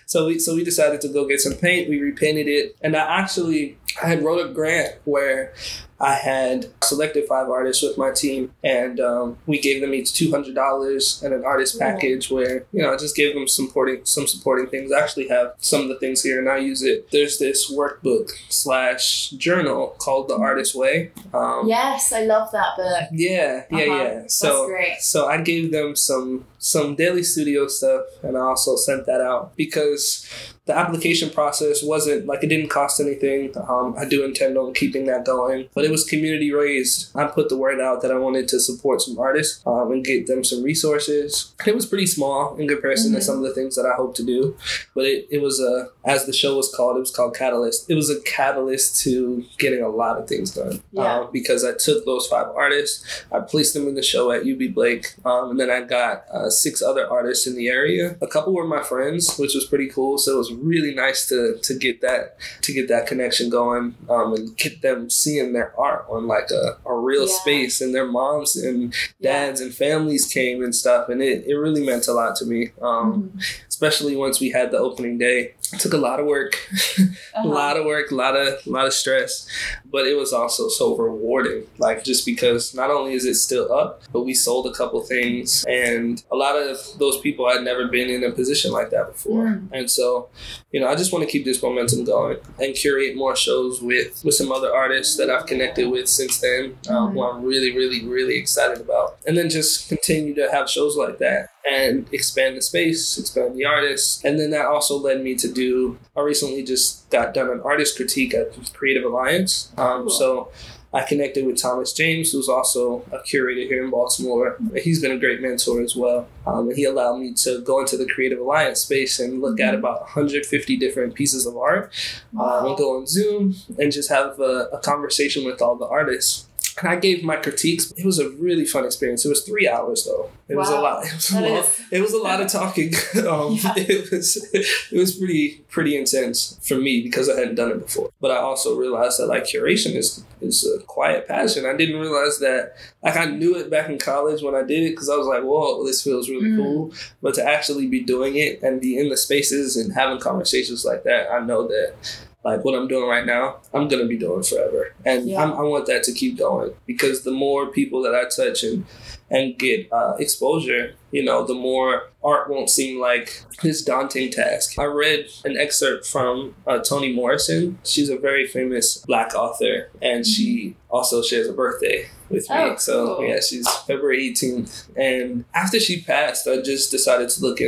So 0.07 0.27
we 0.27 0.39
so 0.39 0.55
we 0.55 0.65
decided 0.65 1.01
to 1.03 1.09
go 1.09 1.27
get 1.27 1.41
some 1.41 1.55
paint. 1.55 1.89
We 1.89 2.01
repainted 2.01 2.47
it, 2.47 2.77
and 2.83 2.97
I 2.97 3.01
actually 3.21 3.77
I 4.03 4.09
had 4.09 4.23
wrote 4.25 4.45
a 4.45 4.53
grant 4.53 4.95
where 5.05 5.55
I 5.99 6.13
had 6.17 6.67
selected 6.83 7.27
five 7.27 7.49
artists 7.49 7.83
with 7.83 7.97
my 7.97 8.11
team, 8.11 8.53
and 8.63 9.01
um, 9.01 9.39
we 9.47 9.59
gave 9.59 9.81
them 9.81 9.95
each 9.95 10.13
two 10.13 10.31
hundred 10.31 10.55
dollars 10.55 11.23
and 11.25 11.33
an 11.33 11.43
artist 11.45 11.79
package 11.79 12.31
where 12.31 12.67
you 12.73 12.83
know 12.83 12.93
I 12.93 12.97
just 12.99 13.17
gave 13.17 13.33
them 13.35 13.49
supporting 13.49 14.01
some 14.05 14.27
supporting 14.27 14.67
things. 14.67 14.93
I 14.93 15.01
actually 15.01 15.29
have 15.29 15.55
some 15.59 15.81
of 15.83 15.89
the 15.89 15.99
things 15.99 16.23
here, 16.23 16.39
and 16.39 16.51
I 16.51 16.59
use 16.59 16.83
it. 16.83 17.11
There's 17.11 17.39
this 17.39 17.73
workbook 17.73 18.31
slash 18.51 19.31
journal 19.31 19.95
called 19.99 20.29
The 20.29 20.37
Artist 20.37 20.75
Way. 20.75 21.13
Um, 21.33 21.63
Yes, 21.67 22.13
I 22.13 22.25
love 22.25 22.51
that 22.53 22.77
book. 22.77 23.09
yeah, 23.13 23.65
yeah, 23.71 23.79
Uh-huh. 23.79 24.03
yeah. 24.03 24.23
So 24.27 24.49
That's 24.49 24.67
great. 24.67 25.01
so 25.01 25.27
I 25.29 25.41
gave 25.41 25.73
them 25.73 25.97
some 25.97 26.45
some 26.67 26.97
daily 26.97 27.23
studio 27.23 27.69
stuff, 27.69 28.07
and 28.25 28.37
I 28.37 28.41
also 28.41 28.75
sent 28.75 29.07
that 29.07 29.21
out 29.21 29.55
because 29.57 30.29
the 30.65 30.77
application 30.77 31.31
process 31.31 31.81
wasn't 31.85 32.27
like 32.27 32.43
it 32.43 32.49
didn't 32.49 32.71
cost 32.71 32.99
anything. 32.99 33.53
Um, 33.69 33.95
I 33.97 34.05
do 34.05 34.25
intend 34.25 34.59
on 34.59 34.75
keeping 34.75 35.07
that 35.07 35.25
going, 35.25 35.69
but 35.75 35.85
it 35.85 35.93
was 35.93 36.03
community 36.03 36.51
raised. 36.53 37.15
I 37.15 37.29
put 37.29 37.49
the 37.51 37.57
word 37.57 37.81
out 37.81 38.03
that 38.03 38.11
I 38.11 38.19
wanted 38.19 38.49
to 38.49 38.59
support 38.59 39.01
some 39.01 39.17
artists 39.17 39.63
um, 39.65 39.93
and 39.93 40.05
get 40.05 40.27
them 40.27 40.43
some 40.43 40.65
resources. 40.65 41.53
It 41.65 41.73
was 41.75 41.87
pretty 41.87 42.07
small 42.07 42.57
in 42.57 42.67
comparison 42.67 43.13
Mhm. 43.13 43.17
to 43.19 43.23
some 43.23 43.37
of 43.37 43.43
the 43.45 43.55
things 43.55 43.77
that 43.77 43.87
I 43.87 43.95
hope 43.95 44.17
to 44.17 44.25
do, 44.25 44.57
but 44.93 45.05
it, 45.05 45.29
it 45.31 45.41
was 45.41 45.61
a 45.61 45.91
as 46.05 46.27
the 46.27 46.33
show 46.33 46.57
was 46.57 46.69
called, 46.75 46.97
it 46.97 47.01
was 47.01 47.13
called 47.13 47.37
Catalyst. 47.37 47.89
It 47.89 47.95
was 47.95 48.11
a 48.11 48.21
catalyst 48.23 49.01
to 49.05 49.45
getting 49.59 49.83
a 49.83 49.89
lot 49.89 50.19
of 50.19 50.27
things 50.29 50.51
done 50.53 50.83
Yeah. 50.91 51.03
uh, 51.21 51.27
because 51.33 51.65
I 51.65 51.73
took 51.75 52.05
those 52.05 52.27
five 52.27 52.49
artists 52.49 53.05
I 53.33 53.39
placed 53.41 53.75
them 53.75 53.87
in 53.87 53.95
the 53.95 54.03
show 54.03 54.33
at 54.33 54.43
UB 54.45 54.67
Blake, 54.75 55.15
um, 55.25 55.51
and 55.53 55.61
then 55.61 55.71
I 55.71 55.83
got 55.83 56.25
uh, 56.33 56.51
six 56.57 56.83
other 56.83 57.09
artists 57.09 57.47
in 57.47 57.55
the 57.57 57.69
area. 57.69 58.17
A 58.21 58.27
couple 58.27 58.53
were 58.55 58.67
my 58.67 58.83
friends, 58.83 59.37
which 59.39 59.55
was 59.55 59.65
pretty 59.67 59.89
cool. 59.89 60.19
So 60.19 60.35
it 60.35 60.39
was 60.39 60.53
really 60.53 60.95
nice 60.95 61.29
to 61.29 61.59
to 61.63 61.75
get 61.79 62.01
that 62.01 62.37
to 62.63 62.73
get 62.73 62.89
that 62.89 63.07
connection 63.07 63.51
going 63.51 63.95
um, 64.09 64.33
and 64.35 64.57
get 64.57 64.83
them 64.83 65.11
seeing 65.11 65.53
their 65.53 65.73
art 65.79 66.07
on 66.09 66.27
like 66.27 66.51
a, 66.51 66.79
a 66.89 66.95
real 66.95 67.27
Yeah. 67.29 67.39
space, 67.41 67.81
and 67.81 67.95
their 67.95 68.07
moms 68.07 68.57
and 68.57 68.95
Yeah. 69.19 69.47
dads 69.47 69.61
and 69.61 69.73
families 69.75 70.27
came 70.27 70.63
and 70.65 70.75
stuff, 70.75 71.09
and 71.09 71.23
it, 71.23 71.45
it 71.47 71.55
really 71.55 71.85
meant 71.85 72.09
a 72.09 72.13
lot 72.13 72.37
to 72.37 72.45
me. 72.47 72.73
Um, 72.83 73.33
Mhm. 73.37 73.43
especially 73.69 74.17
once 74.17 74.41
we 74.41 74.51
had 74.51 74.71
the 74.71 74.79
opening 74.79 75.19
day. 75.19 75.53
It 75.73 75.81
took 75.81 75.93
a 75.93 75.99
lot 75.99 76.21
of 76.21 76.27
work, 76.27 76.53
a 76.99 77.03
Uh-huh. 77.41 77.49
lot 77.49 77.77
of 77.77 77.85
work, 77.85 78.13
a 78.13 78.15
lot 78.15 78.37
of 78.37 78.49
a 78.67 78.71
lot 78.71 78.87
of 78.87 78.93
stress, 78.93 79.47
but 79.85 80.07
it 80.07 80.17
was 80.17 80.33
also 80.33 80.69
so 80.69 80.97
rewarding. 80.97 81.65
Like 81.79 82.05
just 82.05 82.25
because 82.25 82.73
not 82.75 82.89
only 82.91 83.15
is 83.15 83.25
it 83.25 83.35
still 83.35 83.73
up, 83.73 84.03
but 84.13 84.23
we 84.23 84.33
sold 84.33 84.67
a 84.69 84.73
couple 84.73 85.01
things, 85.03 85.65
and 85.69 86.23
a 86.37 86.39
lot 86.39 86.57
of 86.57 86.79
those 86.99 87.19
people 87.21 87.49
had 87.49 87.63
never 87.63 87.89
been 87.89 88.09
in 88.11 88.23
a 88.23 88.31
position 88.31 88.71
like 88.73 88.91
that 88.91 89.13
before. 89.13 89.47
Mm. 89.47 89.69
And 89.73 89.91
so, 89.91 90.29
you 90.71 90.81
know, 90.81 90.89
I 90.89 90.95
just 90.95 91.13
want 91.13 91.25
to 91.25 91.31
keep 91.31 91.45
this 91.45 91.63
momentum 91.63 92.05
going 92.05 92.39
and 92.61 92.75
curate 92.75 93.17
more 93.17 93.35
shows 93.35 93.81
with 93.81 94.23
with 94.25 94.35
some 94.35 94.53
other 94.53 94.73
artists 94.75 95.17
that 95.17 95.31
I've 95.31 95.47
connected 95.47 95.91
with 95.91 96.09
since 96.09 96.41
then, 96.41 96.77
um, 96.89 97.13
who 97.13 97.23
I'm 97.23 97.43
really, 97.43 97.75
really, 97.75 98.07
really 98.07 98.37
excited 98.37 98.81
about, 98.81 99.17
and 99.27 99.37
then 99.37 99.49
just 99.49 99.89
continue 99.89 100.35
to 100.35 100.51
have 100.51 100.69
shows 100.69 100.97
like 100.97 101.19
that 101.19 101.49
and 101.69 102.07
expand 102.13 102.57
the 102.57 102.63
space, 102.63 103.19
expand 103.19 103.57
the 103.57 103.65
artists. 103.65 104.25
And 104.25 104.39
then 104.39 104.51
that 104.51 104.67
also 104.67 104.97
led 104.97 105.23
me 105.23 105.35
to 105.37 105.53
do, 105.53 105.99
I 106.17 106.21
recently 106.21 106.63
just 106.63 107.11
got 107.11 107.35
done 107.35 107.51
an 107.51 107.61
artist 107.65 107.97
critique 107.97 108.35
at 108.35 108.53
Creative 108.73 109.05
Alliance. 109.05 109.73
Um, 109.77 110.03
Cool. 110.03 110.11
So 110.11 110.53
I 110.93 111.03
connected 111.03 111.45
with 111.45 111.61
Thomas 111.61 111.93
James, 111.93 112.33
who's 112.33 112.49
also 112.49 113.05
a 113.13 113.21
curator 113.21 113.63
here 113.63 113.85
in 113.85 113.91
Baltimore. 113.91 114.57
He's 114.83 115.03
been 115.03 115.11
a 115.11 115.19
great 115.19 115.43
mentor 115.43 115.83
as 115.83 115.95
well. 115.95 116.29
Um, 116.47 116.69
and 116.69 116.77
he 116.77 116.85
allowed 116.85 117.19
me 117.19 117.35
to 117.35 117.61
go 117.63 117.81
into 117.81 117.97
the 117.97 118.07
Creative 118.07 118.39
Alliance 118.39 118.81
space 118.81 119.19
and 119.19 119.43
look 119.43 119.61
at 119.61 119.75
about 119.75 120.01
150 120.03 120.77
different 120.77 121.15
pieces 121.15 121.45
of 121.45 121.57
art. 121.57 121.93
Um, 122.39 122.67
and 122.67 122.77
go 122.77 122.97
on 122.97 123.07
Zoom 123.07 123.57
and 123.79 123.93
just 123.93 124.09
have 124.09 124.39
a, 124.41 124.69
a 124.73 124.79
conversation 124.79 125.45
with 125.45 125.61
all 125.61 125.77
the 125.77 125.87
artists. 125.87 126.49
And 126.79 126.89
I 126.91 126.97
gave 126.97 127.25
my 127.25 127.37
critiques. 127.37 127.91
It 127.97 128.05
was 128.05 128.19
a 128.19 128.29
really 128.31 128.67
fun 128.67 128.85
experience. 128.85 129.25
It 129.25 129.31
was 129.31 129.43
three 129.45 129.67
hours 129.67 130.05
though. 130.05 130.31
It 130.49 130.57
was 130.57 130.69
a 130.71 130.79
lot. 130.79 131.05
It 131.07 131.13
was 131.15 131.31
a 131.33 131.41
lot. 131.41 131.65
is- 131.65 131.81
It 131.91 132.01
was 132.03 132.13
a 132.13 132.19
lot 132.19 132.41
of 132.43 132.49
talking. 132.49 132.93
um, 133.27 133.55
Yeah. 133.65 133.73
It 133.77 134.11
was 134.11 134.37
it 134.55 134.99
was 134.99 135.15
pretty 135.17 135.65
pretty 135.69 135.97
intense 135.97 136.59
for 136.63 136.77
me 136.77 137.03
because 137.03 137.29
I 137.31 137.37
hadn't 137.39 137.55
done 137.55 137.71
it 137.71 137.81
before. 137.81 138.11
But 138.21 138.31
I 138.31 138.37
also 138.37 138.77
realized 138.77 139.19
that 139.19 139.27
like 139.27 139.45
curation 139.45 139.95
is 139.97 140.23
is 140.43 140.67
a 140.67 140.83
quiet 140.85 141.27
passion. 141.27 141.65
I 141.67 141.75
didn't 141.77 141.99
realize 142.01 142.39
that 142.41 142.77
like 143.03 143.17
I 143.17 143.25
knew 143.25 143.57
it 143.57 143.71
back 143.71 143.89
in 143.89 143.99
college 143.99 144.43
when 144.43 144.55
I 144.55 144.63
did 144.63 144.83
it 144.85 144.91
because 144.91 145.09
I 145.09 145.17
was 145.17 145.27
like, 145.27 145.43
whoa, 145.43 145.85
this 145.87 146.03
feels 146.03 146.29
really 146.29 146.51
Mm. 146.51 146.57
cool. 146.59 146.93
But 147.23 147.35
to 147.37 147.43
actually 147.45 147.87
be 147.87 148.01
doing 148.01 148.37
it 148.37 148.63
and 148.63 148.81
be 148.81 148.99
in 148.99 149.09
the 149.09 149.17
spaces 149.17 149.77
and 149.79 149.93
having 149.95 150.19
conversations 150.21 150.85
like 150.85 151.05
that, 151.05 151.31
I 151.33 151.41
know 151.41 151.67
that 151.69 151.95
like 152.45 152.65
what 152.65 152.75
I'm 152.75 152.87
doing 152.89 153.09
right 153.09 153.27
now, 153.27 153.57
I'm 153.75 153.89
gonna 153.89 154.07
be 154.07 154.17
doing 154.19 154.43
forever, 154.43 154.95
and 155.05 155.29
Yeah. 155.29 155.43
I'm, 155.43 155.53
I 155.53 155.63
want 155.63 155.87
that 155.87 156.03
to 156.05 156.13
keep 156.13 156.39
going 156.39 156.73
because 156.87 157.23
the 157.23 157.33
more 157.33 157.67
people 157.67 158.03
that 158.03 158.15
I 158.15 158.25
touch 158.29 158.63
and 158.63 158.85
and 159.29 159.59
get 159.59 159.93
uh, 159.93 160.15
exposure, 160.21 160.95
you 161.11 161.21
know, 161.25 161.45
the 161.45 161.53
more 161.55 162.11
art 162.23 162.49
won't 162.49 162.71
seem 162.71 163.01
like 163.01 163.43
this 163.61 163.83
daunting 163.83 164.31
task. 164.31 164.79
I 164.79 164.85
read 164.85 165.27
an 165.45 165.57
excerpt 165.57 166.07
from 166.07 166.55
uh, 166.65 166.79
Toni 166.79 167.13
Morrison. 167.13 167.81
She's 167.83 168.09
a 168.09 168.17
very 168.17 168.47
famous 168.47 168.99
Black 168.99 169.35
author, 169.35 169.91
and 170.01 170.25
she 170.25 170.77
also 170.91 171.23
shares 171.23 171.49
a 171.49 171.53
birthday 171.53 172.07
with 172.29 172.49
me. 172.49 172.57
Oh, 172.57 172.77
So 172.77 173.17
cool. 173.17 173.27
yeah, 173.27 173.41
she's 173.41 173.69
February 173.79 174.33
18th. 174.33 174.87
And 174.97 175.45
after 175.55 175.81
she 175.81 176.03
passed, 176.03 176.47
I 176.47 176.61
just 176.63 176.93
decided 176.93 177.29
to 177.31 177.41
look 177.41 177.61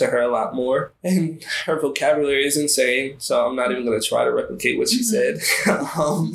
into 0.00 0.10
her 0.10 0.20
a 0.20 0.28
lot 0.28 0.54
more. 0.54 0.92
And 1.02 1.42
her 1.66 1.80
vocabulary 1.80 2.44
is 2.46 2.56
insane, 2.56 3.16
so 3.18 3.46
I'm 3.46 3.56
not 3.56 3.70
even 3.70 3.84
going 3.84 4.00
to 4.00 4.06
try 4.06 4.24
to 4.24 4.32
replicate 4.32 4.78
what 4.78 4.88
she 4.88 5.00
Mhm. 5.00 5.04
said. 5.04 5.40
um, 5.98 6.34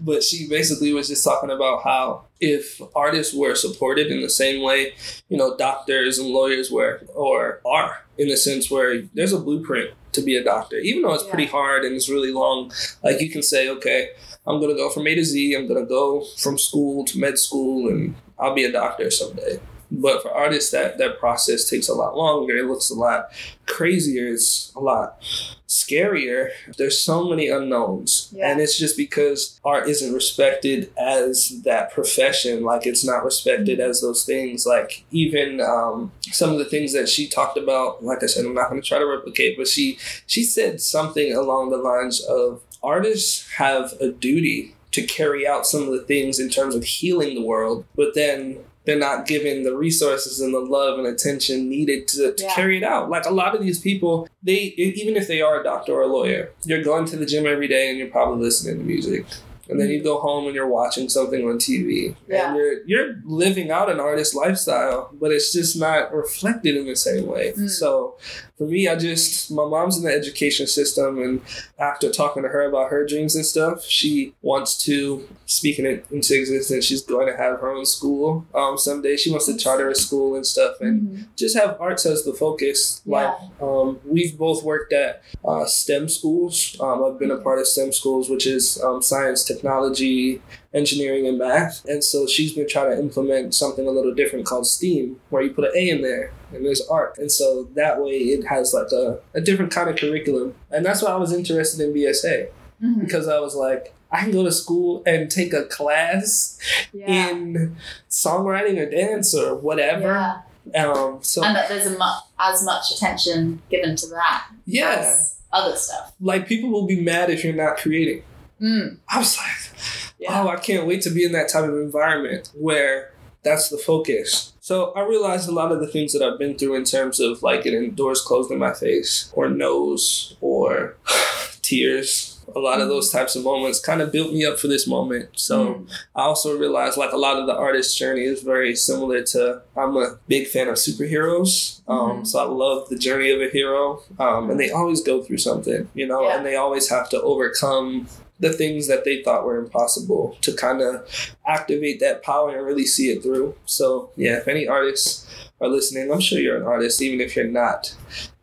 but 0.00 0.22
she 0.22 0.48
basically 0.48 0.92
was 0.92 1.08
just 1.08 1.24
talking 1.24 1.50
about 1.50 1.82
how 1.82 2.24
if 2.40 2.80
artists 2.94 3.34
were 3.34 3.54
supported 3.54 4.08
in 4.08 4.20
the 4.22 4.30
same 4.30 4.62
way, 4.62 4.92
you 5.28 5.36
know, 5.36 5.56
doctors 5.56 6.18
and 6.18 6.28
lawyers 6.28 6.70
were 6.70 7.00
or 7.14 7.60
are 7.66 8.04
in 8.16 8.28
the 8.28 8.36
sense 8.36 8.70
where 8.70 9.02
there's 9.14 9.32
a 9.32 9.38
blueprint 9.38 9.90
to 10.12 10.20
be 10.22 10.36
a 10.36 10.42
doctor, 10.44 10.76
even 10.78 11.02
though 11.02 11.14
it's 11.14 11.24
Yeah. 11.24 11.30
pretty 11.30 11.46
hard 11.46 11.84
and 11.84 11.94
it's 11.94 12.08
really 12.08 12.32
long. 12.32 12.72
Like 13.02 13.20
you 13.20 13.30
can 13.30 13.42
say, 13.42 13.68
okay, 13.68 14.10
I'm 14.46 14.60
gonna 14.60 14.74
go 14.74 14.88
from 14.88 15.06
A 15.06 15.14
to 15.14 15.24
Z. 15.24 15.54
I'm 15.54 15.66
gonna 15.68 15.84
go 15.84 16.24
from 16.38 16.58
school 16.58 17.04
to 17.04 17.18
med 17.18 17.38
school, 17.38 17.88
and 17.88 18.14
I'll 18.38 18.54
be 18.54 18.64
a 18.64 18.72
doctor 18.72 19.10
someday. 19.10 19.60
But 19.90 20.22
for 20.22 20.30
artists, 20.30 20.70
that 20.72 20.98
that 20.98 21.18
process 21.18 21.68
takes 21.68 21.88
a 21.88 21.94
lot 21.94 22.16
longer. 22.16 22.56
It 22.56 22.66
looks 22.66 22.90
a 22.90 22.94
lot 22.94 23.30
crazier. 23.66 24.28
It's 24.34 24.72
a 24.76 24.80
lot 24.80 25.22
scarier. 25.66 26.50
There's 26.76 27.00
so 27.00 27.28
many 27.28 27.48
unknowns, 27.48 28.30
Yeah. 28.34 28.50
and 28.50 28.60
it's 28.60 28.78
just 28.78 28.96
because 28.96 29.60
art 29.64 29.88
isn't 29.88 30.12
respected 30.14 30.90
as 30.98 31.62
that 31.64 31.92
profession. 31.92 32.62
Like 32.64 32.86
it's 32.86 33.04
not 33.04 33.24
respected 33.24 33.80
as 33.80 34.00
those 34.00 34.24
things. 34.24 34.66
Like 34.66 35.04
even 35.10 35.60
um, 35.60 36.12
some 36.32 36.50
of 36.50 36.58
the 36.58 36.64
things 36.64 36.92
that 36.92 37.08
she 37.08 37.28
talked 37.28 37.56
about. 37.58 38.04
Like 38.04 38.22
I 38.22 38.26
said, 38.26 38.44
I'm 38.44 38.54
not 38.54 38.70
going 38.70 38.80
to 38.80 38.86
try 38.86 38.98
to 38.98 39.06
replicate, 39.06 39.56
but 39.56 39.68
she 39.68 39.98
she 40.26 40.42
said 40.42 40.80
something 40.80 41.34
along 41.34 41.70
the 41.70 41.78
lines 41.78 42.22
of 42.24 42.62
artists 42.82 43.50
have 43.54 43.92
a 44.00 44.08
duty 44.10 44.74
to 44.92 45.02
carry 45.02 45.46
out 45.46 45.66
some 45.66 45.82
of 45.82 45.90
the 45.92 46.02
things 46.02 46.38
in 46.38 46.48
terms 46.48 46.74
of 46.74 46.82
healing 46.84 47.34
the 47.34 47.44
world, 47.44 47.84
but 47.94 48.14
then 48.14 48.58
they're 48.88 48.98
not 48.98 49.26
given 49.26 49.62
the 49.64 49.76
resources 49.76 50.40
and 50.40 50.52
the 50.54 50.58
love 50.60 50.98
and 50.98 51.06
attention 51.06 51.68
needed 51.68 52.08
to, 52.08 52.32
to 52.32 52.42
Yeah. 52.44 52.54
carry 52.54 52.78
it 52.78 52.82
out. 52.82 53.10
Like 53.10 53.26
a 53.26 53.30
lot 53.30 53.54
of 53.54 53.60
these 53.62 53.78
people, 53.78 54.26
they 54.42 54.56
even 54.78 55.14
if 55.16 55.28
they 55.28 55.40
are 55.42 55.60
a 55.60 55.64
doctor 55.64 55.92
or 55.92 56.02
a 56.02 56.06
lawyer, 56.06 56.50
you're 56.64 56.82
going 56.82 57.04
to 57.06 57.16
the 57.16 57.26
gym 57.26 57.46
every 57.46 57.68
day 57.68 57.90
and 57.90 57.98
you're 57.98 58.08
probably 58.08 58.42
listening 58.44 58.78
to 58.78 58.84
music. 58.84 59.26
and 59.70 59.78
then 59.78 59.90
you 59.90 60.02
go 60.02 60.18
home 60.18 60.46
and 60.46 60.54
you're 60.54 60.66
watching 60.66 61.10
something 61.10 61.46
on 61.46 61.58
TV, 61.58 62.16
Yeah. 62.26 62.46
and 62.48 62.56
you're 62.56 62.76
you're 62.86 63.10
living 63.26 63.70
out 63.70 63.90
an 63.90 64.00
artist 64.00 64.34
lifestyle, 64.34 65.10
but 65.20 65.30
it's 65.30 65.52
just 65.52 65.76
not 65.76 66.10
reflected 66.14 66.74
in 66.74 66.86
the 66.86 66.96
same 66.96 67.26
way. 67.26 67.52
Mm. 67.54 67.68
So 67.68 68.16
for 68.58 68.64
me, 68.64 68.88
I 68.88 68.96
just 68.96 69.50
my 69.50 69.64
mom's 69.64 69.96
in 69.96 70.02
the 70.04 70.12
education 70.12 70.66
system, 70.66 71.22
and 71.22 71.40
after 71.78 72.10
talking 72.10 72.42
to 72.42 72.48
her 72.48 72.62
about 72.62 72.90
her 72.90 73.06
dreams 73.06 73.36
and 73.36 73.46
stuff, 73.46 73.84
she 73.86 74.34
wants 74.42 74.76
to 74.84 75.26
speaking 75.46 75.86
it 75.86 76.04
into 76.10 76.36
existence. 76.38 76.84
She's 76.84 77.02
going 77.02 77.28
to 77.28 77.36
have 77.36 77.60
her 77.60 77.70
own 77.70 77.86
school 77.86 78.44
um, 78.54 78.76
someday. 78.76 79.16
She 79.16 79.30
wants 79.30 79.46
to 79.46 79.56
charter 79.56 79.88
a 79.88 79.94
school 79.94 80.34
and 80.34 80.44
stuff, 80.44 80.80
and 80.80 81.02
Mhm. 81.02 81.26
just 81.36 81.56
have 81.56 81.76
arts 81.80 82.04
as 82.04 82.24
the 82.24 82.34
focus. 82.34 83.00
Like 83.06 83.32
um, 83.62 84.00
we've 84.04 84.36
both 84.36 84.64
worked 84.64 84.92
at 84.92 85.22
uh, 85.44 85.64
STEM 85.64 86.08
schools. 86.08 86.76
Um, 86.80 87.04
I've 87.04 87.18
been 87.18 87.30
a 87.30 87.38
part 87.38 87.60
of 87.60 87.66
STEM 87.68 87.92
schools, 87.92 88.28
which 88.28 88.46
is 88.46 88.82
um, 88.82 89.00
science, 89.02 89.44
technology, 89.44 90.42
engineering, 90.74 91.26
and 91.26 91.38
math. 91.38 91.84
And 91.86 92.02
so 92.04 92.26
she's 92.26 92.52
been 92.54 92.68
trying 92.68 92.90
to 92.90 92.98
implement 92.98 93.54
something 93.54 93.86
a 93.86 93.90
little 93.90 94.14
different 94.14 94.46
called 94.46 94.66
STEAM, 94.66 95.18
where 95.30 95.42
you 95.42 95.50
put 95.50 95.64
an 95.64 95.72
A 95.74 95.88
in 95.90 96.02
there 96.02 96.32
and 96.52 96.64
there's 96.64 96.86
art. 96.88 97.16
And 97.18 97.30
so 97.32 97.68
that 97.74 98.00
way 98.02 98.10
it 98.12 98.46
has 98.46 98.74
like 98.74 98.92
a, 98.92 99.18
a 99.34 99.40
different 99.40 99.72
kind 99.72 99.88
of 99.88 99.96
curriculum. 99.96 100.54
And 100.70 100.84
that's 100.84 101.02
why 101.02 101.10
I 101.10 101.16
was 101.16 101.32
interested 101.32 101.80
in 101.84 101.92
BSA 101.94 102.48
Mhm. 102.82 103.00
because 103.00 103.26
I 103.28 103.40
was 103.40 103.54
like, 103.54 103.94
I 104.12 104.20
can 104.22 104.30
go 104.30 104.44
to 104.44 104.52
school 104.52 105.02
and 105.04 105.30
take 105.30 105.52
a 105.52 105.64
class 105.64 106.58
Yeah. 106.92 107.28
in 107.30 107.76
songwriting 108.10 108.78
or 108.78 108.88
dance 108.90 109.34
or 109.34 109.54
whatever. 109.54 110.42
Yeah. 110.74 110.86
Um, 110.86 111.18
so 111.22 111.42
And 111.44 111.56
that 111.56 111.68
there's 111.68 111.86
a 111.86 111.90
mu- 111.98 112.20
as 112.38 112.62
much 112.62 112.92
attention 112.94 113.62
given 113.70 113.96
to 113.96 114.06
that 114.08 114.48
yeah, 114.66 114.96
as 114.98 115.36
other 115.50 115.74
stuff. 115.76 116.12
like 116.20 116.46
people 116.46 116.70
will 116.70 116.86
be 116.86 117.00
mad 117.00 117.30
if 117.30 117.42
you're 117.42 117.54
not 117.54 117.78
creating. 117.78 118.22
Mm. 118.60 118.98
I 119.08 119.18
was 119.18 119.36
like, 119.38 120.07
Yeah. 120.18 120.42
oh, 120.42 120.48
I 120.48 120.56
can't 120.56 120.86
wait 120.86 121.02
to 121.02 121.10
be 121.10 121.24
in 121.24 121.32
that 121.32 121.48
type 121.48 121.64
of 121.64 121.74
environment 121.76 122.50
where 122.54 123.12
that's 123.44 123.68
the 123.68 123.78
focus. 123.78 124.52
So 124.60 124.90
I 124.92 125.02
realized 125.06 125.48
a 125.48 125.52
lot 125.52 125.70
of 125.72 125.80
the 125.80 125.86
things 125.86 126.12
that 126.12 126.22
I've 126.22 126.38
been 126.38 126.58
through 126.58 126.74
in 126.74 126.84
terms 126.84 127.20
of 127.20 127.42
like 127.42 127.62
getting 127.62 127.92
doors 127.92 128.20
closed 128.20 128.50
in 128.50 128.58
my 128.58 128.74
face 128.74 129.30
or 129.34 129.48
nose 129.48 130.36
or 130.40 130.96
tears. 131.62 132.34
A 132.56 132.58
lot 132.58 132.80
of 132.80 132.88
those 132.88 133.10
types 133.10 133.36
of 133.36 133.44
moments 133.44 133.78
kind 133.78 134.00
of 134.00 134.10
built 134.10 134.32
me 134.32 134.44
up 134.44 134.58
for 134.58 134.68
this 134.68 134.86
moment. 134.86 135.28
So 135.36 135.66
Mm. 135.74 135.88
I 136.16 136.22
also 136.22 136.56
realized 136.58 136.96
like 136.96 137.12
a 137.12 137.16
lot 137.16 137.36
of 137.38 137.46
the 137.46 137.54
artist's 137.54 137.94
journey 137.94 138.22
is 138.24 138.42
very 138.42 138.74
similar 138.74 139.22
to 139.22 139.60
I'm 139.76 139.96
a 139.96 140.18
big 140.28 140.46
fan 140.48 140.68
of 140.68 140.74
superheroes. 140.76 141.80
Um, 141.86 142.22
Mhm. 142.22 142.26
So 142.26 142.38
I 142.38 142.44
love 142.44 142.88
the 142.88 142.96
journey 142.98 143.30
of 143.30 143.40
a 143.40 143.48
hero. 143.50 144.02
Um, 144.18 144.50
and 144.50 144.58
they 144.58 144.70
always 144.70 145.02
go 145.02 145.22
through 145.22 145.38
something, 145.38 145.88
you 145.94 146.06
know, 146.06 146.22
Yeah. 146.22 146.36
and 146.38 146.46
they 146.46 146.56
always 146.56 146.88
have 146.88 147.08
to 147.10 147.20
overcome 147.20 148.08
the 148.40 148.52
things 148.52 148.86
that 148.88 149.04
they 149.04 149.22
thought 149.22 149.44
were 149.44 149.58
impossible 149.58 150.36
to 150.42 150.52
kind 150.54 150.80
of 150.80 151.08
activate 151.46 152.00
that 152.00 152.22
power 152.22 152.56
and 152.56 152.64
really 152.66 152.86
see 152.86 153.10
it 153.10 153.22
through. 153.22 153.54
So 153.66 154.10
yeah, 154.16 154.36
if 154.38 154.46
any 154.48 154.66
artists 154.66 155.26
are 155.60 155.68
listening, 155.68 156.12
I'm 156.12 156.20
sure 156.20 156.38
you're 156.38 156.56
an 156.56 156.62
artist, 156.62 157.02
even 157.02 157.20
if 157.20 157.34
you're 157.34 157.48
not 157.48 157.94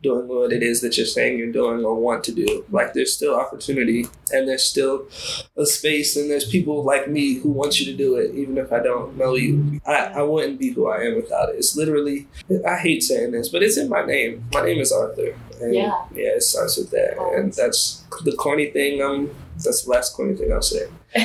doing 0.02 0.28
what 0.28 0.52
it 0.52 0.62
is 0.62 0.82
that 0.82 0.96
you're 0.96 1.06
saying 1.06 1.38
you're 1.38 1.50
doing 1.50 1.84
or 1.84 1.94
want 1.98 2.22
to 2.24 2.32
do. 2.32 2.64
Like 2.70 2.92
there's 2.92 3.12
still 3.14 3.34
opportunity 3.34 4.06
and 4.32 4.46
there's 4.46 4.64
still 4.64 5.06
a 5.56 5.64
space 5.64 6.16
and 6.16 6.30
there's 6.30 6.48
people 6.48 6.84
like 6.84 7.08
me 7.08 7.34
who 7.34 7.50
want 7.50 7.80
you 7.80 7.86
to 7.86 7.96
do 7.96 8.16
it, 8.16 8.34
even 8.34 8.58
if 8.58 8.72
I 8.72 8.80
don't 8.82 9.16
know 9.16 9.34
you. 9.34 9.80
I, 9.86 9.96
I 10.16 10.22
wouldn't 10.22 10.60
be 10.60 10.70
who 10.72 10.88
I 10.90 11.04
am 11.04 11.16
without 11.16 11.48
it. 11.48 11.56
It's 11.56 11.74
literally 11.76 12.28
I 12.68 12.76
hate 12.76 13.02
saying 13.02 13.32
this, 13.32 13.48
but 13.48 13.62
it's 13.62 13.78
in 13.78 13.88
my 13.88 14.04
name. 14.04 14.44
My 14.52 14.62
name 14.62 14.78
is 14.78 14.92
Arthur. 14.92 15.34
And 15.60 15.74
Yeah. 15.74 16.04
yeah, 16.14 16.28
it 16.36 16.42
starts 16.42 16.76
with 16.76 16.90
that. 16.90 17.16
And 17.34 17.52
that's 17.54 18.04
the 18.24 18.32
corny 18.36 18.66
thing, 18.70 19.00
um 19.02 19.30
that's 19.64 19.84
the 19.84 19.90
last 19.90 20.14
corny 20.14 20.34
thing 20.34 20.52
I'll 20.52 20.62
say. 20.62 20.88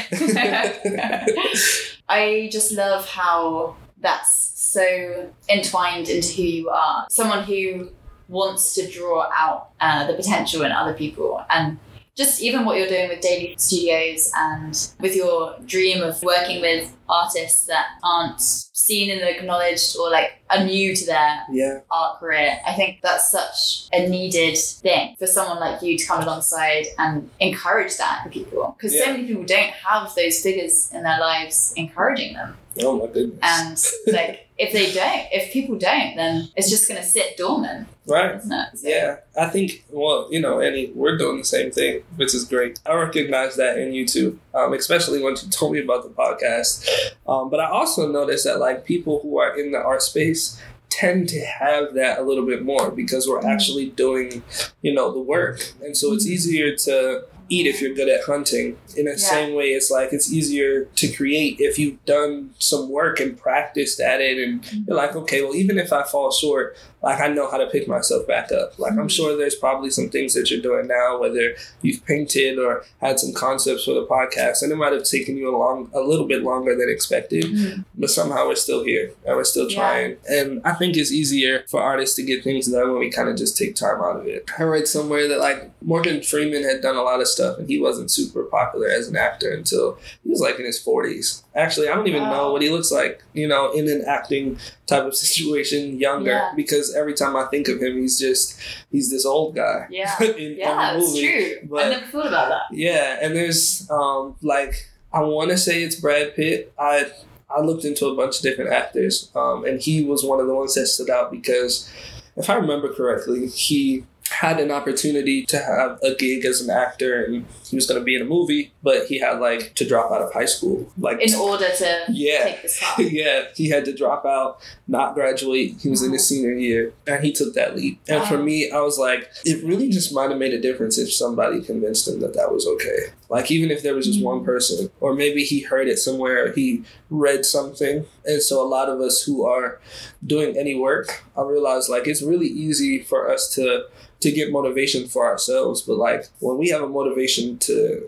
I 2.10 2.50
just 2.52 2.72
love 2.72 3.08
how 3.08 3.76
that's 4.00 4.52
so 4.56 5.32
entwined 5.50 6.10
into 6.10 6.34
who 6.34 6.44
you 6.44 6.70
are. 6.70 7.06
Someone 7.10 7.44
who 7.44 7.90
wants 8.28 8.74
to 8.76 8.90
draw 8.90 9.30
out 9.36 9.72
uh, 9.80 10.08
the 10.08 10.14
potential 10.14 10.64
in 10.64 10.72
other 10.72 10.94
people 10.94 11.44
and 11.50 11.78
just 12.18 12.42
even 12.42 12.66
what 12.66 12.78
you're 12.78 12.88
doing 12.88 13.08
with 13.10 13.22
Daily 13.22 13.56
Studios 13.58 14.32
and 14.36 14.90
with 15.00 15.16
your 15.16 15.56
dream 15.66 16.04
of 16.04 16.22
working 16.24 16.62
with 16.62 16.94
artists 17.08 17.66
that 17.68 17.86
aren't 18.04 18.42
seen 18.42 19.10
and 19.12 19.22
acknowledged 19.22 19.96
or 19.98 20.10
like 20.10 20.32
are 20.50 20.64
new 20.64 20.94
to 20.96 21.06
their 21.06 21.44
Yeah. 21.52 21.80
art 21.90 22.20
career. 22.20 22.60
I 22.68 22.74
think 22.74 23.00
that's 23.02 23.32
such 23.32 23.88
a 23.94 24.08
needed 24.10 24.58
thing 24.58 25.16
for 25.18 25.26
someone 25.28 25.60
like 25.60 25.82
you 25.82 25.98
to 25.98 26.06
come 26.06 26.22
alongside 26.24 26.88
and 26.98 27.30
encourage 27.40 27.96
that 27.98 28.24
in 28.26 28.32
people. 28.32 28.76
Because 28.78 28.94
Yeah. 28.94 29.06
so 29.06 29.12
many 29.14 29.28
people 29.28 29.44
don't 29.44 29.72
have 29.72 30.14
those 30.16 30.42
figures 30.42 30.90
in 30.94 31.04
their 31.04 31.20
lives 31.20 31.74
encouraging 31.78 32.34
them. 32.34 32.58
Oh 32.82 32.98
my 33.00 33.08
goodness. 33.08 33.94
And 34.08 34.14
like, 34.16 34.50
if 34.62 34.72
they 34.74 34.92
don't, 34.94 35.26
if 35.32 35.52
people 35.52 35.76
don't, 35.76 36.16
then 36.16 36.48
it's 36.56 36.70
just 36.70 36.88
going 36.88 37.02
to 37.02 37.06
sit 37.08 37.36
dormant, 37.36 37.88
right. 38.06 38.36
isn't 38.36 38.52
it? 38.52 38.78
So- 38.78 38.88
Yeah, 38.88 39.18
I 39.36 39.48
think, 39.48 39.84
well, 39.90 40.28
you 40.32 40.40
know, 40.40 40.62
Annie, 40.62 40.92
we're 40.94 41.18
doing 41.18 41.40
the 41.40 41.44
same 41.44 41.72
thing, 41.72 42.04
which 42.16 42.36
is 42.36 42.44
great. 42.46 42.80
I 42.86 42.94
recognize 42.94 43.56
that 43.56 43.80
in 43.80 43.92
you 43.92 44.06
too, 44.06 44.40
um, 44.54 44.74
especially 44.74 45.22
when 45.24 45.34
you 45.36 45.50
told 45.50 45.74
me 45.74 45.80
about 45.80 46.04
the 46.04 46.10
podcast. 46.10 46.88
Um, 47.28 47.50
but 47.50 47.60
I 47.60 47.70
also 47.70 48.12
noticed 48.12 48.44
that, 48.46 48.60
like, 48.60 48.86
people 48.86 49.20
who 49.24 49.40
are 49.40 49.58
in 49.60 49.72
the 49.72 49.80
art 49.80 50.04
space 50.04 50.62
tend 50.90 51.28
to 51.30 51.40
have 51.44 51.94
that 51.96 52.20
a 52.20 52.22
little 52.22 52.46
bit 52.46 52.64
more 52.64 52.92
because 52.92 53.28
we're 53.28 53.44
actually 53.48 53.90
doing, 53.92 54.44
you 54.84 54.94
know, 54.94 55.12
the 55.12 55.20
work. 55.20 55.74
And 55.82 55.98
so 55.98 56.14
it's 56.14 56.28
easier 56.28 56.76
to 56.76 57.24
eat 57.52 57.68
if 57.68 57.82
you're 57.82 57.94
good 57.94 58.10
at 58.10 58.24
hunting. 58.24 58.78
In 58.96 59.06
the 59.06 59.12
Yeah. 59.12 59.18
same 59.18 59.54
way, 59.54 59.70
it's 59.70 59.92
like 59.92 60.14
it's 60.14 60.32
easier 60.32 60.86
to 60.96 61.08
create 61.10 61.58
if 61.60 61.78
you've 61.78 62.04
done 62.06 62.52
some 62.60 62.90
work 62.90 63.20
and 63.20 63.38
practiced 63.38 64.00
at 64.00 64.22
it. 64.22 64.38
And 64.40 64.64
you're 64.72 64.82
mm-hmm. 64.82 64.94
like, 64.94 65.16
okay, 65.16 65.42
well, 65.42 65.56
even 65.56 65.78
if 65.78 65.92
I 65.92 66.04
fall 66.04 66.32
short, 66.32 66.76
like 67.04 67.20
I 67.20 67.28
know 67.28 67.50
how 67.50 67.58
to 67.58 67.68
pick 67.68 67.88
myself 67.88 68.28
back 68.28 68.52
up. 68.52 68.78
Like 68.78 68.94
I'm 68.94 69.10
sure 69.10 69.36
there's 69.36 69.56
probably 69.56 69.90
some 69.90 70.10
things 70.10 70.34
that 70.36 70.52
you're 70.52 70.62
doing 70.62 70.88
now, 70.88 71.20
whether 71.20 71.56
you've 71.82 72.06
painted 72.06 72.60
or 72.60 72.86
had 73.00 73.20
some 73.20 73.34
concepts 73.34 73.86
for 73.86 73.94
the 73.94 74.06
podcast, 74.06 74.62
and 74.62 74.72
it 74.72 74.76
might 74.76 74.94
have 74.94 75.04
taken 75.04 75.38
you 75.38 75.54
a 75.54 75.58
long, 75.58 75.90
a 75.94 76.02
little 76.02 76.28
bit 76.28 76.44
longer 76.44 76.76
than 76.76 76.90
expected, 76.90 77.46
Mhm. 77.46 77.86
but 77.98 78.10
somehow 78.10 78.48
we're 78.48 78.56
still 78.56 78.84
here 78.84 79.12
and 79.26 79.36
we're 79.36 79.44
still 79.44 79.70
Yeah. 79.70 79.78
trying. 79.78 80.18
And 80.30 80.62
I 80.64 80.74
think 80.74 80.96
it's 80.98 81.12
easier 81.12 81.64
for 81.68 81.80
artists 81.82 82.16
to 82.18 82.24
get 82.24 82.44
things 82.44 82.68
done 82.68 82.90
when 82.92 83.00
we 83.00 83.10
kind 83.10 83.30
of 83.30 83.36
just 83.36 83.58
take 83.58 83.76
time 83.76 84.00
out 84.02 84.20
of 84.20 84.28
it. 84.28 84.46
I 84.60 84.64
read 84.64 84.88
somewhere 84.88 85.28
that 85.28 85.40
like 85.40 85.72
Morgan 85.82 86.22
Freeman 86.22 86.64
had 86.64 86.82
done 86.82 86.96
a 86.96 87.02
lot 87.04 87.20
of 87.22 87.28
stuff, 87.28 87.58
and 87.58 87.68
he 87.68 87.80
wasn't 87.80 88.12
super 88.12 88.44
popular 88.44 88.88
as 88.88 89.08
an 89.08 89.16
actor 89.16 89.52
until 89.52 89.98
he 90.24 90.30
was 90.30 90.40
like 90.40 90.60
in 90.60 90.66
his 90.66 90.80
40s. 90.80 91.44
Actually, 91.54 91.90
I 91.90 91.96
don't 91.96 92.08
even 92.08 92.24
know 92.24 92.54
what 92.54 92.62
he 92.62 92.70
looks 92.70 92.92
like, 92.92 93.22
you 93.34 93.46
know, 93.48 93.72
in 93.72 93.90
an 93.90 94.04
acting 94.08 94.58
type 94.88 95.04
of 95.04 95.16
situation 95.24 96.00
younger 96.00 96.32
Yeah. 96.32 96.54
because 96.56 96.96
every 96.96 97.14
time 97.14 97.36
I 97.36 97.46
think 97.46 97.68
of 97.68 97.82
him, 97.82 97.98
he's 98.02 98.18
just 98.18 98.58
he's 98.92 99.10
this 99.10 99.26
old 99.26 99.56
guy. 99.56 99.88
Yeah. 99.92 100.16
in 100.24 100.58
Yeah, 100.58 100.92
every 100.92 101.02
it's 101.02 101.14
movie. 101.14 101.28
true. 101.28 101.68
But- 101.70 101.86
I 101.86 101.90
never 101.90 102.06
thought 102.08 102.28
about 102.28 102.50
that. 102.50 102.62
Yeah, 102.78 103.18
and 103.22 103.36
there's 103.36 103.90
um 103.92 104.36
like 104.42 104.90
I 105.14 105.22
want 105.22 105.50
to 105.52 105.58
say 105.58 105.84
it's 105.84 105.96
Brad 105.96 106.36
Pitt. 106.36 106.72
I 106.80 107.12
I 107.54 107.60
looked 107.60 107.84
into 107.84 108.06
a 108.08 108.16
bunch 108.16 108.38
of 108.38 108.44
different 108.44 108.72
actors, 108.72 109.30
um, 109.36 109.66
and 109.66 109.82
he 109.82 110.06
was 110.06 110.24
one 110.24 110.40
of 110.40 110.48
the 110.48 110.56
ones 110.56 110.76
that 110.76 110.88
stood 110.88 111.10
out 111.10 111.32
because 111.32 111.92
if 112.38 112.50
I 112.50 112.56
remember 112.56 112.94
correctly, 112.94 113.48
he 113.48 114.06
had 114.32 114.60
an 114.60 114.72
opportunity 114.72 115.46
to 115.46 115.58
have 115.58 116.00
a 116.02 116.16
gig 116.16 116.46
as 116.46 116.62
an 116.62 116.70
actor 116.70 117.24
and 117.24 117.46
he 117.70 117.76
was 117.76 117.86
going 117.86 118.00
to 118.00 118.04
be 118.04 118.16
in 118.16 118.22
a 118.22 118.26
movie 118.26 118.72
but 118.82 119.06
he 119.08 119.20
had 119.20 119.40
like 119.40 119.76
to 119.76 119.88
drop 119.88 120.12
out 120.12 120.22
of 120.22 120.32
high 120.34 120.46
school 120.46 120.90
like 120.98 121.20
In 121.22 121.36
order 121.36 121.70
to 121.70 122.06
Yeah. 122.10 122.44
take 122.46 122.62
this 122.62 122.80
path. 122.82 123.00
yeah, 123.00 123.44
he 123.56 123.70
had 123.70 123.86
to 123.86 123.94
drop 123.96 124.26
out, 124.26 124.60
not 124.88 125.14
graduate. 125.14 125.76
He 125.82 125.90
was 125.90 126.02
in 126.02 126.12
his 126.12 126.28
senior 126.28 126.54
year, 126.54 126.94
and 127.08 127.24
he 127.24 127.32
took 127.32 127.54
that 127.54 127.76
leap. 127.76 128.02
And 128.08 128.24
for 128.26 128.38
me, 128.38 128.72
I 128.72 128.80
was 128.82 128.98
like, 128.98 129.30
it 129.46 129.64
really 129.64 129.90
just 129.90 130.14
might 130.14 130.30
have 130.30 130.40
made 130.40 130.54
a 130.54 130.62
difference 130.62 130.98
if 130.98 131.14
somebody 131.14 131.62
convinced 131.62 132.08
him 132.08 132.20
that 132.22 132.34
that 132.34 132.52
was 132.52 132.66
okay. 132.68 133.14
Like 133.30 133.52
even 133.52 133.72
if 133.72 133.84
there 133.84 133.96
was 133.96 134.08
just 134.08 134.24
one 134.24 134.40
hmm. 134.40 134.46
person, 134.46 134.90
or 135.00 135.14
maybe 135.14 135.44
he 135.44 135.62
heard 135.62 135.88
it 135.88 136.00
somewhere, 136.00 136.52
he 136.54 136.84
read 137.10 137.46
something. 137.46 138.06
And 138.26 138.42
so 138.42 138.62
a 138.62 138.68
lot 138.68 138.90
of 138.90 139.00
us 139.02 139.24
who 139.24 139.46
are 139.46 139.80
doing 140.26 140.58
any 140.58 140.76
work, 140.76 141.24
I 141.38 141.44
realize 141.44 141.90
like 141.90 142.08
it's 142.08 142.22
really 142.22 142.48
easy 142.48 143.02
for 143.02 143.30
us 143.32 143.54
to 143.56 143.86
to 144.22 144.32
get 144.32 144.52
motivation 144.52 145.08
for 145.08 145.26
ourselves, 145.26 145.82
but 145.82 145.98
like 145.98 146.26
when 146.40 146.58
we 146.58 146.70
have 146.70 146.82
a 146.82 146.90
motivation 146.90 147.58
to 147.60 148.04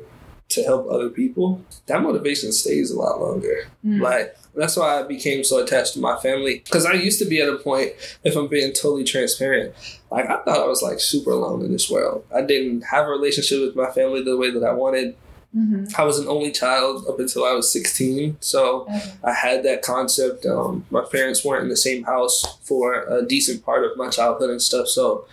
to 0.50 0.64
help 0.64 0.88
other 0.90 1.10
people, 1.10 1.62
that 1.88 2.02
motivation 2.02 2.52
stays 2.52 2.92
a 2.92 3.00
lot 3.00 3.20
longer. 3.20 3.68
Mm. 3.84 4.02
Like 4.02 4.38
that's 4.56 4.78
why 4.78 5.00
I 5.00 5.04
became 5.04 5.44
so 5.44 5.64
attached 5.64 5.94
to 5.94 6.00
my 6.00 6.20
family 6.20 6.60
because 6.60 6.86
I 6.86 6.94
used 6.94 7.20
to 7.20 7.26
be 7.26 7.42
at 7.42 7.50
a 7.50 7.58
point, 7.58 7.94
if 8.24 8.36
I'm 8.36 8.48
being 8.48 8.72
totally 8.72 9.04
transparent, 9.04 9.74
like 10.12 10.26
I 10.26 10.38
thought 10.44 10.60
I 10.60 10.68
was 10.68 10.82
like 10.82 11.00
super 11.00 11.32
alone 11.32 11.66
in 11.66 11.72
this 11.72 11.90
world. 11.90 12.26
I 12.34 12.42
didn't 12.42 12.82
have 12.82 13.06
a 13.06 13.10
relationship 13.10 13.62
with 13.62 13.76
my 13.76 13.90
family 13.92 14.24
the 14.24 14.38
way 14.38 14.52
that 14.52 14.64
I 14.64 14.74
wanted. 14.74 15.16
Mm-hmm. 15.56 15.86
I 16.02 16.04
was 16.04 16.18
an 16.18 16.28
only 16.28 16.52
child 16.52 17.06
up 17.08 17.20
until 17.20 17.46
I 17.46 17.54
was 17.54 17.72
16. 17.72 18.38
So 18.40 18.88
I 19.24 19.34
had 19.34 19.64
that 19.64 19.84
concept. 19.84 20.46
Um, 20.46 20.86
my 20.90 21.04
parents 21.12 21.46
weren't 21.46 21.64
in 21.64 21.70
the 21.70 21.78
same 21.78 22.04
house 22.04 22.58
for 22.62 23.04
a 23.04 23.24
decent 23.24 23.64
part 23.64 23.86
of 23.86 23.96
my 23.96 24.10
childhood 24.10 24.50
and 24.50 24.62
stuff. 24.62 24.88
So 24.88 25.28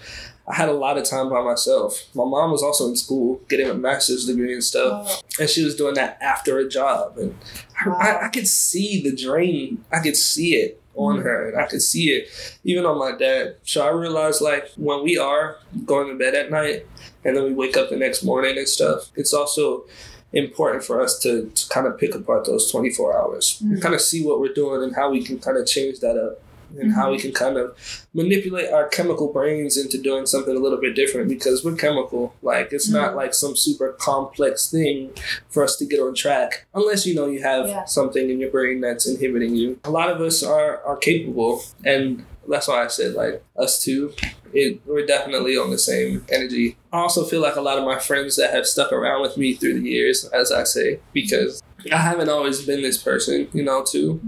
I 0.51 0.55
had 0.55 0.69
a 0.69 0.73
lot 0.73 0.99
of 0.99 1.05
time 1.05 1.31
by 1.31 1.43
myself. 1.43 2.07
My 2.15 2.25
mom 2.25 2.51
was 2.51 2.63
also 2.63 2.89
in 2.89 2.97
school 2.97 3.41
getting 3.49 3.69
a 3.69 3.75
master's 3.75 4.27
degree 4.27 4.53
and 4.53 4.65
stuff. 4.65 5.07
Oh, 5.09 5.21
And 5.41 5.49
she 5.49 5.65
was 5.65 5.77
doing 5.77 5.95
that 5.95 6.19
after 6.21 6.59
a 6.59 6.69
job. 6.69 7.19
And 7.19 7.37
I, 7.85 7.89
Wow. 7.89 7.97
I, 8.01 8.27
I 8.27 8.29
could 8.29 8.49
see 8.49 9.01
the 9.03 9.15
drain. 9.15 9.85
I 9.93 10.01
could 10.01 10.17
see 10.17 10.55
it 10.57 10.81
on 10.97 11.19
Mhm. 11.19 11.23
her. 11.23 11.49
And 11.51 11.61
I 11.61 11.67
could 11.67 11.83
see 11.83 12.11
it 12.11 12.29
even 12.65 12.85
on 12.85 12.99
my 12.99 13.13
dad. 13.17 13.57
So 13.63 13.83
I 13.87 13.91
realized 13.91 14.41
like 14.41 14.69
when 14.77 15.05
we 15.05 15.17
are 15.17 15.57
going 15.87 16.09
to 16.09 16.15
bed 16.17 16.35
at 16.35 16.51
night 16.51 16.87
and 17.25 17.37
then 17.37 17.45
we 17.45 17.53
wake 17.53 17.77
up 17.77 17.89
the 17.91 17.97
next 17.97 18.25
morning 18.25 18.59
and 18.59 18.69
stuff, 18.69 19.11
it's 19.15 19.33
also 19.33 19.85
important 20.33 20.83
for 20.85 21.01
us 21.01 21.19
to, 21.21 21.49
to 21.55 21.69
kind 21.71 21.87
of 21.87 21.99
pick 21.99 22.15
apart 22.15 22.45
those 22.45 22.71
24 22.71 23.17
hours 23.17 23.61
Mhm. 23.65 23.83
kind 23.83 23.95
of 23.95 24.01
see 24.01 24.25
what 24.25 24.39
we're 24.41 24.53
doing 24.55 24.83
and 24.83 24.95
how 24.95 25.11
we 25.11 25.23
can 25.25 25.39
kind 25.41 25.57
of 25.59 25.67
change 25.67 25.99
that 26.01 26.17
up 26.17 26.41
and 26.79 26.93
how 26.93 27.11
we 27.11 27.19
can 27.19 27.33
kind 27.33 27.57
of 27.57 27.77
manipulate 28.15 28.71
our 28.73 28.89
chemical 28.89 29.33
brains 29.33 29.77
into 29.77 29.99
doing 30.01 30.27
something 30.27 30.57
a 30.57 30.61
little 30.61 30.81
bit 30.81 30.95
different 30.95 31.29
because 31.29 31.65
we're 31.65 31.75
chemical 31.77 32.35
like 32.43 32.73
it's 32.73 32.89
not 32.89 33.13
Mhm. 33.13 33.17
like 33.17 33.35
some 33.35 33.57
super 33.57 33.93
complex 33.93 34.71
thing 34.71 35.11
for 35.49 35.63
us 35.63 35.77
to 35.77 35.85
get 35.85 36.01
on 36.01 36.15
track 36.15 36.67
unless 36.75 37.07
you 37.07 37.15
know 37.15 37.27
you 37.29 37.41
have 37.43 37.67
Yeah. 37.69 37.85
something 37.85 38.31
in 38.31 38.39
your 38.41 38.51
brain 38.51 38.81
that's 38.81 39.07
inhibiting 39.07 39.55
you 39.55 39.79
a 39.85 39.91
lot 39.91 40.11
of 40.11 40.21
us 40.21 40.43
are 40.43 40.81
are 40.85 40.97
capable 40.97 41.63
and 41.85 42.25
that's 42.49 42.67
why 42.69 42.85
i 42.85 42.89
said 42.89 43.15
like 43.15 43.43
us 43.57 43.83
two 43.83 44.13
it, 44.53 44.81
we're 44.85 45.07
definitely 45.07 45.57
on 45.57 45.71
the 45.71 45.79
same 45.79 46.25
energy 46.33 46.77
i 46.93 46.99
also 46.99 47.25
feel 47.25 47.41
like 47.41 47.55
a 47.57 47.61
lot 47.61 47.79
of 47.79 47.85
my 47.85 47.99
friends 48.01 48.35
that 48.37 48.53
have 48.53 48.67
stuck 48.67 48.93
around 48.93 49.23
with 49.23 49.37
me 49.37 49.55
through 49.55 49.81
the 49.81 49.89
years 49.89 50.25
as 50.33 50.51
i 50.51 50.65
say 50.65 50.99
because 51.13 51.63
i 51.93 51.97
haven't 51.97 52.29
always 52.29 52.65
been 52.67 52.83
this 52.83 53.03
person 53.03 53.49
you 53.53 53.63
know 53.63 53.85
too 53.85 54.21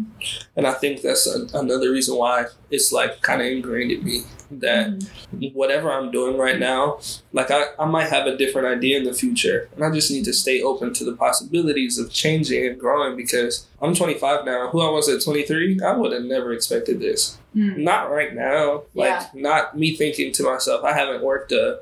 and 0.57 0.67
i 0.67 0.73
think 0.73 1.03
that's 1.03 1.27
a, 1.27 1.47
another 1.59 1.91
reason 1.91 2.17
why 2.17 2.45
it's 2.71 2.93
like 2.93 3.21
kind 3.23 3.41
of 3.41 3.47
ingrained 3.47 3.91
in 3.91 4.05
me 4.05 4.23
that 4.61 5.03
whatever 5.55 5.91
I'm 5.91 6.11
doing 6.11 6.37
right 6.37 6.59
now, 6.59 7.01
like 7.33 7.51
I, 7.51 7.65
I 7.79 7.87
might 7.87 8.09
have 8.11 8.27
a 8.27 8.37
different 8.37 8.69
idea 8.69 8.99
in 8.99 9.05
the 9.05 9.13
future. 9.15 9.69
And 9.75 9.85
I 9.85 9.91
just 9.91 10.11
need 10.11 10.25
to 10.27 10.33
stay 10.33 10.63
open 10.63 10.93
to 10.95 11.05
the 11.05 11.15
possibilities 11.17 11.99
of 11.99 12.13
changing 12.13 12.67
and 12.67 12.79
growing 12.79 13.17
because 13.17 13.67
I'm 13.81 13.95
25 13.95 14.45
now. 14.45 14.69
Who 14.69 14.81
I 14.81 14.91
was 14.91 15.09
at 15.09 15.23
23, 15.23 15.81
I 15.85 15.97
would 15.97 16.13
have 16.13 16.25
never 16.25 16.53
expected 16.53 17.01
this. 17.01 17.39
Mm. 17.57 17.79
Not 17.79 18.11
right 18.11 18.35
now. 18.35 18.83
Like, 18.95 19.09
Yeah. 19.09 19.27
not 19.35 19.79
me 19.79 19.97
thinking 19.97 20.33
to 20.33 20.43
myself, 20.43 20.85
I 20.85 20.93
haven't 20.93 21.23
worked 21.23 21.53
a, 21.53 21.81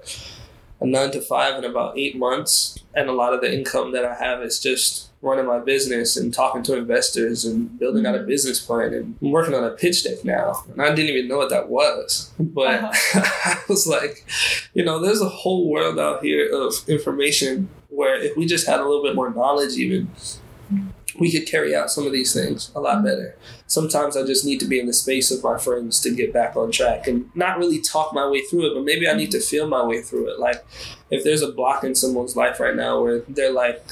a 0.81 0.87
nine 0.87 1.11
to 1.13 1.21
five 1.21 1.57
in 1.57 1.65
about 1.69 1.99
eight 1.99 2.17
months. 2.17 2.79
And 2.95 3.09
a 3.09 3.13
lot 3.13 3.35
of 3.35 3.41
the 3.41 3.53
income 3.53 3.93
that 3.93 4.05
I 4.05 4.15
have 4.15 4.43
is 4.43 4.61
just 4.61 5.10
running 5.23 5.45
my 5.47 5.59
business 5.59 6.17
and 6.17 6.33
talking 6.33 6.63
to 6.63 6.77
investors 6.77 7.45
and 7.45 7.79
building 7.79 8.07
out 8.07 8.15
a 8.15 8.21
Mhm. 8.21 8.27
business 8.27 8.59
plan 8.59 8.95
and 8.95 9.17
I'm 9.21 9.31
working 9.31 9.55
on 9.55 9.63
a 9.65 9.71
pitch 9.71 10.05
deck 10.05 10.25
now. 10.25 10.65
And 10.73 10.81
I 10.81 10.95
didn't 10.95 11.15
even 11.15 11.29
know 11.29 11.37
what 11.37 11.51
that 11.51 11.69
was. 11.69 12.31
But 12.39 12.81
I 13.15 13.59
was 13.69 13.87
like, 13.87 14.25
you 14.73 14.83
know, 14.83 14.99
there's 14.99 15.21
a 15.21 15.29
whole 15.29 15.69
world 15.69 15.99
out 15.99 16.23
here 16.25 16.49
of 16.51 16.75
information 16.89 17.69
where 17.91 18.15
if 18.17 18.35
we 18.37 18.47
just 18.47 18.67
had 18.67 18.81
a 18.81 18.85
little 18.85 19.03
bit 19.03 19.15
more 19.15 19.31
knowledge 19.31 19.75
even 19.77 20.09
we 21.19 21.31
could 21.31 21.47
carry 21.47 21.75
out 21.75 21.91
some 21.91 22.07
of 22.07 22.13
these 22.13 22.33
things 22.33 22.71
a 22.75 22.81
lot 22.81 23.03
better. 23.05 23.37
Sometimes 23.67 24.17
I 24.17 24.25
just 24.25 24.45
need 24.45 24.59
to 24.61 24.67
be 24.67 24.79
in 24.79 24.87
the 24.87 24.93
space 24.93 25.31
of 25.31 25.43
my 25.43 25.59
friends 25.59 26.01
to 26.01 26.15
get 26.15 26.33
back 26.33 26.57
on 26.57 26.71
track 26.71 27.07
and 27.09 27.29
not 27.35 27.59
really 27.59 27.81
talk 27.81 28.15
my 28.15 28.27
way 28.27 28.41
through 28.43 28.71
it, 28.71 28.75
but 28.75 28.85
maybe 28.85 29.09
I 29.09 29.13
need 29.15 29.33
to 29.33 29.41
feel 29.41 29.67
my 29.67 29.85
way 29.85 30.01
through 30.01 30.29
it. 30.33 30.39
Like 30.39 30.65
if 31.11 31.25
there's 31.25 31.43
a 31.43 31.51
block 31.53 31.83
in 31.85 31.95
someone's 31.95 32.37
life 32.37 32.59
right 32.61 32.77
now 32.77 33.03
where 33.03 33.23
they're 33.29 33.53
like 33.53 33.85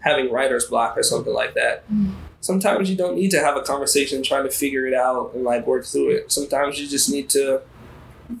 having 0.00 0.30
writer's 0.32 0.66
block 0.66 0.96
or 0.96 1.02
something 1.02 1.32
like 1.32 1.54
that. 1.54 1.88
Mm. 1.92 2.12
Sometimes 2.40 2.88
you 2.88 2.96
don't 2.96 3.16
need 3.16 3.30
to 3.32 3.40
have 3.40 3.56
a 3.56 3.62
conversation 3.62 4.22
trying 4.22 4.44
to 4.44 4.50
figure 4.50 4.86
it 4.86 4.94
out 4.94 5.32
and 5.34 5.44
like 5.44 5.66
work 5.66 5.84
through 5.84 6.10
it. 6.10 6.30
Sometimes 6.32 6.78
you 6.80 6.86
just 6.86 7.10
need 7.10 7.28
to 7.30 7.62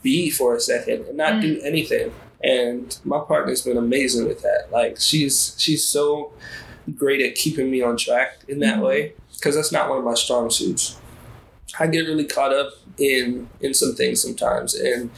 be 0.02 0.30
for 0.30 0.54
a 0.54 0.60
second 0.60 1.06
and 1.06 1.16
not 1.16 1.40
do 1.40 1.60
anything. 1.62 2.12
And 2.42 2.96
my 3.04 3.18
partner's 3.20 3.62
been 3.62 3.76
amazing 3.76 4.28
with 4.28 4.42
that. 4.42 4.68
Like 4.70 5.00
she's 5.00 5.54
she's 5.58 5.84
so 5.84 6.32
great 6.94 7.20
at 7.20 7.34
keeping 7.34 7.70
me 7.70 7.82
on 7.82 7.96
track 7.96 8.38
in 8.46 8.60
that 8.60 8.78
Mhm. 8.78 8.82
way 8.86 9.12
because 9.34 9.54
that's 9.56 9.72
not 9.72 9.88
one 9.88 9.98
of 9.98 10.04
my 10.04 10.14
strong 10.14 10.48
suits. 10.50 10.96
I 11.78 11.86
get 11.86 12.06
really 12.06 12.24
caught 12.24 12.52
up 12.54 12.72
in 12.98 13.48
in 13.60 13.74
some 13.74 13.94
things 13.94 14.22
sometimes 14.22 14.74
and 14.74 15.10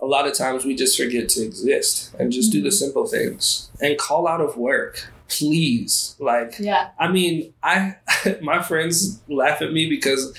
a 0.00 0.06
lot 0.06 0.26
of 0.28 0.32
times 0.34 0.64
we 0.64 0.74
just 0.76 0.96
forget 0.96 1.28
to 1.30 1.42
exist 1.42 2.10
and 2.18 2.30
just 2.32 2.52
do 2.52 2.62
the 2.62 2.70
simple 2.70 3.06
things 3.06 3.68
and 3.80 3.98
call 3.98 4.26
out 4.28 4.40
of 4.40 4.56
work 4.56 5.08
please 5.28 6.16
like 6.18 6.56
Yeah. 6.58 6.88
I 6.98 7.08
mean, 7.08 7.52
I 7.62 7.96
my 8.42 8.62
friends 8.62 9.20
laugh 9.28 9.62
at 9.62 9.72
me 9.72 9.88
because 9.88 10.36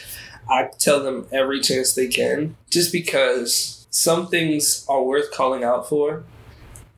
I 0.49 0.69
tell 0.79 1.03
them 1.03 1.27
every 1.31 1.61
chance 1.61 1.93
they 1.93 2.07
can, 2.07 2.55
just 2.71 2.91
because 2.91 3.87
some 3.91 4.27
things 4.27 4.85
are 4.89 5.03
worth 5.03 5.31
calling 5.31 5.63
out 5.63 5.87
for, 5.87 6.23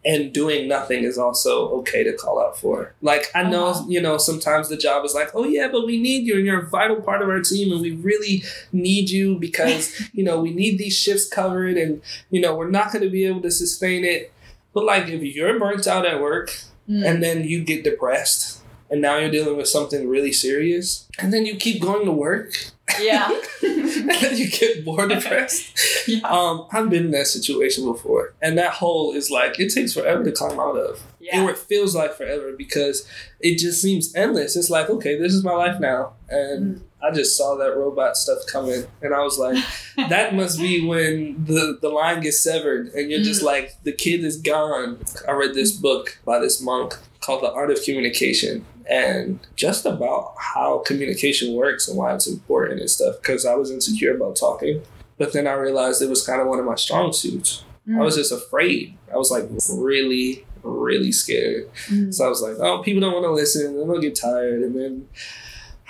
and 0.05 0.33
doing 0.33 0.67
nothing 0.69 1.03
is 1.03 1.17
also 1.17 1.69
okay 1.79 2.03
to 2.03 2.13
call 2.13 2.41
out 2.41 2.57
for. 2.57 2.93
Like 3.01 3.29
I 3.35 3.43
know, 3.43 3.67
Uh-huh. 3.67 3.85
you 3.89 4.01
know, 4.01 4.17
sometimes 4.17 4.69
the 4.69 4.77
job 4.77 5.03
is 5.05 5.13
like, 5.13 5.31
oh 5.35 5.43
yeah, 5.43 5.67
but 5.69 5.85
we 5.85 6.01
need 6.01 6.25
you, 6.25 6.37
and 6.37 6.45
you're 6.45 6.61
a 6.61 6.69
vital 6.69 7.01
part 7.01 7.21
of 7.21 7.27
our 7.29 7.41
team, 7.41 7.71
and 7.73 7.81
we 7.81 7.91
really 7.91 8.43
need 8.71 9.09
you 9.09 9.37
because 9.37 10.01
you 10.13 10.23
know 10.23 10.39
we 10.41 10.51
need 10.53 10.77
these 10.77 10.97
shifts 10.97 11.27
covered, 11.27 11.77
and 11.77 12.01
you 12.29 12.39
know 12.41 12.55
we're 12.55 12.69
not 12.71 12.91
going 12.93 13.03
to 13.03 13.09
be 13.09 13.25
able 13.25 13.41
to 13.41 13.51
sustain 13.51 14.05
it. 14.05 14.31
But 14.73 14.85
like, 14.85 15.09
if 15.09 15.21
you're 15.21 15.59
burnt 15.59 15.85
out 15.87 16.05
at 16.05 16.21
work 16.21 16.53
Mm. 16.89 17.05
and 17.05 17.23
then 17.23 17.43
you 17.43 17.63
get 17.63 17.83
depressed 17.83 18.61
and 18.89 19.01
now 19.01 19.17
you're 19.17 19.31
dealing 19.31 19.55
with 19.55 19.67
something 19.67 20.09
really 20.09 20.33
serious 20.33 21.07
and 21.19 21.31
then 21.31 21.45
you 21.45 21.55
keep 21.55 21.81
going 21.81 22.05
to 22.05 22.11
work 22.11 22.53
yeah. 22.99 23.29
and 23.63 24.09
then 24.09 24.35
you 24.35 24.49
get 24.49 24.83
more 24.83 25.07
depressed 25.07 25.79
yeah. 26.07 26.19
um 26.27 26.65
i've 26.73 26.89
been 26.89 27.05
in 27.05 27.11
that 27.11 27.27
situation 27.27 27.85
before 27.85 28.33
and 28.41 28.57
that 28.57 28.73
hole 28.73 29.13
is 29.13 29.29
like 29.29 29.59
it 29.59 29.71
takes 29.73 29.93
forever 29.93 30.23
to 30.23 30.31
climb 30.31 30.59
out 30.59 30.75
of 30.75 30.99
Yeah. 31.19 31.43
or 31.45 31.51
it 31.51 31.57
feels 31.59 31.95
like 31.95 32.13
forever 32.17 32.51
because 32.57 33.07
it 33.39 33.57
just 33.59 33.81
seems 33.81 34.13
endless 34.15 34.55
it's 34.57 34.69
like 34.71 34.89
okay 34.89 35.17
this 35.17 35.33
is 35.33 35.43
my 35.43 35.53
life 35.53 35.79
now 35.79 36.13
and 36.29 36.77
Mm. 36.77 36.81
I 37.03 37.11
just 37.11 37.35
saw 37.37 37.55
that 37.55 37.75
robot 37.75 38.15
stuff 38.17 38.39
coming 38.51 38.83
and 39.01 39.13
i 39.13 39.21
was 39.23 39.37
like 39.39 39.57
that 40.09 40.33
must 40.35 40.59
be 40.59 40.85
when 40.85 41.43
the, 41.45 41.77
the 41.81 41.89
line 41.89 42.21
gets 42.21 42.39
severed 42.39 42.87
and 42.93 43.09
you're 43.11 43.21
just 43.21 43.41
Mm. 43.41 43.45
like 43.45 43.75
the 43.83 43.91
kid 43.91 44.23
is 44.23 44.37
gone. 44.37 44.99
I 45.27 45.31
read 45.31 45.53
this 45.53 45.71
book 45.71 46.19
by 46.25 46.39
this 46.39 46.61
monk 46.61 46.97
called 47.21 47.43
the 47.43 47.51
art 47.51 47.71
of 47.71 47.81
communication 47.83 48.65
and 48.89 49.39
just 49.55 49.85
about 49.85 50.33
how 50.37 50.79
communication 50.79 51.53
works 51.55 51.87
and 51.87 51.97
why 51.97 52.13
it's 52.13 52.27
important 52.27 52.79
and 52.81 52.89
stuff 52.89 53.15
because 53.21 53.45
i 53.45 53.53
was 53.55 53.69
insecure 53.71 54.15
about 54.15 54.35
talking 54.35 54.81
but 55.17 55.31
then 55.33 55.45
i 55.47 55.53
realized 55.53 56.01
it 56.01 56.09
was 56.09 56.25
kind 56.25 56.41
of 56.41 56.47
one 56.47 56.59
of 56.59 56.65
my 56.65 56.75
strong 56.75 57.13
suits. 57.13 57.63
I 57.93 58.01
was 58.03 58.15
just 58.15 58.31
afraid. 58.31 58.95
I 59.13 59.17
was 59.17 59.31
like 59.31 59.45
really 59.73 60.45
really 60.63 61.11
scared. 61.11 61.63
Mm. 61.89 62.13
so 62.13 62.25
I 62.25 62.29
was 62.29 62.41
like, 62.41 62.57
oh, 62.59 62.83
people 62.83 63.01
don't 63.01 63.13
want 63.13 63.25
to 63.25 63.31
listen, 63.31 63.75
they'll 63.75 63.99
get 63.99 64.15
tired, 64.15 64.61
and 64.61 64.75
then 64.79 65.07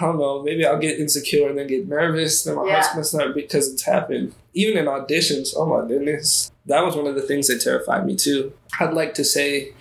I 0.02 0.06
don't 0.06 0.18
know, 0.20 0.42
maybe 0.42 0.66
I'll 0.66 0.80
get 0.80 1.00
insecure 1.00 1.48
and 1.50 1.58
then 1.58 1.68
get 1.68 1.88
nervous, 1.88 2.44
then 2.44 2.56
my 2.56 2.66
Yeah. 2.66 2.74
heart's 2.74 2.90
gonna 2.90 3.04
start 3.04 3.36
because 3.36 3.72
it's 3.72 3.84
happened. 3.84 4.34
Even 4.54 4.78
in 4.78 4.86
auditions, 4.86 5.54
oh 5.56 5.66
my 5.66 5.88
goodness, 5.88 6.52
that 6.66 6.84
was 6.84 6.96
one 6.96 7.08
of 7.08 7.16
the 7.16 7.22
things 7.22 7.48
that 7.48 7.62
terrified 7.62 8.06
me 8.06 8.16
too. 8.16 8.54
I'd 8.80 8.94
like 8.94 9.14
to 9.16 9.24
say 9.24 9.74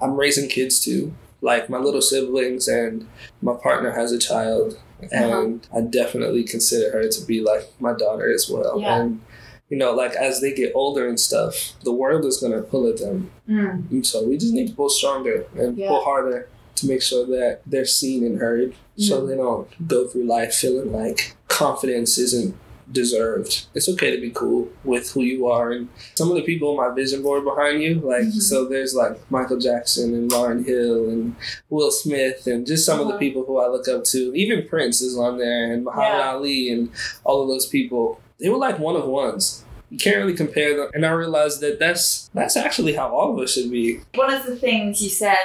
I'm 0.00 0.16
raising 0.16 0.48
kids 0.48 0.80
too, 0.84 1.14
like 1.40 1.70
my 1.70 1.78
little 1.78 2.02
siblings, 2.02 2.68
and 2.68 3.06
my 3.40 3.54
partner 3.54 3.92
has 3.92 4.12
a 4.12 4.18
child, 4.18 4.78
and 5.10 5.66
I 5.74 5.80
definitely 5.80 6.44
consider 6.44 6.90
her 6.92 7.08
to 7.08 7.24
be 7.24 7.40
like 7.40 7.68
my 7.80 7.92
daughter 7.94 8.30
as 8.32 8.48
well. 8.50 8.80
Yeah. 8.80 9.00
And 9.00 9.20
you 9.68 9.78
know, 9.78 9.92
like 9.92 10.14
as 10.16 10.42
they 10.42 10.52
get 10.52 10.70
older 10.74 11.08
and 11.08 11.18
stuff, 11.18 11.72
the 11.82 11.92
world 11.92 12.26
is 12.26 12.36
gonna 12.36 12.60
pull 12.60 12.86
at 12.88 12.98
them 12.98 13.30
Mm. 13.48 13.90
and 13.90 14.06
so 14.06 14.22
we 14.22 14.36
just 14.36 14.52
need 14.52 14.68
to 14.68 14.74
pull 14.74 14.90
stronger 14.90 15.46
and 15.56 15.78
Yeah. 15.78 15.88
pull 15.88 16.02
harder 16.02 16.46
to 16.76 16.86
make 16.86 17.02
sure 17.02 17.26
that 17.26 17.60
they're 17.66 17.84
seen 17.84 18.24
and 18.24 18.38
heard 18.40 18.74
so 18.96 19.22
Mm. 19.22 19.28
they 19.28 19.36
don't 19.36 19.88
go 19.88 20.06
through 20.06 20.24
life 20.24 20.54
feeling 20.54 20.92
like 20.92 21.34
confidence 21.48 22.18
isn't 22.18 22.54
deserved. 22.90 23.64
It's 23.74 23.88
okay 23.88 24.14
to 24.14 24.20
be 24.20 24.30
cool 24.30 24.68
with 24.84 25.12
who 25.12 25.22
you 25.22 25.46
are 25.46 25.70
and 25.72 25.88
some 26.14 26.28
of 26.30 26.36
the 26.36 26.42
people 26.42 26.68
on 26.70 26.76
my 26.88 26.94
vision 26.94 27.22
board 27.22 27.42
behind 27.44 27.82
you, 27.82 27.94
like 28.04 28.24
Mhm. 28.24 28.40
so 28.42 28.66
there's 28.66 28.94
like 28.94 29.18
Michael 29.30 29.56
Jackson 29.58 30.14
and 30.14 30.30
Lauryn 30.30 30.66
Hill 30.66 31.08
and 31.08 31.34
Will 31.70 31.90
Smith 31.90 32.46
and 32.46 32.66
just 32.66 32.84
some 32.84 33.00
of 33.00 33.06
the 33.06 33.12
Uh-huh. 33.14 33.18
people 33.20 33.44
who 33.46 33.56
I 33.58 33.68
look 33.68 33.88
up 33.88 34.04
to. 34.04 34.32
Even 34.34 34.66
Prince 34.68 35.00
is 35.00 35.16
on 35.16 35.38
there 35.38 35.72
and 35.72 35.84
Muhammad 35.84 36.18
Yeah. 36.20 36.32
Ali 36.32 36.68
and 36.70 36.90
all 37.24 37.40
of 37.42 37.48
those 37.48 37.66
people. 37.66 38.20
They 38.38 38.50
were 38.50 38.58
like 38.58 38.78
one 38.78 38.96
of 38.96 39.06
ones. 39.06 39.62
You 39.90 39.98
can't 39.98 40.16
really 40.16 40.34
compare 40.34 40.76
them. 40.76 40.88
And 40.94 41.06
I 41.06 41.10
realized 41.12 41.60
that 41.60 41.78
that's 41.78 42.28
that's 42.34 42.56
actually 42.56 42.92
how 42.94 43.08
all 43.14 43.32
of 43.32 43.38
us 43.42 43.52
should 43.52 43.70
be. 43.70 44.00
One 44.16 44.32
of 44.34 44.44
the 44.44 44.56
things 44.56 45.00
you 45.02 45.08
said 45.10 45.36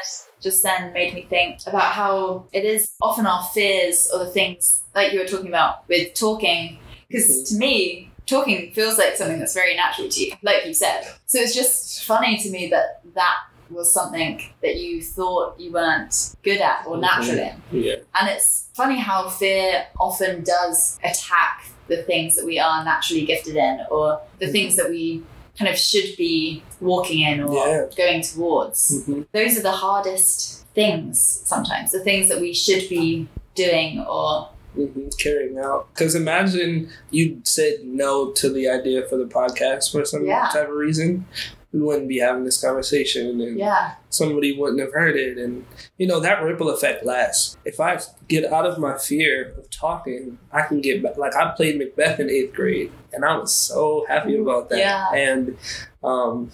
just 0.47 0.63
then 0.63 0.93
made 0.93 1.13
me 1.13 1.23
think 1.29 1.59
about 1.67 1.91
how 1.91 2.45
it 2.53 2.63
is 2.63 2.93
often 3.01 3.25
our 3.27 3.43
fears 3.53 4.09
or 4.13 4.19
the 4.19 4.31
things 4.31 4.81
like 4.95 5.11
you 5.11 5.19
were 5.19 5.25
talking 5.25 5.47
about 5.49 5.87
with 5.89 6.13
talking. 6.13 6.79
Because 7.09 7.43
to 7.49 7.55
me, 7.55 8.11
talking 8.25 8.71
feels 8.73 8.97
like 8.97 9.15
something 9.17 9.39
that's 9.39 9.53
very 9.53 9.75
natural 9.75 10.07
to 10.09 10.19
you, 10.25 10.33
like 10.41 10.65
you 10.65 10.73
said. 10.73 11.03
So 11.25 11.39
it's 11.39 11.53
just 11.53 12.03
funny 12.05 12.37
to 12.37 12.49
me 12.49 12.69
that 12.69 13.01
that 13.13 13.37
was 13.69 13.93
something 13.93 14.41
that 14.61 14.77
you 14.77 15.01
thought 15.01 15.59
you 15.59 15.71
weren't 15.73 16.35
good 16.43 16.61
at 16.61 16.85
or 16.87 16.95
Mhm. 16.95 17.01
natural 17.01 17.39
in. 17.39 17.61
Yeah. 17.71 17.95
And 18.15 18.29
it's 18.29 18.67
funny 18.73 18.97
how 18.97 19.27
fear 19.29 19.87
often 19.99 20.43
does 20.43 20.97
attack 21.03 21.65
the 21.89 21.97
things 22.03 22.35
that 22.37 22.45
we 22.45 22.59
are 22.59 22.83
naturally 22.85 23.25
gifted 23.25 23.55
in 23.57 23.85
or 23.91 24.21
the 24.39 24.47
things 24.47 24.75
that 24.77 24.89
we 24.89 25.23
kind 25.57 25.69
of 25.71 25.77
should 25.77 26.15
be 26.17 26.63
walking 26.79 27.21
in 27.21 27.41
or 27.41 27.53
Yeah. 27.53 27.85
going 27.95 28.21
towards. 28.21 29.03
hmm 29.05 29.21
Those 29.33 29.57
are 29.57 29.61
the 29.63 29.71
hardest 29.71 30.65
things 30.75 31.41
sometimes, 31.45 31.91
the 31.91 31.99
things 32.03 32.29
that 32.29 32.39
we 32.39 32.53
should 32.53 32.87
be 32.89 33.27
doing 33.55 33.99
or 34.07 34.49
hmm 34.75 35.07
Carrying 35.17 35.57
out. 35.57 35.87
Because 35.93 36.13
imagine 36.13 36.89
you 37.09 37.41
said 37.43 37.83
no 37.83 38.31
to 38.33 38.49
the 38.49 38.69
idea 38.69 39.01
for 39.07 39.17
the 39.17 39.25
podcast 39.25 39.91
for 39.91 40.05
some 40.05 40.25
Yeah. 40.25 40.49
type 40.53 40.69
of 40.69 40.75
reason. 40.75 41.25
We 41.73 41.81
wouldn't 41.81 42.07
be 42.07 42.19
having 42.19 42.45
this 42.45 42.61
conversation 42.61 43.41
and 43.41 43.59
yeah. 43.59 43.95
somebody 44.09 44.57
wouldn't 44.57 44.79
have 44.79 44.93
heard 44.93 45.17
it. 45.17 45.37
And, 45.37 45.65
you 45.97 46.07
know, 46.07 46.19
that 46.21 46.41
ripple 46.41 46.69
effect 46.69 47.05
lasts. 47.05 47.57
If 47.65 47.79
I 47.79 47.99
get 48.27 48.51
out 48.51 48.65
of 48.65 48.79
my 48.79 48.97
fear 48.97 49.53
of 49.57 49.69
talking, 49.69 50.39
I 50.51 50.61
can 50.61 50.79
get 50.79 51.03
back. 51.03 51.17
Like, 51.17 51.35
I 51.35 51.51
played 51.51 51.77
Macbeth 51.77 52.19
in 52.19 52.29
eighth 52.29 52.53
grade, 52.53 52.91
and 53.11 53.25
I 53.25 53.37
was 53.37 53.53
so 53.53 54.05
happy 54.07 54.37
about 54.37 54.69
that. 54.69 54.79
Yeah. 54.79 55.11
And 55.13 55.57
um, 56.03 56.51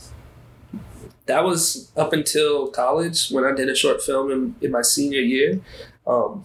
that 1.28 1.44
was 1.44 1.92
up 1.96 2.12
until 2.12 2.68
college 2.70 3.30
when 3.30 3.46
I 3.46 3.54
did 3.54 3.70
a 3.70 3.76
short 3.76 4.02
film 4.02 4.32
in, 4.32 4.56
in 4.62 4.72
my 4.72 4.82
senior 4.82 5.22
year. 5.22 5.62
Um, 6.08 6.44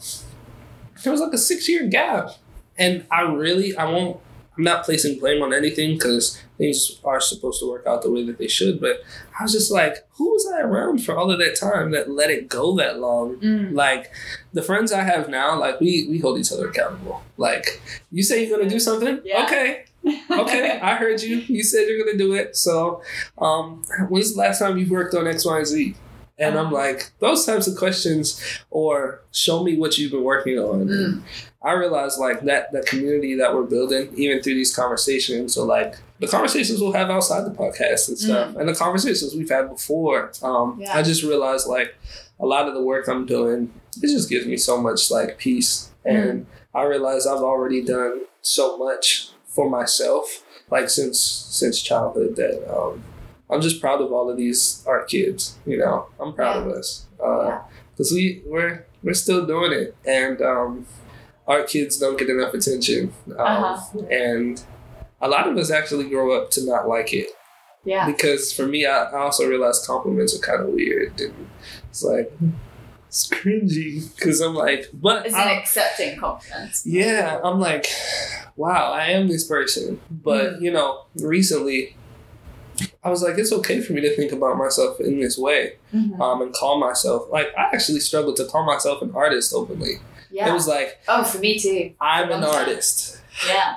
there 1.03 1.13
was 1.13 1.21
like 1.21 1.33
a 1.33 1.39
six 1.39 1.69
year 1.69 1.87
gap. 1.87 2.33
And 2.77 3.05
I 3.11 3.23
really, 3.23 3.77
I 3.77 3.85
won't, 3.85 4.21
I'm 4.57 4.63
not 4.63 4.85
placing 4.85 5.19
blame 5.19 5.43
on 5.43 5.53
anything 5.53 5.95
because 5.95 6.41
things 6.59 7.01
are 7.05 7.21
supposed 7.21 7.61
to 7.61 7.71
work 7.71 7.87
out 7.87 8.03
the 8.03 8.11
way 8.11 8.25
that 8.27 8.37
they 8.39 8.49
should. 8.49 8.81
But 8.81 9.03
I 9.39 9.45
was 9.45 9.53
just 9.53 9.71
like, 9.71 10.07
who 10.17 10.31
was 10.31 10.47
I 10.53 10.61
around 10.61 11.05
for 11.05 11.17
all 11.17 11.31
of 11.31 11.39
that 11.39 11.57
time 11.57 11.93
that 11.93 12.11
let 12.11 12.31
it 12.31 12.49
go 12.49 12.77
that 12.77 12.99
long? 12.99 13.37
Mm. 13.37 13.73
Like 13.75 14.13
the 14.53 14.63
friends 14.63 14.93
I 14.93 15.03
have 15.05 15.29
now, 15.29 15.59
like 15.59 15.81
we 15.81 16.07
we 16.11 16.19
hold 16.19 16.39
each 16.39 16.53
other 16.53 16.69
accountable. 16.69 17.23
Like 17.37 17.81
you 18.11 18.23
say 18.23 18.45
you're 18.45 18.59
gonna 18.59 18.69
do 18.69 18.81
something, 18.81 19.21
Yeah. 19.25 19.45
okay, 19.45 19.85
okay, 20.31 20.79
I 20.83 20.97
heard 20.97 21.23
you. 21.23 21.37
You 21.37 21.63
said 21.63 21.87
you're 21.89 22.05
gonna 22.05 22.19
do 22.19 22.35
it. 22.35 22.57
So, 22.57 23.03
um, 23.39 23.85
when's 24.09 24.35
the 24.35 24.41
last 24.41 24.59
time 24.59 24.77
you 24.79 24.91
worked 24.93 25.15
on 25.15 25.27
X, 25.29 25.45
Y, 25.47 25.57
and 25.59 25.67
Z? 25.67 25.95
And 26.39 26.57
I'm 26.59 26.67
Uh-huh. 26.67 26.75
like, 26.77 27.11
those 27.19 27.45
types 27.45 27.67
of 27.67 27.77
questions, 27.77 28.41
or 28.71 29.23
show 29.33 29.65
me 29.65 29.77
what 29.77 29.99
you've 29.99 30.13
been 30.13 30.23
working 30.25 30.59
on. 30.59 30.87
Mm. 30.89 31.23
I 31.63 31.73
realize 31.73 32.17
like 32.19 32.43
that 32.45 32.71
the 32.73 32.83
community 32.83 33.35
that 33.35 33.53
we're 33.55 33.65
building, 33.65 34.13
even 34.17 34.41
through 34.43 34.55
these 34.55 34.75
conversations, 34.75 35.55
so 35.55 35.65
like 35.65 35.97
the 36.21 36.29
conversations 36.29 36.81
we'll 36.81 36.93
have 36.93 37.11
outside 37.11 37.45
the 37.45 37.51
podcast 37.51 38.09
and 38.09 38.17
stuff, 38.19 38.55
and 38.57 38.69
the 38.69 38.75
conversations 38.75 39.35
we've 39.35 39.51
had 39.51 39.69
before. 39.69 40.31
Um, 40.43 40.79
Yeah. 40.81 40.97
I 40.97 41.03
just 41.03 41.23
realized 41.25 41.67
like 41.67 41.97
a 42.39 42.47
lot 42.47 42.69
of 42.69 42.75
the 42.75 42.83
work 42.83 43.09
I'm 43.09 43.27
doing, 43.27 43.73
it 44.01 44.07
just 44.07 44.29
gives 44.31 44.47
me 44.47 44.57
so 44.57 44.81
much 44.81 45.11
like 45.11 45.39
peace, 45.39 45.91
and 46.05 46.47
I 46.73 46.85
realize 46.85 47.27
I've 47.27 47.43
already 47.43 47.83
done 47.83 48.21
so 48.41 48.79
much 48.79 49.31
for 49.45 49.69
myself, 49.69 50.45
like 50.71 50.89
since 50.89 51.19
since 51.21 51.83
childhood 51.83 52.37
that 52.37 52.55
um, 52.73 53.03
I'm 53.51 53.61
just 53.61 53.81
proud 53.81 54.01
of 54.01 54.13
all 54.13 54.31
of 54.31 54.37
these 54.37 54.85
art 54.87 55.09
kids. 55.09 55.57
You 55.67 55.79
know, 55.79 56.07
I'm 56.21 56.33
proud 56.35 56.67
of 56.67 56.73
us 56.73 57.07
Yeah. 57.21 57.63
because 57.93 58.13
we 58.13 58.43
we're 58.47 58.85
we're 59.03 59.15
still 59.15 59.47
doing 59.47 59.73
it, 59.73 59.97
and 60.05 60.41
um, 60.43 60.87
our 61.47 61.63
kids 61.63 61.99
don't 61.99 62.19
get 62.19 62.29
enough 62.29 62.53
attention, 62.55 63.13
um, 63.31 63.37
Uh-huh. 63.39 64.01
and 64.11 64.63
a 65.21 65.29
lot 65.29 65.49
of 65.49 65.57
us 65.57 65.71
actually 65.71 66.09
grow 66.09 66.33
up 66.37 66.51
to 66.53 66.65
not 66.67 66.87
like 66.89 67.13
it 67.13 67.29
Yeah. 67.85 68.07
because 68.07 68.53
for 68.53 68.67
me, 68.67 68.85
I, 68.87 69.05
I 69.05 69.19
also 69.27 69.47
realized 69.49 69.87
compliments 69.87 70.35
are 70.37 70.41
kind 70.45 70.61
of 70.63 70.69
weird, 70.75 71.21
and 71.21 71.35
it's 71.89 72.03
like 72.03 72.31
it's 73.09 73.27
cringy 73.29 74.15
because 74.17 74.41
I'm 74.41 74.55
like, 74.55 74.91
but 74.93 75.25
It's 75.27 75.35
an 75.35 75.49
accepting 75.49 76.19
confidence. 76.19 76.83
yeah, 76.85 77.41
I'm 77.43 77.59
like, 77.59 77.87
wow, 78.57 78.93
I 78.93 79.07
am 79.17 79.29
this 79.29 79.45
person. 79.45 80.01
But, 80.11 80.55
Mm. 80.55 80.61
you 80.61 80.71
know, 80.73 81.05
recently 81.17 81.97
I 83.09 83.11
was 83.11 83.23
like, 83.23 83.39
it's 83.39 83.53
okay 83.53 83.81
for 83.81 83.95
me 83.95 84.01
to 84.03 84.15
think 84.15 84.33
about 84.33 84.59
myself 84.59 85.01
in 85.01 85.19
this 85.21 85.37
way 85.39 85.75
Mhm. 85.95 86.21
um, 86.21 86.43
and 86.43 86.53
call 86.53 86.79
myself, 86.79 87.27
like, 87.31 87.49
I 87.57 87.63
actually 87.75 88.01
struggled 88.01 88.37
to 88.37 88.45
call 88.45 88.65
myself 88.65 89.01
an 89.03 89.13
artist 89.15 89.53
openly. 89.55 89.95
Yeah. 90.31 90.51
It 90.51 90.53
was 90.53 90.69
like, 90.69 90.99
oh, 91.09 91.25
for 91.25 91.39
me 91.39 91.59
too. 91.59 91.93
I'm 92.01 92.31
an 92.31 92.45
artist. 92.45 93.17
Yeah. 93.47 93.77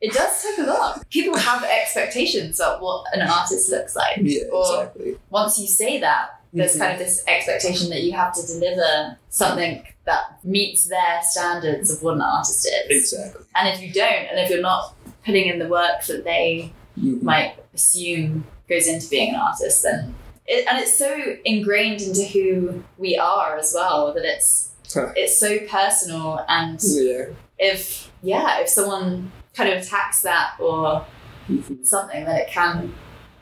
It 0.00 0.12
does 0.12 0.42
take 0.42 0.58
a 0.66 0.68
lot. 0.68 1.08
People 1.10 1.36
have 1.38 1.62
expectations 1.64 2.58
of 2.60 2.80
what 2.80 3.04
an 3.14 3.20
artist 3.28 3.70
looks 3.70 3.94
like. 3.94 4.16
Yeah, 4.22 4.44
Or- 4.50 4.64
exactly. 4.84 5.18
Once 5.30 5.58
you 5.60 5.66
say 5.66 6.00
that, 6.00 6.40
there's 6.54 6.74
Mhm. 6.76 6.78
kind 6.80 6.92
of 6.94 6.98
this 6.98 7.22
expectation 7.28 7.90
that 7.90 8.02
you 8.02 8.12
have 8.12 8.34
to 8.34 8.46
deliver 8.46 9.16
something 9.30 9.82
that 10.06 10.22
meets 10.44 10.84
their 10.84 11.20
standards 11.22 11.90
of 11.90 12.02
what 12.02 12.14
an 12.14 12.22
artist 12.22 12.66
is. 12.88 13.12
Exactly. 13.12 13.44
And 13.54 13.68
if 13.68 13.80
you 13.82 13.92
don't, 13.92 14.26
and 14.30 14.38
if 14.40 14.48
you're 14.50 14.60
not 14.60 14.94
putting 15.26 15.46
in 15.46 15.58
the 15.58 15.68
work 15.68 16.04
that 16.06 16.24
they 16.24 16.72
Mhm. 16.98 17.22
might 17.22 17.56
assume 17.74 18.44
goes 18.68 18.86
into 18.86 19.08
being 19.08 19.30
an 19.34 19.40
artist, 19.40 19.82
then 19.82 20.14
it, 20.46 20.66
and 20.68 20.78
it's 20.78 20.96
so 20.98 21.36
ingrained 21.44 22.00
into 22.00 22.22
who 22.24 22.82
we 22.98 23.16
are 23.16 23.56
as 23.58 23.72
well 23.74 24.12
that 24.14 24.24
it's 24.24 24.70
Huh. 24.92 25.10
it's 25.16 25.38
so 25.40 25.58
personal 25.60 26.44
and 26.48 26.78
Yeah. 26.82 27.26
if 27.58 28.10
yeah 28.22 28.58
if 28.60 28.68
someone 28.68 29.32
kind 29.54 29.70
of 29.72 29.80
attacks 29.82 30.20
that 30.22 30.54
or 30.60 31.06
Mhm. 31.48 31.86
something 31.86 32.24
then 32.26 32.36
it 32.36 32.48
can 32.48 32.92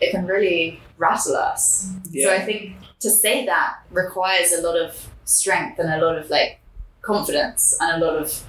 it 0.00 0.12
can 0.12 0.26
really 0.26 0.80
rattle 0.96 1.34
us 1.36 1.88
Yeah. 2.10 2.26
so 2.26 2.34
i 2.34 2.38
think 2.40 2.76
to 3.00 3.10
say 3.10 3.44
that 3.46 3.76
requires 3.90 4.52
a 4.52 4.60
lot 4.62 4.76
of 4.76 5.08
strength 5.24 5.78
and 5.80 5.92
a 5.92 6.04
lot 6.04 6.16
of 6.18 6.30
like 6.30 6.60
confidence 7.02 7.76
and 7.80 8.00
a 8.00 8.04
lot 8.06 8.14
of 8.16 8.42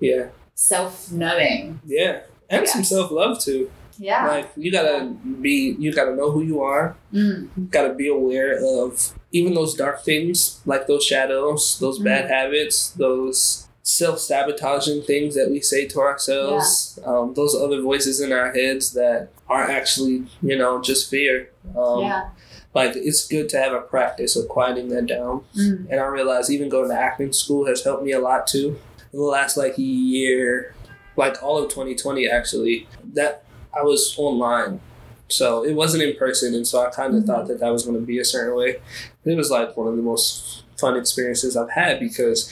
yeah. 0.00 0.26
self-knowing 0.54 1.80
Yeah. 1.86 2.20
And 2.50 2.66
some 2.66 2.82
self 2.84 3.10
love 3.10 3.38
too. 3.40 3.70
Yeah 3.98 4.26
Like 4.26 4.50
you 4.56 4.70
gotta 4.72 5.14
be, 5.40 5.76
you 5.78 5.92
gotta 5.92 6.14
know 6.14 6.30
who 6.30 6.42
you 6.42 6.62
are. 6.62 6.96
Mm. 7.12 7.48
You 7.56 7.64
gotta 7.70 7.94
be 7.94 8.08
aware 8.08 8.58
of 8.58 9.12
even 9.32 9.54
those 9.54 9.74
dark 9.74 10.02
things, 10.04 10.60
like 10.64 10.86
those 10.86 11.04
shadows, 11.04 11.78
those 11.80 11.98
bad 11.98 12.30
habits, 12.30 12.90
those 12.92 13.68
self 13.82 14.18
sabotaging 14.18 15.02
things 15.02 15.34
that 15.34 15.50
we 15.50 15.60
say 15.60 15.86
to 15.86 16.00
ourselves, 16.00 16.98
um, 17.04 17.34
those 17.34 17.54
other 17.54 17.80
voices 17.80 18.20
in 18.20 18.32
our 18.32 18.52
heads 18.52 18.92
that 18.92 19.28
are 19.48 19.68
actually, 19.70 20.26
you 20.42 20.56
know, 20.56 20.80
just 20.80 21.10
fear. 21.10 21.50
Um, 21.76 22.00
yeah 22.00 22.28
Like 22.74 22.92
it's 22.96 23.26
good 23.26 23.48
to 23.50 23.58
have 23.58 23.72
a 23.72 23.80
practice 23.80 24.36
of 24.36 24.48
quieting 24.48 24.88
that 24.88 25.06
down. 25.06 25.44
Mm. 25.56 25.88
And 25.90 26.00
I 26.00 26.04
realize 26.06 26.50
even 26.50 26.68
going 26.68 26.90
to 26.90 26.94
acting 26.98 27.32
school 27.32 27.66
has 27.66 27.82
helped 27.82 28.04
me 28.04 28.12
a 28.12 28.20
lot 28.20 28.46
too. 28.46 28.78
In 29.12 29.18
the 29.18 29.24
last 29.24 29.56
like 29.56 29.74
year, 29.78 30.74
like 31.16 31.42
all 31.42 31.58
of 31.58 31.70
2020 31.70 32.28
actually, 32.28 32.86
that 33.14 33.42
I 33.74 33.82
was 33.82 34.14
online. 34.18 34.80
So 35.28 35.62
it 35.64 35.74
wasn't 35.74 36.02
in 36.04 36.16
person. 36.16 36.54
And 36.54 36.66
so 36.66 36.80
I 36.84 36.90
kind 36.90 37.14
of 37.14 37.22
Mhm. 37.22 37.26
thought 37.26 37.48
that 37.48 37.60
that 37.60 37.70
was 37.70 37.84
going 37.84 37.98
to 38.00 38.04
be 38.06 38.18
a 38.18 38.24
certain 38.24 38.54
way. 38.56 38.78
It 39.24 39.36
was 39.36 39.50
like 39.50 39.76
one 39.76 39.88
of 39.88 39.96
the 39.96 40.02
most 40.02 40.62
fun 40.78 40.96
experiences 40.96 41.56
I've 41.56 41.70
had 41.70 42.00
because 42.00 42.50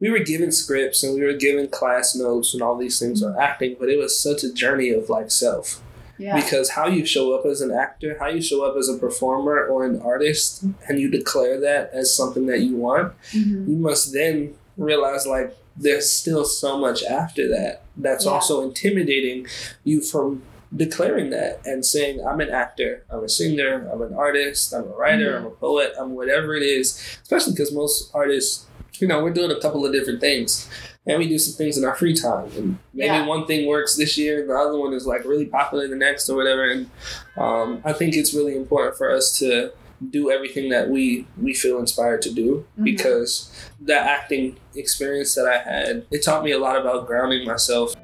we 0.00 0.10
were 0.10 0.20
given 0.20 0.50
scripts 0.50 1.02
and 1.02 1.14
we 1.14 1.22
were 1.22 1.34
given 1.34 1.68
class 1.68 2.14
notes 2.16 2.54
and 2.54 2.62
all 2.62 2.76
these 2.76 2.98
things 2.98 3.22
on 3.22 3.36
acting, 3.38 3.76
but 3.78 3.88
it 3.88 3.98
was 3.98 4.18
such 4.18 4.42
a 4.42 4.52
journey 4.52 4.90
of 4.90 5.08
like 5.10 5.30
self 5.30 5.80
yeah 6.16 6.36
because 6.40 6.70
how 6.70 6.86
you 6.86 7.04
show 7.04 7.34
up 7.34 7.44
as 7.44 7.60
an 7.60 7.72
actor, 7.72 8.16
how 8.20 8.28
you 8.28 8.40
show 8.40 8.62
up 8.64 8.76
as 8.76 8.88
a 8.88 8.96
performer 8.96 9.66
or 9.66 9.84
an 9.84 10.00
artist, 10.00 10.62
and 10.88 11.00
you 11.00 11.10
declare 11.10 11.58
that 11.60 11.90
as 11.92 12.14
something 12.14 12.46
that 12.46 12.60
you 12.60 12.76
want, 12.76 13.12
Mhm. 13.32 13.68
you 13.68 13.76
must 13.76 14.12
then 14.12 14.54
realize 14.78 15.26
like 15.26 15.54
there's 15.76 16.08
still 16.10 16.44
so 16.44 16.78
much 16.78 17.02
after 17.04 17.48
that 17.48 17.82
that's 17.96 18.24
Yeah. 18.24 18.30
also 18.32 18.62
intimidating 18.62 19.46
you 19.82 20.00
from 20.00 20.42
declaring 20.76 21.30
that 21.30 21.60
and 21.64 21.84
saying 21.84 22.24
i'm 22.26 22.40
an 22.40 22.50
actor 22.50 23.04
i'm 23.10 23.22
a 23.24 23.28
singer 23.28 23.88
i'm 23.92 24.02
an 24.02 24.14
artist 24.14 24.72
i'm 24.74 24.84
a 24.84 24.96
writer 24.96 25.32
Mhm. 25.32 25.36
i'm 25.38 25.46
a 25.46 25.50
poet 25.50 25.92
i'm 26.00 26.14
whatever 26.14 26.54
it 26.56 26.62
is 26.62 27.00
especially 27.22 27.52
because 27.52 27.72
most 27.72 28.10
artists 28.14 28.66
you 28.98 29.06
know 29.08 29.22
we're 29.22 29.32
doing 29.32 29.50
a 29.50 29.60
couple 29.60 29.84
of 29.86 29.92
different 29.92 30.20
things 30.20 30.68
and 31.06 31.18
we 31.18 31.28
do 31.28 31.38
some 31.38 31.54
things 31.54 31.76
in 31.76 31.84
our 31.84 31.94
free 31.94 32.14
time 32.14 32.50
and 32.56 32.78
maybe 32.92 33.06
Yeah. 33.06 33.26
one 33.26 33.46
thing 33.46 33.66
works 33.66 33.94
this 33.96 34.16
year 34.18 34.40
and 34.40 34.50
the 34.50 34.54
other 34.54 34.78
one 34.78 34.92
is 34.94 35.06
like 35.06 35.24
really 35.24 35.46
popular 35.46 35.86
the 35.86 35.96
next 35.96 36.28
or 36.28 36.36
whatever 36.36 36.64
and 36.68 36.90
um, 37.36 37.80
i 37.84 37.92
think 37.92 38.16
it's 38.16 38.34
really 38.34 38.56
important 38.56 38.96
for 38.96 39.10
us 39.10 39.38
to 39.38 39.70
do 40.10 40.30
everything 40.30 40.68
that 40.70 40.90
we 40.90 41.26
we 41.40 41.54
feel 41.54 41.78
inspired 41.78 42.20
to 42.22 42.30
do 42.32 42.64
Mhm. 42.78 42.84
because 42.84 43.48
the 43.80 43.94
acting 43.96 44.56
experience 44.74 45.34
that 45.36 45.46
i 45.46 45.58
had 45.58 46.04
it 46.10 46.22
taught 46.24 46.42
me 46.44 46.50
a 46.52 46.58
lot 46.58 46.76
about 46.80 47.06
grounding 47.06 47.46
myself 47.46 47.94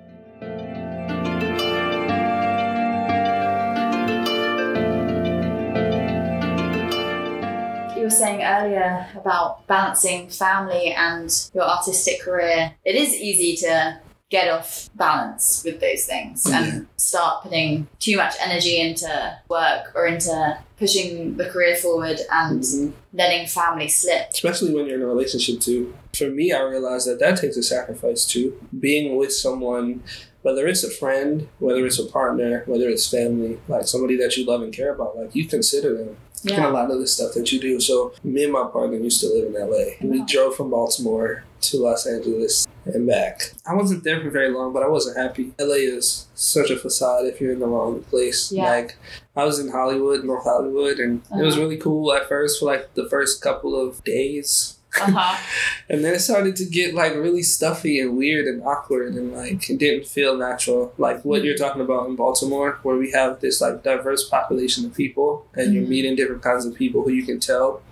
were 8.11 8.17
saying 8.17 8.43
earlier 8.43 9.07
about 9.15 9.67
balancing 9.67 10.29
family 10.29 10.93
and 10.93 11.49
your 11.55 11.65
artistic 11.65 12.21
career. 12.21 12.73
It 12.85 12.95
is 12.97 13.15
easy 13.15 13.57
to 13.67 14.01
get 14.31 14.49
off 14.49 14.89
balance 14.95 15.63
with 15.65 15.81
those 15.81 16.05
things 16.05 16.47
and 16.47 16.87
start 16.97 17.43
putting 17.43 17.89
too 17.99 18.17
much 18.17 18.35
energy 18.41 18.79
into 18.81 19.37
work 19.49 19.91
or 19.95 20.07
into 20.07 20.57
pushing 20.79 21.37
the 21.37 21.47
career 21.47 21.75
forward 21.75 22.21
and 22.31 22.63
Mhm. 22.63 22.93
letting 23.13 23.47
family 23.49 23.89
slip. 23.89 24.29
especially 24.31 24.73
when 24.73 24.87
you're 24.87 24.97
in 24.97 25.03
a 25.03 25.07
relationship 25.07 25.61
too. 25.61 25.93
For 26.15 26.29
me, 26.29 26.53
I 26.53 26.63
realized 26.63 27.09
that 27.09 27.19
that 27.19 27.39
takes 27.39 27.57
a 27.57 27.63
sacrifice 27.63 28.25
too. 28.25 28.57
Being 28.79 29.17
with 29.17 29.33
someone, 29.33 30.03
whether 30.43 30.67
it's 30.69 30.85
a 30.85 30.91
friend, 30.91 31.49
whether 31.59 31.85
it's 31.85 31.99
a 31.99 32.07
partner, 32.07 32.63
whether 32.67 32.89
it's 32.89 33.09
family, 33.11 33.59
like 33.69 33.87
somebody 33.89 34.17
that 34.17 34.37
you 34.37 34.47
love 34.47 34.63
and 34.63 34.73
care 34.73 34.95
about, 34.95 35.19
like 35.19 35.35
you 35.35 35.45
consider 35.45 35.97
them 35.99 36.17
in 36.45 36.59
a 36.63 36.71
lot 36.71 36.91
of 36.91 36.99
the 37.01 37.07
stuff 37.07 37.35
that 37.35 37.51
you 37.53 37.61
do. 37.61 37.81
So 37.81 38.13
me 38.25 38.45
and 38.45 38.53
my 38.53 38.65
partner 38.65 38.97
used 38.97 39.21
to 39.21 39.29
live 39.29 39.47
in 39.47 39.55
LA. 39.55 39.97
We 40.01 40.25
drove 40.25 40.57
from 40.57 40.71
Baltimore 40.71 41.45
to 41.63 41.77
Los 41.79 42.07
Angeles 42.07 42.67
and 42.87 43.07
back. 43.07 43.53
I 43.67 43.75
wasn't 43.75 44.05
there 44.05 44.21
for 44.23 44.31
very 44.31 44.51
long, 44.51 44.73
but 44.73 44.83
I 44.83 44.89
wasn't 44.89 45.19
happy. 45.19 45.53
LA 45.59 45.75
is 45.75 46.27
such 46.35 46.71
a 46.71 46.77
facade 46.77 47.27
if 47.27 47.41
you're 47.41 47.53
in 47.53 47.59
the 47.61 47.67
wrong 47.67 48.03
place. 48.05 48.51
Yeah. 48.51 48.71
Like 48.71 48.97
I 49.37 49.45
was 49.45 49.59
in 49.59 49.69
Hollywood, 49.71 50.25
North 50.25 50.45
Hollywood, 50.45 50.99
and 50.99 51.23
it 51.39 51.43
was 51.45 51.55
Uh-huh. 51.55 51.65
really 51.65 51.77
cool 51.77 52.13
at 52.15 52.29
first 52.29 52.59
for 52.61 52.67
like 52.67 52.95
the 52.95 53.09
first 53.09 53.43
couple 53.43 53.79
of 53.79 54.03
days. 54.05 54.77
Uh-huh. 55.03 55.37
And 55.89 56.05
then 56.05 56.15
it 56.15 56.21
started 56.21 56.55
to 56.57 56.65
get 56.65 56.95
like 56.95 57.15
really 57.15 57.43
stuffy 57.43 57.99
and 57.99 58.17
weird 58.17 58.47
and 58.47 58.63
awkward 58.63 59.15
and 59.15 59.33
like 59.37 59.69
it 59.69 59.79
didn't 59.79 60.07
feel 60.07 60.37
natural. 60.37 60.93
Like 60.99 61.25
what 61.25 61.43
you're 61.43 61.57
talking 61.57 61.83
about 61.83 62.09
in 62.09 62.15
Baltimore, 62.15 62.79
where 62.85 62.97
we 62.97 63.11
have 63.11 63.41
this 63.41 63.61
like 63.61 63.83
diverse 63.83 64.29
population 64.29 64.85
of 64.87 64.95
people 64.95 65.47
and 65.55 65.75
you're 65.75 65.83
Mhm. 65.83 65.89
meeting 65.89 66.15
different 66.17 66.43
kinds 66.43 66.65
of 66.65 66.75
people 66.77 67.03
who 67.03 67.11
you 67.11 67.25
can 67.25 67.41
tell 67.41 67.83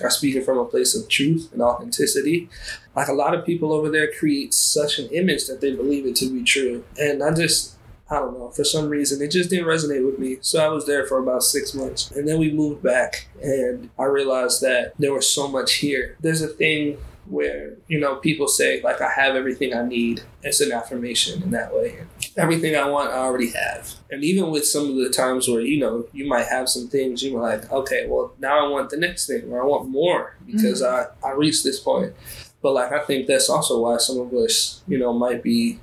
are 0.00 0.10
speaking 0.10 0.42
from 0.44 0.58
a 0.58 0.64
place 0.64 0.94
of 0.94 1.08
truth 1.08 1.48
and 1.52 1.60
authenticity. 1.60 2.48
Like 2.94 3.08
a 3.08 3.12
lot 3.12 3.34
of 3.34 3.44
people 3.44 3.72
over 3.72 3.90
there 3.90 4.08
create 4.10 4.54
such 4.54 4.98
an 5.00 5.08
image 5.10 5.46
that 5.46 5.60
they 5.60 5.72
believe 5.74 6.06
it 6.06 6.14
to 6.16 6.30
be 6.32 6.42
true. 6.44 6.84
And 6.98 7.22
I 7.22 7.32
just 7.34 7.74
I 8.10 8.16
don't 8.16 8.36
know, 8.36 8.50
for 8.50 8.64
some 8.64 8.88
reason, 8.88 9.22
it 9.22 9.30
just 9.30 9.50
didn't 9.50 9.66
resonate 9.66 10.04
with 10.04 10.18
me. 10.18 10.38
So 10.40 10.64
I 10.64 10.68
was 10.68 10.84
there 10.86 11.06
for 11.06 11.18
about 11.18 11.44
six 11.44 11.74
months. 11.74 12.10
And 12.10 12.26
then 12.26 12.40
we 12.40 12.50
moved 12.50 12.82
back, 12.82 13.28
and 13.40 13.88
I 13.98 14.04
realized 14.04 14.62
that 14.62 14.94
there 14.98 15.12
was 15.12 15.28
so 15.28 15.46
much 15.46 15.74
here. 15.74 16.16
There's 16.20 16.42
a 16.42 16.48
thing 16.48 16.98
where, 17.26 17.74
you 17.86 18.00
know, 18.00 18.16
people 18.16 18.48
say, 18.48 18.82
like, 18.82 19.00
I 19.00 19.08
have 19.10 19.36
everything 19.36 19.72
I 19.72 19.86
need. 19.86 20.22
It's 20.42 20.60
an 20.60 20.72
affirmation 20.72 21.40
in 21.44 21.52
that 21.52 21.72
way. 21.72 22.00
Everything 22.36 22.74
I 22.74 22.88
want, 22.88 23.12
I 23.12 23.18
already 23.18 23.52
have. 23.52 23.92
And 24.10 24.24
even 24.24 24.50
with 24.50 24.66
some 24.66 24.90
of 24.90 24.96
the 24.96 25.10
times 25.10 25.46
where, 25.46 25.60
you 25.60 25.78
know, 25.78 26.06
you 26.12 26.26
might 26.26 26.48
have 26.48 26.68
some 26.68 26.88
things, 26.88 27.22
you're 27.22 27.40
like, 27.40 27.70
okay, 27.70 28.08
well, 28.08 28.32
now 28.40 28.66
I 28.66 28.68
want 28.68 28.90
the 28.90 28.96
next 28.96 29.28
thing, 29.28 29.52
or 29.52 29.62
I 29.62 29.64
want 29.64 29.88
more 29.88 30.36
because 30.44 30.82
mm-hmm. 30.82 31.24
I, 31.24 31.28
I 31.28 31.32
reached 31.34 31.62
this 31.62 31.78
point. 31.78 32.12
But, 32.60 32.72
like, 32.72 32.90
I 32.90 33.04
think 33.04 33.28
that's 33.28 33.48
also 33.48 33.80
why 33.80 33.98
some 33.98 34.18
of 34.18 34.32
us, 34.34 34.82
you 34.88 34.98
know, 34.98 35.12
might 35.12 35.44
be 35.44 35.78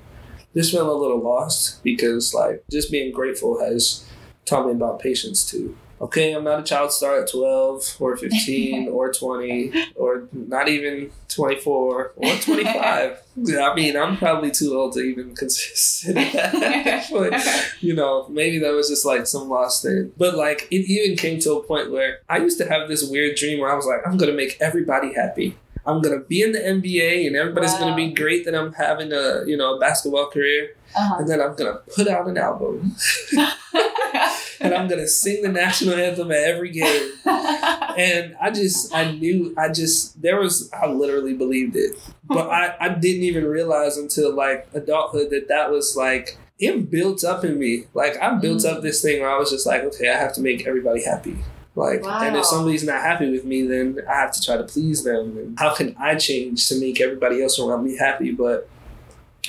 just 0.58 0.72
feeling 0.72 0.88
a 0.88 0.92
little 0.92 1.20
lost 1.20 1.82
because 1.84 2.34
like 2.34 2.64
just 2.68 2.90
being 2.90 3.12
grateful 3.12 3.60
has 3.60 4.04
taught 4.44 4.66
me 4.66 4.72
about 4.72 4.98
patience 4.98 5.48
too. 5.48 5.76
Okay, 6.00 6.32
I'm 6.32 6.44
not 6.44 6.60
a 6.60 6.62
child 6.62 6.92
star 6.92 7.20
at 7.20 7.30
12 7.30 7.96
or 7.98 8.16
15 8.16 8.88
or 8.92 9.12
20 9.12 9.72
or 9.96 10.28
not 10.32 10.68
even 10.68 11.10
24 11.28 12.12
or 12.16 12.36
25. 12.40 13.22
I 13.60 13.74
mean, 13.74 13.96
I'm 13.96 14.16
probably 14.16 14.50
too 14.50 14.76
old 14.76 14.94
to 14.94 15.00
even 15.00 15.34
consider 15.34 16.14
that. 16.32 17.06
but, 17.12 17.72
you 17.80 17.94
know, 17.94 18.28
maybe 18.28 18.58
that 18.58 18.72
was 18.72 18.88
just 18.88 19.04
like 19.04 19.26
some 19.26 19.48
lost 19.48 19.82
thing. 19.84 20.12
But 20.16 20.36
like, 20.36 20.66
it 20.70 20.88
even 20.88 21.16
came 21.16 21.40
to 21.40 21.54
a 21.54 21.62
point 21.62 21.90
where 21.90 22.18
I 22.28 22.38
used 22.38 22.58
to 22.58 22.68
have 22.68 22.88
this 22.88 23.08
weird 23.08 23.36
dream 23.36 23.60
where 23.60 23.70
I 23.70 23.74
was 23.74 23.86
like, 23.86 24.00
I'm 24.06 24.16
going 24.16 24.30
to 24.30 24.36
make 24.36 24.56
everybody 24.60 25.14
happy. 25.14 25.56
I'm 25.88 26.00
gonna 26.02 26.20
be 26.20 26.42
in 26.42 26.52
the 26.52 26.58
NBA 26.60 27.26
and 27.26 27.34
everybody's 27.36 27.72
Wow. 27.72 27.80
gonna 27.80 27.96
be 27.96 28.12
great 28.12 28.44
that 28.44 28.54
I'm 28.54 28.72
having 28.74 29.12
a 29.12 29.44
you 29.46 29.56
know 29.56 29.76
a 29.76 29.80
basketball 29.80 30.26
career 30.30 30.70
Uh-huh. 30.94 31.16
and 31.18 31.28
then 31.28 31.40
I'm 31.40 31.54
gonna 31.56 31.78
put 31.96 32.06
out 32.08 32.28
an 32.28 32.36
album 32.38 32.94
and 34.60 34.74
I'm 34.74 34.88
gonna 34.88 35.06
sing 35.08 35.42
the 35.42 35.48
national 35.48 35.94
anthem 35.94 36.30
at 36.30 36.42
every 36.44 36.70
game. 36.70 37.12
And 37.98 38.36
I 38.40 38.52
just 38.52 38.94
I 38.94 39.10
knew 39.10 39.52
I 39.58 39.70
just 39.70 40.22
there 40.22 40.38
was 40.40 40.70
I 40.72 40.86
literally 40.86 41.34
believed 41.34 41.74
it, 41.74 41.96
but 42.28 42.48
I 42.48 42.76
I 42.78 42.88
didn't 42.90 43.24
even 43.24 43.44
realize 43.44 43.96
until 43.96 44.32
like 44.32 44.68
adulthood 44.72 45.30
that 45.30 45.48
that 45.48 45.72
was 45.72 45.96
like 45.96 46.38
it 46.60 46.90
built 46.92 47.24
up 47.24 47.44
in 47.44 47.58
me. 47.58 47.86
Like 47.94 48.16
I 48.22 48.34
built 48.36 48.62
Mm. 48.62 48.70
up 48.76 48.82
this 48.82 49.02
thing 49.02 49.20
where 49.20 49.30
I 49.30 49.36
was 49.36 49.50
just 49.50 49.66
like, 49.66 49.82
okay, 49.82 50.08
I 50.10 50.16
have 50.16 50.32
to 50.34 50.40
make 50.40 50.64
everybody 50.66 51.02
happy. 51.02 51.38
Like, 51.78 52.02
and 52.26 52.36
if 52.36 52.44
somebody's 52.44 52.84
not 52.84 53.00
happy 53.02 53.30
with 53.30 53.44
me, 53.44 53.62
then 53.66 53.98
I 54.08 54.14
have 54.14 54.32
to 54.32 54.42
try 54.44 54.56
to 54.56 54.64
please 54.64 55.04
them. 55.04 55.36
And 55.38 55.58
how 55.58 55.74
can 55.74 55.94
I 55.98 56.16
change 56.16 56.66
to 56.68 56.80
make 56.80 57.00
everybody 57.00 57.42
else 57.42 57.58
around 57.58 57.84
me 57.84 57.96
happy? 57.96 58.32
But 58.32 58.68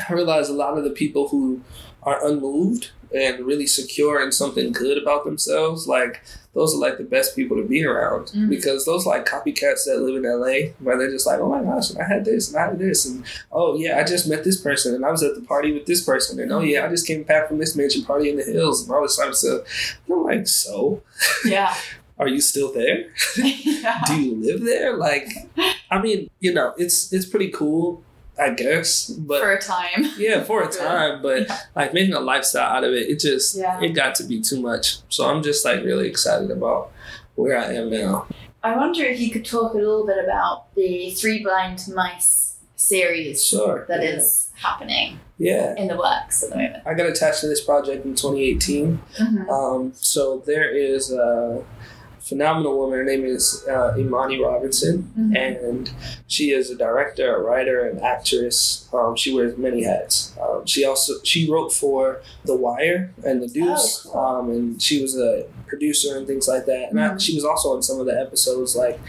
I 0.07 0.13
realize 0.13 0.47
a 0.49 0.53
lot 0.53 0.77
of 0.77 0.83
the 0.83 0.91
people 0.91 1.29
who 1.29 1.61
are 2.03 2.25
unmoved 2.25 2.91
and 3.13 3.43
really 3.45 3.65
secure 3.65 4.23
in 4.23 4.31
something 4.31 4.71
good 4.71 4.97
about 5.01 5.25
themselves, 5.25 5.87
like 5.87 6.21
those 6.53 6.75
are 6.75 6.77
like 6.77 6.97
the 6.99 7.03
best 7.03 7.35
people 7.35 7.57
to 7.57 7.63
be 7.63 7.83
around 7.83 8.27
Mhm. 8.27 8.49
because 8.49 8.85
those 8.85 9.05
like 9.05 9.25
copycats 9.25 9.83
that 9.85 9.99
live 9.99 10.15
in 10.15 10.25
LA 10.25 10.73
where 10.79 10.95
they're 10.97 11.09
just 11.11 11.25
like, 11.25 11.39
oh 11.39 11.49
my 11.49 11.63
gosh, 11.63 11.89
and 11.89 11.99
I 11.99 12.03
had 12.07 12.23
this 12.25 12.49
and 12.49 12.57
I 12.57 12.67
had 12.69 12.77
this 12.79 13.05
and 13.07 13.23
oh 13.51 13.75
yeah, 13.75 13.97
I 13.99 14.03
just 14.03 14.27
met 14.27 14.43
this 14.43 14.61
person 14.61 14.93
and 14.93 15.03
I 15.03 15.09
was 15.11 15.23
at 15.23 15.33
the 15.35 15.41
party 15.41 15.71
with 15.73 15.87
this 15.87 16.03
person 16.03 16.39
and 16.39 16.51
oh 16.51 16.59
yeah, 16.61 16.85
I 16.85 16.89
just 16.89 17.07
came 17.07 17.23
back 17.23 17.47
from 17.47 17.57
this 17.57 17.75
mansion 17.75 18.03
party 18.03 18.29
in 18.29 18.37
the 18.37 18.43
hills 18.43 18.83
and 18.83 18.91
all 18.91 19.01
this 19.01 19.17
type 19.17 19.29
of 19.29 19.35
stuff. 19.35 19.61
And 20.07 20.15
I'm 20.15 20.23
like, 20.23 20.47
so 20.47 21.01
yeah. 21.45 21.73
are 22.19 22.27
you 22.27 22.41
still 22.41 22.71
there? 22.73 23.05
yeah. 23.37 24.01
Do 24.07 24.21
you 24.21 24.35
live 24.35 24.61
there? 24.65 24.97
Like, 24.97 25.27
I 25.89 26.01
mean, 26.01 26.29
you 26.39 26.53
know, 26.53 26.73
it's 26.77 27.11
it's 27.13 27.25
pretty 27.25 27.49
cool, 27.49 28.03
I 28.39 28.51
guess, 28.51 29.07
but 29.09 29.39
For 29.41 29.53
a 29.53 29.61
time. 29.61 30.11
yeah, 30.17 30.43
for 30.43 30.61
a 30.63 30.67
time, 30.83 31.21
but 31.21 31.47
Yeah. 31.47 31.59
like 31.75 31.93
making 31.93 32.13
a 32.13 32.19
lifestyle 32.19 32.69
out 32.77 32.83
of 32.83 32.91
it, 32.93 33.09
it 33.09 33.19
just 33.19 33.55
Yeah. 33.57 33.79
it 33.81 33.89
got 33.89 34.15
to 34.15 34.23
be 34.23 34.41
too 34.41 34.61
much. 34.61 34.97
So 35.09 35.27
I'm 35.29 35.41
just 35.43 35.63
like 35.65 35.83
really 35.83 36.07
excited 36.07 36.51
about 36.51 36.91
where 37.35 37.57
I 37.57 37.73
am 37.75 37.89
now. 37.89 38.27
I 38.61 38.75
wonder 38.75 39.03
if 39.05 39.19
you 39.21 39.31
could 39.31 39.45
talk 39.45 39.73
a 39.73 39.77
little 39.77 40.05
bit 40.05 40.17
about 40.21 40.75
the 40.75 41.11
Three 41.11 41.41
Blind 41.41 41.85
Mice 41.95 42.57
series 42.75 43.45
Sure. 43.45 43.85
that 43.87 44.03
is 44.03 44.49
happening 44.55 45.19
Yeah. 45.37 45.73
in 45.77 45.87
the 45.87 45.95
works 45.95 46.43
at 46.43 46.49
the 46.49 46.55
moment. 46.57 46.83
I 46.85 46.93
got 46.93 47.05
attached 47.07 47.39
to 47.41 47.47
this 47.47 47.61
project 47.63 48.05
in 48.05 48.15
2018. 48.15 48.99
Mm-hmm. 49.17 49.49
Um, 49.49 49.93
so 49.95 50.43
there 50.45 50.69
is 50.69 51.11
a 51.13 51.63
phenomenal 52.29 52.77
woman. 52.77 52.99
Her 52.99 53.03
name 53.05 53.25
is 53.25 53.65
uh, 53.67 53.95
Imani 53.97 54.39
Robinson, 54.41 55.11
Mhm. 55.17 55.35
and 55.59 55.91
she 56.27 56.51
is 56.51 56.69
a 56.69 56.75
director, 56.75 57.35
a 57.35 57.41
writer, 57.41 57.79
an 57.89 57.99
actress. 57.99 58.87
Um, 58.93 59.15
she 59.15 59.33
wears 59.33 59.57
many 59.57 59.83
hats. 59.83 60.31
Um, 60.41 60.65
she 60.65 60.85
also 60.85 61.13
she 61.23 61.49
wrote 61.51 61.73
for 61.73 62.21
The 62.45 62.55
Wire 62.55 63.11
and 63.25 63.41
The 63.41 63.47
Deuce, 63.47 64.05
Oh, 64.07 64.11
cool. 64.11 64.21
um, 64.21 64.49
and 64.51 64.81
she 64.81 65.01
was 65.01 65.17
a 65.17 65.45
producer 65.67 66.17
and 66.17 66.25
things 66.27 66.47
like 66.47 66.65
that. 66.65 66.89
And 66.91 66.99
I, 66.99 67.09
Mhm. 67.09 67.19
she 67.21 67.33
was 67.35 67.43
also 67.45 67.75
in 67.75 67.81
some 67.83 67.99
of 67.99 68.05
the 68.05 68.19
episodes, 68.19 68.75
like, 68.75 68.99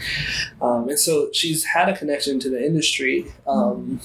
um, 0.61 0.89
and 0.89 0.99
so 0.99 1.29
she's 1.31 1.63
had 1.75 1.89
a 1.89 1.95
connection 1.97 2.39
to 2.39 2.49
the 2.49 2.63
industry. 2.63 3.31
Um, 3.47 3.99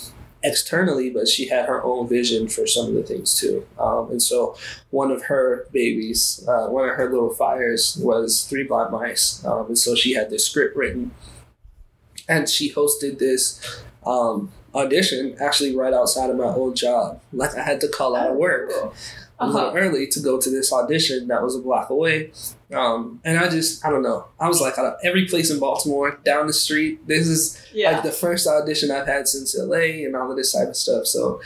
externally, 0.47 1.11
but 1.11 1.26
she 1.28 1.49
had 1.49 1.64
her 1.66 1.82
own 1.82 2.09
vision 2.09 2.49
for 2.49 2.66
some 2.66 2.86
of 2.88 2.94
the 2.94 3.03
things 3.03 3.38
too. 3.38 3.66
Um, 3.78 4.11
and 4.12 4.22
so 4.22 4.57
one 4.90 5.11
of 5.11 5.24
her 5.24 5.66
babies, 5.72 6.44
uh, 6.49 6.66
one 6.68 6.88
of 6.88 6.94
her 6.97 7.11
little 7.11 7.34
fires 7.34 7.99
was 8.01 8.44
Three 8.49 8.64
Blind 8.64 8.92
Mice. 8.92 9.44
Um, 9.44 9.66
and 9.66 9.78
so 9.78 9.94
she 9.94 10.14
had 10.14 10.30
this 10.30 10.47
script 10.47 10.76
written. 10.76 11.11
And 12.28 12.49
she 12.49 12.72
hosted 12.72 13.18
this 13.18 13.61
um, 14.05 14.51
audition 14.74 15.36
actually 15.40 15.74
right 15.76 15.94
outside 15.94 16.30
of 16.30 16.36
my 16.36 16.44
old 16.44 16.76
job. 16.76 17.20
Like 17.32 17.55
I 17.57 17.62
had 17.62 17.80
to 17.82 17.88
call 17.88 18.16
out 18.16 18.30
of 18.30 18.36
work 18.36 18.70
a 19.38 19.47
little 19.47 19.61
Uh-huh. 19.68 19.76
early 19.76 20.07
to 20.09 20.20
go 20.20 20.40
to 20.40 20.51
this 20.51 20.72
audition 20.72 21.28
that 21.28 21.42
was 21.42 21.55
a 21.55 21.61
block 21.61 21.90
away. 21.90 22.32
Um, 22.75 23.21
and 23.25 23.39
I 23.39 23.49
just, 23.49 23.85
I 23.85 23.91
don't 23.91 24.03
know. 24.03 24.27
I 24.41 24.49
was 24.49 24.61
like, 24.61 24.77
out 24.79 24.87
of 24.87 24.95
every 25.05 25.27
place 25.27 25.51
in 25.53 25.61
Baltimore, 25.61 26.19
down 26.25 26.47
the 26.49 26.53
street, 26.53 27.07
this 27.07 27.27
is 27.29 27.62
Yeah. 27.73 27.93
like 27.93 28.03
the 28.03 28.11
first 28.11 28.47
audition 28.49 28.91
I've 28.91 29.07
had 29.07 29.29
since 29.29 29.57
LA 29.57 30.05
and 30.05 30.17
all 30.17 30.31
of 30.31 30.37
this 30.37 30.53
type 30.53 30.69
of 30.69 30.77
stuff. 30.77 31.07
So 31.07 31.41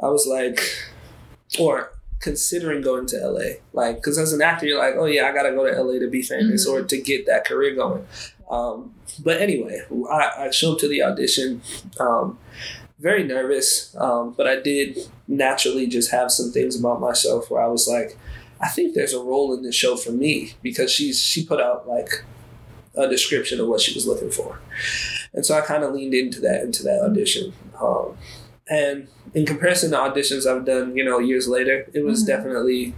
I 0.00 0.06
was 0.08 0.26
like, 0.28 0.60
or 1.58 1.92
considering 2.20 2.82
going 2.82 3.06
to 3.06 3.16
LA, 3.16 3.54
like, 3.72 3.96
because 3.96 4.16
as 4.18 4.32
an 4.32 4.42
actor, 4.42 4.66
you're 4.66 4.78
like, 4.78 4.94
oh 4.96 5.06
yeah, 5.06 5.26
I 5.26 5.32
gotta 5.32 5.50
go 5.52 5.64
to 5.66 5.72
LA 5.82 5.98
to 5.98 6.08
be 6.08 6.22
famous 6.22 6.68
Mhm. 6.68 6.72
or 6.72 6.82
to 6.84 7.00
get 7.00 7.26
that 7.26 7.44
career 7.46 7.74
going. 7.74 8.06
Um, 8.50 8.94
but 9.24 9.40
anyway, 9.40 9.82
I, 10.10 10.46
I 10.46 10.50
showed 10.50 10.74
up 10.74 10.78
to 10.80 10.88
the 10.88 11.02
audition, 11.02 11.62
um, 11.98 12.38
very 12.98 13.24
nervous, 13.24 13.94
um, 13.96 14.34
but 14.36 14.46
I 14.46 14.56
did 14.60 14.98
naturally 15.26 15.86
just 15.86 16.10
have 16.10 16.30
some 16.30 16.52
things 16.52 16.78
about 16.78 17.00
myself 17.00 17.50
where 17.50 17.62
I 17.62 17.66
was 17.68 17.88
like, 17.88 18.18
I 18.60 18.68
think 18.68 18.94
there's 18.94 19.14
a 19.14 19.22
role 19.22 19.54
in 19.54 19.62
this 19.62 19.74
show 19.74 19.96
for 19.96 20.12
me 20.12 20.54
because 20.62 20.90
she's 20.92 21.20
she 21.20 21.44
put 21.44 21.60
out 21.60 21.88
like 21.88 22.24
a 22.94 23.08
description 23.08 23.60
of 23.60 23.68
what 23.68 23.80
she 23.80 23.94
was 23.94 24.06
looking 24.06 24.30
for. 24.30 24.60
And 25.32 25.46
so 25.46 25.56
I 25.56 25.60
kind 25.62 25.84
of 25.84 25.94
leaned 25.94 26.12
into 26.14 26.40
that 26.40 26.62
into 26.62 26.82
that 26.82 27.00
audition. 27.02 27.52
Um, 27.80 28.16
and 28.68 29.08
in 29.34 29.46
comparison 29.46 29.90
to 29.92 29.96
auditions 29.96 30.46
I've 30.46 30.64
done, 30.64 30.96
you 30.96 31.04
know, 31.04 31.18
years 31.18 31.48
later, 31.48 31.88
it 31.94 32.04
was 32.04 32.22
Mhm. 32.22 32.26
definitely 32.26 32.94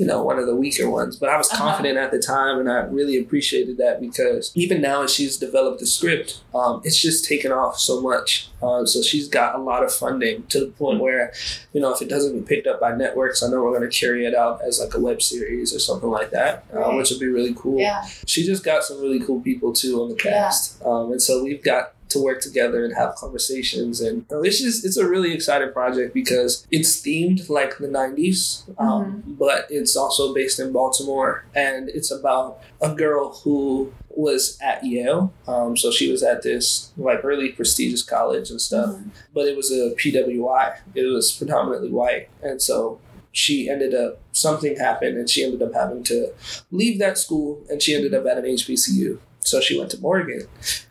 you 0.00 0.06
know, 0.06 0.22
one 0.22 0.38
of 0.38 0.46
the 0.46 0.56
weaker 0.56 0.88
ones. 0.88 1.16
But 1.16 1.28
I 1.28 1.36
was 1.36 1.50
Uh-huh. 1.52 1.62
confident 1.62 1.98
at 1.98 2.10
the 2.10 2.18
time, 2.18 2.58
and 2.58 2.70
I 2.72 2.78
really 2.98 3.18
appreciated 3.18 3.76
that 3.76 4.00
because 4.00 4.50
even 4.54 4.80
now, 4.80 5.02
as 5.02 5.12
she's 5.12 5.36
developed 5.36 5.78
the 5.80 5.86
script, 5.86 6.40
um, 6.54 6.80
it's 6.84 6.98
just 6.98 7.26
taken 7.26 7.52
off 7.52 7.78
so 7.78 8.00
much. 8.00 8.48
Uh, 8.62 8.86
so 8.86 9.02
she's 9.02 9.28
got 9.28 9.54
a 9.54 9.58
lot 9.62 9.82
of 9.84 9.92
funding 9.92 10.44
to 10.48 10.60
the 10.60 10.66
point 10.68 11.00
where, 11.00 11.32
you 11.74 11.80
know, 11.82 11.92
if 11.94 12.00
it 12.00 12.08
doesn't 12.08 12.32
get 12.34 12.46
picked 12.46 12.66
up 12.66 12.80
by 12.80 12.96
networks, 12.96 13.42
I 13.42 13.48
know 13.50 13.62
we're 13.62 13.76
going 13.78 13.88
to 13.90 13.94
carry 14.00 14.24
it 14.24 14.34
out 14.34 14.60
as 14.66 14.80
like 14.80 14.94
a 14.94 15.00
web 15.00 15.20
series 15.20 15.74
or 15.74 15.78
something 15.78 16.08
like 16.10 16.30
that, 16.30 16.64
uh, 16.74 16.90
which 16.92 17.10
would 17.10 17.20
be 17.20 17.26
really 17.28 17.54
cool. 17.54 17.78
Yeah. 17.78 18.02
She 18.26 18.44
just 18.46 18.64
got 18.64 18.82
some 18.84 19.00
really 19.02 19.20
cool 19.20 19.40
people 19.42 19.72
too 19.74 20.00
on 20.02 20.08
the 20.08 20.14
cast, 20.14 20.82
um, 20.82 21.12
and 21.12 21.20
so 21.20 21.44
we've 21.44 21.62
got 21.62 21.92
to 22.10 22.22
work 22.22 22.40
together 22.40 22.84
and 22.84 22.94
have 22.94 23.14
conversations. 23.16 24.00
And 24.00 24.26
it's 24.30 24.60
just 24.60 24.84
it's 24.84 24.96
a 24.96 25.08
really 25.08 25.32
exciting 25.32 25.72
project 25.72 26.12
because 26.14 26.66
it's 26.70 27.00
themed 27.00 27.48
like 27.48 27.78
the 27.78 27.88
90s 27.88 28.62
um, 28.78 29.22
but 29.26 29.66
it's 29.70 29.96
also 29.96 30.34
based 30.34 30.60
in 30.60 30.72
baltimore. 30.72 31.44
And 31.54 31.88
it's 31.88 32.10
about 32.10 32.60
a 32.80 32.94
girl 32.94 33.32
who 33.42 33.92
was 34.10 34.58
at 34.60 34.84
yale. 34.84 35.32
Um, 35.46 35.76
so 35.76 35.90
she 35.90 36.10
was 36.10 36.22
at 36.22 36.42
this 36.42 36.90
like 36.96 37.22
really 37.24 37.50
prestigious 37.50 38.02
college 38.02 38.50
and 38.50 38.60
stuff 38.60 38.90
Mhm. 38.90 39.10
but 39.32 39.46
it 39.46 39.56
was 39.56 39.70
a 39.70 39.94
pwi 39.98 40.76
it 40.94 41.04
was 41.04 41.32
predominantly 41.32 41.90
white. 41.90 42.28
And 42.42 42.60
so 42.60 42.98
she 43.32 43.70
ended 43.70 43.94
up 43.94 44.18
something 44.32 44.76
happened 44.76 45.16
and 45.16 45.30
she 45.30 45.44
ended 45.44 45.62
up 45.62 45.72
having 45.72 46.02
to 46.02 46.32
leave 46.72 46.98
that 46.98 47.16
school 47.16 47.60
and 47.70 47.80
she 47.80 47.94
ended 47.94 48.12
up 48.12 48.26
at 48.26 48.38
an 48.38 48.44
hbcu 48.44 49.18
so 49.50 49.60
she 49.60 49.78
went 49.78 49.90
to 49.90 50.00
Morgan, 50.00 50.42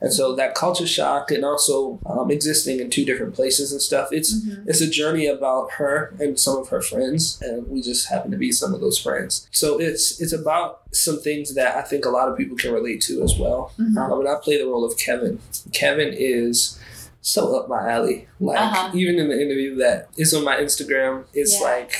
and 0.01 0.11
so 0.13 0.35
that 0.35 0.53
culture 0.55 0.85
shock 0.87 1.31
and 1.31 1.43
also 1.45 1.99
um, 2.05 2.29
existing 2.31 2.79
in 2.79 2.89
two 2.89 3.05
different 3.05 3.33
places 3.33 3.71
and 3.71 3.81
stuff. 3.81 4.09
It's 4.11 4.31
Mhm. 4.33 4.67
it's 4.67 4.81
a 4.81 4.89
journey 4.89 5.25
about 5.27 5.71
her 5.79 6.13
and 6.19 6.37
some 6.39 6.57
of 6.57 6.69
her 6.69 6.81
friends, 6.81 7.39
and 7.41 7.67
we 7.67 7.81
just 7.81 8.09
happen 8.09 8.29
to 8.31 8.37
be 8.37 8.51
some 8.51 8.73
of 8.73 8.81
those 8.81 8.97
friends. 8.99 9.47
So 9.51 9.79
it's 9.79 10.19
it's 10.21 10.33
about 10.33 10.81
some 10.91 11.19
things 11.21 11.53
that 11.55 11.75
I 11.77 11.81
think 11.89 12.05
a 12.05 12.09
lot 12.09 12.27
of 12.29 12.37
people 12.37 12.57
can 12.57 12.71
relate 12.73 12.99
to 13.07 13.23
as 13.23 13.33
well. 13.37 13.71
Mhm. 13.79 13.97
Um, 13.97 14.19
and 14.19 14.27
I 14.29 14.35
play 14.43 14.57
the 14.57 14.65
role 14.67 14.83
of 14.85 14.97
Kevin. 14.97 15.39
Kevin 15.73 16.13
is 16.17 16.77
so 17.21 17.55
up 17.57 17.67
my 17.69 17.89
alley. 17.95 18.27
Like 18.39 18.59
Uh-huh. 18.59 18.91
even 18.95 19.19
in 19.19 19.27
the 19.29 19.39
interview 19.41 19.75
that 19.77 20.07
is 20.17 20.33
on 20.33 20.43
my 20.43 20.55
Instagram, 20.57 21.25
it's 21.33 21.53
Yeah. 21.59 21.67
like. 21.71 21.91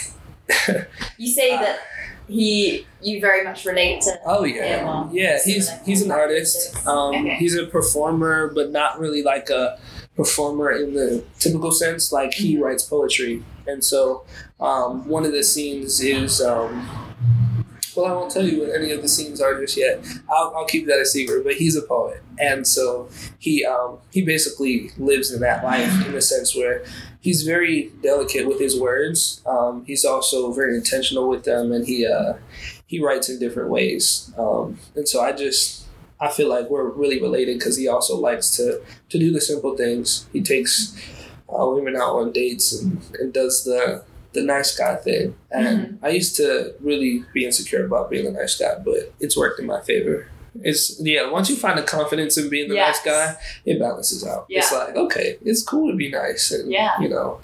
You 1.17 1.31
say 1.31 1.49
that 1.63 1.79
he, 2.29 2.85
you 3.01 3.19
very 3.19 3.43
much 3.43 3.65
relate 3.65 4.01
to. 4.01 4.19
Oh 4.25 4.43
Yeah, 4.43 4.65
yeah, 4.65 4.83
well, 4.85 5.09
yeah. 5.11 5.39
He's 5.43 5.69
he's 5.85 6.01
an 6.01 6.11
artist. 6.11 6.75
Um, 6.87 7.15
Okay. 7.15 7.35
He's 7.35 7.55
a 7.57 7.65
performer, 7.65 8.51
but 8.53 8.71
not 8.71 8.99
really 8.99 9.23
like 9.23 9.49
a 9.49 9.79
performer 10.15 10.71
in 10.71 10.93
the 10.93 11.23
typical 11.39 11.71
sense. 11.71 12.11
Like 12.11 12.33
he 12.33 12.55
Mhm. 12.55 12.61
writes 12.61 12.83
poetry, 12.83 13.43
and 13.67 13.83
so 13.83 14.23
um, 14.59 15.07
one 15.07 15.25
of 15.25 15.31
the 15.31 15.43
scenes 15.43 16.01
is. 16.01 16.41
Um, 16.41 16.87
well, 17.95 18.05
I 18.05 18.11
won't 18.13 18.31
tell 18.31 18.45
you 18.47 18.61
what 18.61 18.69
any 18.75 18.91
of 18.91 19.01
the 19.01 19.07
scenes 19.09 19.41
are 19.41 19.59
just 19.59 19.75
yet. 19.75 20.05
I'll, 20.29 20.53
I'll 20.55 20.65
keep 20.65 20.85
that 20.87 20.99
a 20.99 21.05
secret. 21.05 21.43
But 21.43 21.55
he's 21.55 21.75
a 21.75 21.81
poet, 21.81 22.21
and 22.39 22.65
so 22.65 23.09
he 23.39 23.65
um, 23.65 23.97
he 24.11 24.21
basically 24.21 24.91
lives 24.97 25.31
in 25.33 25.41
that 25.41 25.63
life 25.63 26.05
in 26.05 26.13
the 26.13 26.21
sense 26.21 26.55
where 26.55 26.83
he's 27.21 27.43
very 27.43 27.91
delicate 28.01 28.47
with 28.47 28.59
his 28.59 28.79
words. 28.79 29.41
Um, 29.45 29.85
he's 29.85 30.05
also 30.05 30.51
very 30.53 30.75
intentional 30.75 31.29
with 31.29 31.43
them, 31.43 31.71
and 31.71 31.85
he 31.85 32.05
uh, 32.05 32.33
he 32.85 32.99
writes 32.99 33.29
in 33.29 33.39
different 33.39 33.69
ways. 33.69 34.31
Um, 34.37 34.79
and 34.95 35.07
so 35.07 35.21
I 35.21 35.31
just 35.31 35.85
I 36.19 36.29
feel 36.29 36.49
like 36.49 36.69
we're 36.69 36.89
really 36.89 37.21
related 37.21 37.59
because 37.59 37.77
he 37.77 37.87
also 37.87 38.15
likes 38.17 38.55
to 38.57 38.81
to 39.09 39.19
do 39.19 39.31
the 39.31 39.41
simple 39.41 39.75
things. 39.75 40.27
He 40.33 40.41
takes 40.41 40.95
uh, 41.49 41.65
women 41.67 41.95
out 41.95 42.15
on 42.15 42.31
dates 42.31 42.73
and, 42.73 43.01
and 43.19 43.33
does 43.33 43.63
the 43.63 44.03
the 44.33 44.43
nice 44.43 44.77
guy 44.77 44.95
thing. 44.95 45.35
And 45.51 45.97
I 46.03 46.09
used 46.09 46.35
to 46.35 46.75
really 46.81 47.25
be 47.33 47.45
insecure 47.45 47.85
about 47.85 48.09
being 48.09 48.27
a 48.27 48.31
nice 48.31 48.57
guy, 48.57 48.75
but 48.83 49.13
it's 49.19 49.35
worked 49.35 49.59
in 49.59 49.65
my 49.65 49.81
favor. 49.81 50.29
It's 50.61 50.99
yeah. 51.01 51.29
Once 51.29 51.49
you 51.49 51.55
find 51.55 51.77
the 51.77 51.83
confidence 51.83 52.37
in 52.37 52.49
being 52.49 52.69
the 52.69 52.75
Yes. 52.75 52.97
nice 52.97 53.05
guy, 53.05 53.35
it 53.65 53.79
balances 53.79 54.25
out. 54.25 54.45
It's 54.49 54.71
like 54.71 54.95
okay, 54.95 55.37
it's 55.45 55.63
cool 55.63 55.91
to 55.91 55.97
be 55.97 56.09
nice 56.09 56.51
and 56.51 56.71
Yeah. 56.71 56.99
you 57.01 57.09
know, 57.09 57.39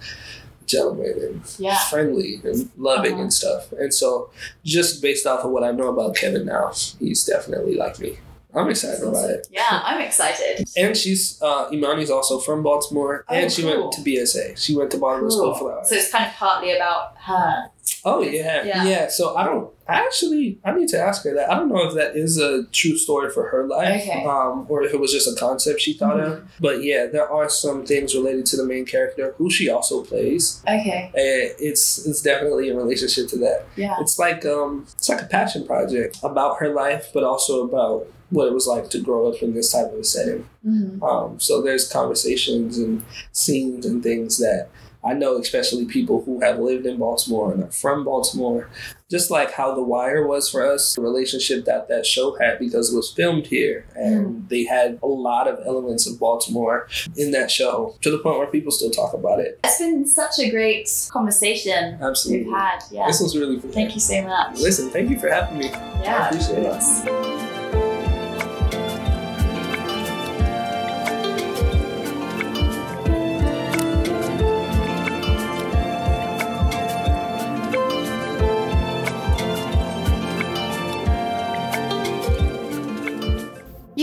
gentleman 0.65 1.13
and 1.21 1.41
Yeah. 1.59 1.77
friendly 1.89 2.41
and 2.43 2.69
loving 2.77 3.13
Uh-huh. 3.13 3.21
and 3.23 3.33
stuff. 3.33 3.71
And 3.73 3.93
so, 3.93 4.29
just 4.63 5.01
based 5.01 5.25
off 5.27 5.43
of 5.45 5.51
what 5.51 5.63
I 5.63 5.71
know 5.71 5.89
about 5.89 6.15
Kevin 6.15 6.45
now, 6.45 6.71
he's 6.99 7.23
definitely 7.25 7.75
like 7.75 7.99
me. 7.99 8.17
I'm 8.57 8.69
excited 8.69 9.03
about 9.05 9.29
it. 9.29 9.47
Yeah, 9.51 9.67
I'm 9.83 9.99
excited. 9.99 10.65
And 10.77 10.95
she's 10.95 11.37
uh, 11.41 11.67
Imani's 11.71 12.09
also 12.09 12.39
from 12.39 12.63
Baltimore, 12.63 13.25
Oh, 13.29 13.33
and 13.33 13.51
she 13.51 13.63
cool. 13.63 13.81
went 13.81 13.91
to 13.93 14.01
BSA. 14.01 14.55
She 14.57 14.73
went 14.75 14.91
to 14.91 14.97
Baltimore 14.97 15.29
School 15.29 15.53
for 15.55 15.69
the 15.69 15.75
Arts. 15.75 15.89
So 15.89 15.95
it's 15.97 16.09
kind 16.09 16.25
of 16.25 16.31
partly 16.33 16.73
about 16.73 17.15
her. 17.19 17.69
Oh 18.07 18.21
yeah, 18.21 18.63
Yeah. 18.63 18.85
yeah, 18.85 19.07
So 19.09 19.35
I 19.35 19.43
don't 19.45 19.69
I 19.87 19.95
actually 19.95 20.59
I 20.63 20.71
need 20.73 20.89
to 20.89 20.99
ask 20.99 21.23
her 21.25 21.33
that. 21.35 21.51
I 21.51 21.55
don't 21.55 21.69
know 21.69 21.87
if 21.87 21.93
that 21.95 22.15
is 22.15 22.37
a 22.39 22.63
true 22.71 22.97
story 22.97 23.29
for 23.31 23.49
her 23.49 23.67
life, 23.67 24.01
Okay. 24.03 24.23
um, 24.25 24.65
or 24.69 24.81
if 24.83 24.93
it 24.93 24.99
was 24.99 25.11
just 25.11 25.27
a 25.27 25.35
concept 25.39 25.81
she 25.81 25.93
thought 25.93 26.19
of. 26.19 26.43
But 26.59 26.83
yeah, 26.83 27.05
there 27.07 27.29
are 27.29 27.49
some 27.49 27.85
things 27.85 28.15
related 28.15 28.45
to 28.47 28.57
the 28.57 28.63
main 28.65 28.85
character 28.85 29.33
who 29.37 29.49
she 29.51 29.69
also 29.69 30.03
plays. 30.03 30.61
Okay. 30.67 31.11
And 31.13 31.55
it's 31.59 32.05
it's 32.07 32.21
definitely 32.21 32.69
in 32.69 32.77
relationship 32.77 33.27
to 33.29 33.37
that. 33.39 33.65
Yeah. 33.75 33.95
It's 33.99 34.17
like 34.19 34.45
um 34.45 34.85
it's 34.97 35.09
like 35.09 35.21
a 35.21 35.25
passion 35.25 35.65
project 35.67 36.17
about 36.23 36.57
her 36.61 36.69
life, 36.69 37.09
but 37.13 37.23
also 37.23 37.63
about 37.67 38.07
what 38.31 38.47
it 38.47 38.53
was 38.53 38.65
like 38.67 38.89
to 38.89 38.99
grow 38.99 39.31
up 39.31 39.41
in 39.43 39.53
this 39.53 39.71
type 39.71 39.93
of 39.93 39.99
a 39.99 40.03
setting. 40.03 40.49
Mhm. 40.65 41.01
Um, 41.03 41.39
so 41.39 41.61
there's 41.61 41.87
conversations 41.87 42.79
and 42.79 43.03
scenes 43.31 43.85
and 43.85 44.01
things 44.01 44.39
that 44.39 44.67
I 45.05 45.13
know, 45.13 45.37
especially 45.37 45.85
people 45.85 46.23
who 46.23 46.41
have 46.41 46.59
lived 46.59 46.85
in 46.85 46.97
Baltimore 46.97 47.53
and 47.53 47.63
are 47.63 47.71
from 47.71 48.03
Baltimore, 48.03 48.69
just 49.09 49.29
like 49.29 49.51
how 49.51 49.75
The 49.75 49.83
Wire 49.83 50.25
was 50.25 50.49
for 50.49 50.65
us, 50.65 50.95
the 50.95 51.01
relationship 51.01 51.65
that 51.65 51.87
that 51.89 52.05
show 52.05 52.35
had 52.37 52.57
because 52.57 52.91
it 52.91 52.95
was 52.95 53.11
filmed 53.11 53.45
here 53.47 53.85
and 53.95 54.25
hmm. 54.25 54.47
they 54.47 54.63
had 54.63 54.97
a 55.03 55.07
lot 55.07 55.47
of 55.47 55.59
elements 55.65 56.07
of 56.07 56.19
Baltimore 56.19 56.87
in 57.15 57.31
that 57.31 57.51
show 57.51 57.95
to 58.01 58.09
the 58.09 58.17
point 58.17 58.39
where 58.39 58.47
people 58.47 58.71
still 58.71 58.89
talk 58.89 59.13
about 59.13 59.39
it. 59.39 59.59
It's 59.63 59.77
been 59.77 60.07
such 60.07 60.39
a 60.39 60.49
great 60.49 60.89
conversation 61.11 61.99
Absolutely. 62.01 62.45
we've 62.45 62.53
had. 62.53 62.79
Yeah. 62.91 63.05
This 63.05 63.21
was 63.21 63.37
really 63.37 63.59
fun. 63.59 63.71
Thank 63.71 63.93
you 63.93 64.01
so 64.01 64.23
much. 64.23 64.59
Listen, 64.59 64.89
thank 64.89 65.09
you 65.09 65.19
for 65.19 65.29
having 65.29 65.59
me. 65.59 65.67
Yeah. 65.67 66.23
I 66.23 66.27
appreciate 66.29 66.63
it. 66.63 67.44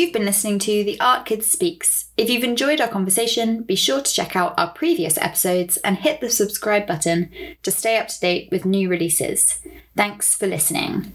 You've 0.03 0.13
been 0.13 0.25
listening 0.25 0.59
to 0.59 0.83
The 0.83 0.99
Art 0.99 1.27
Kids 1.27 1.47
Speaks. 1.47 2.07
If 2.17 2.29
you've 2.29 2.43
enjoyed 2.43 2.81
our 2.81 2.89
conversation, 2.89 3.63
be 3.63 3.77
sure 3.77 4.03
to 4.03 4.13
check 4.13 4.35
out 4.35 4.53
our 4.59 4.71
previous 4.71 5.17
episodes 5.17 5.77
and 5.77 5.97
hit 5.97 6.21
the 6.21 6.29
subscribe 6.29 6.89
button 6.89 7.31
to 7.63 7.71
stay 7.71 7.99
up 7.99 8.09
to 8.09 8.19
date 8.19 8.49
with 8.51 8.65
new 8.65 8.89
releases. 8.89 9.61
Thanks 9.95 10.35
for 10.35 10.49
listening. 10.49 11.13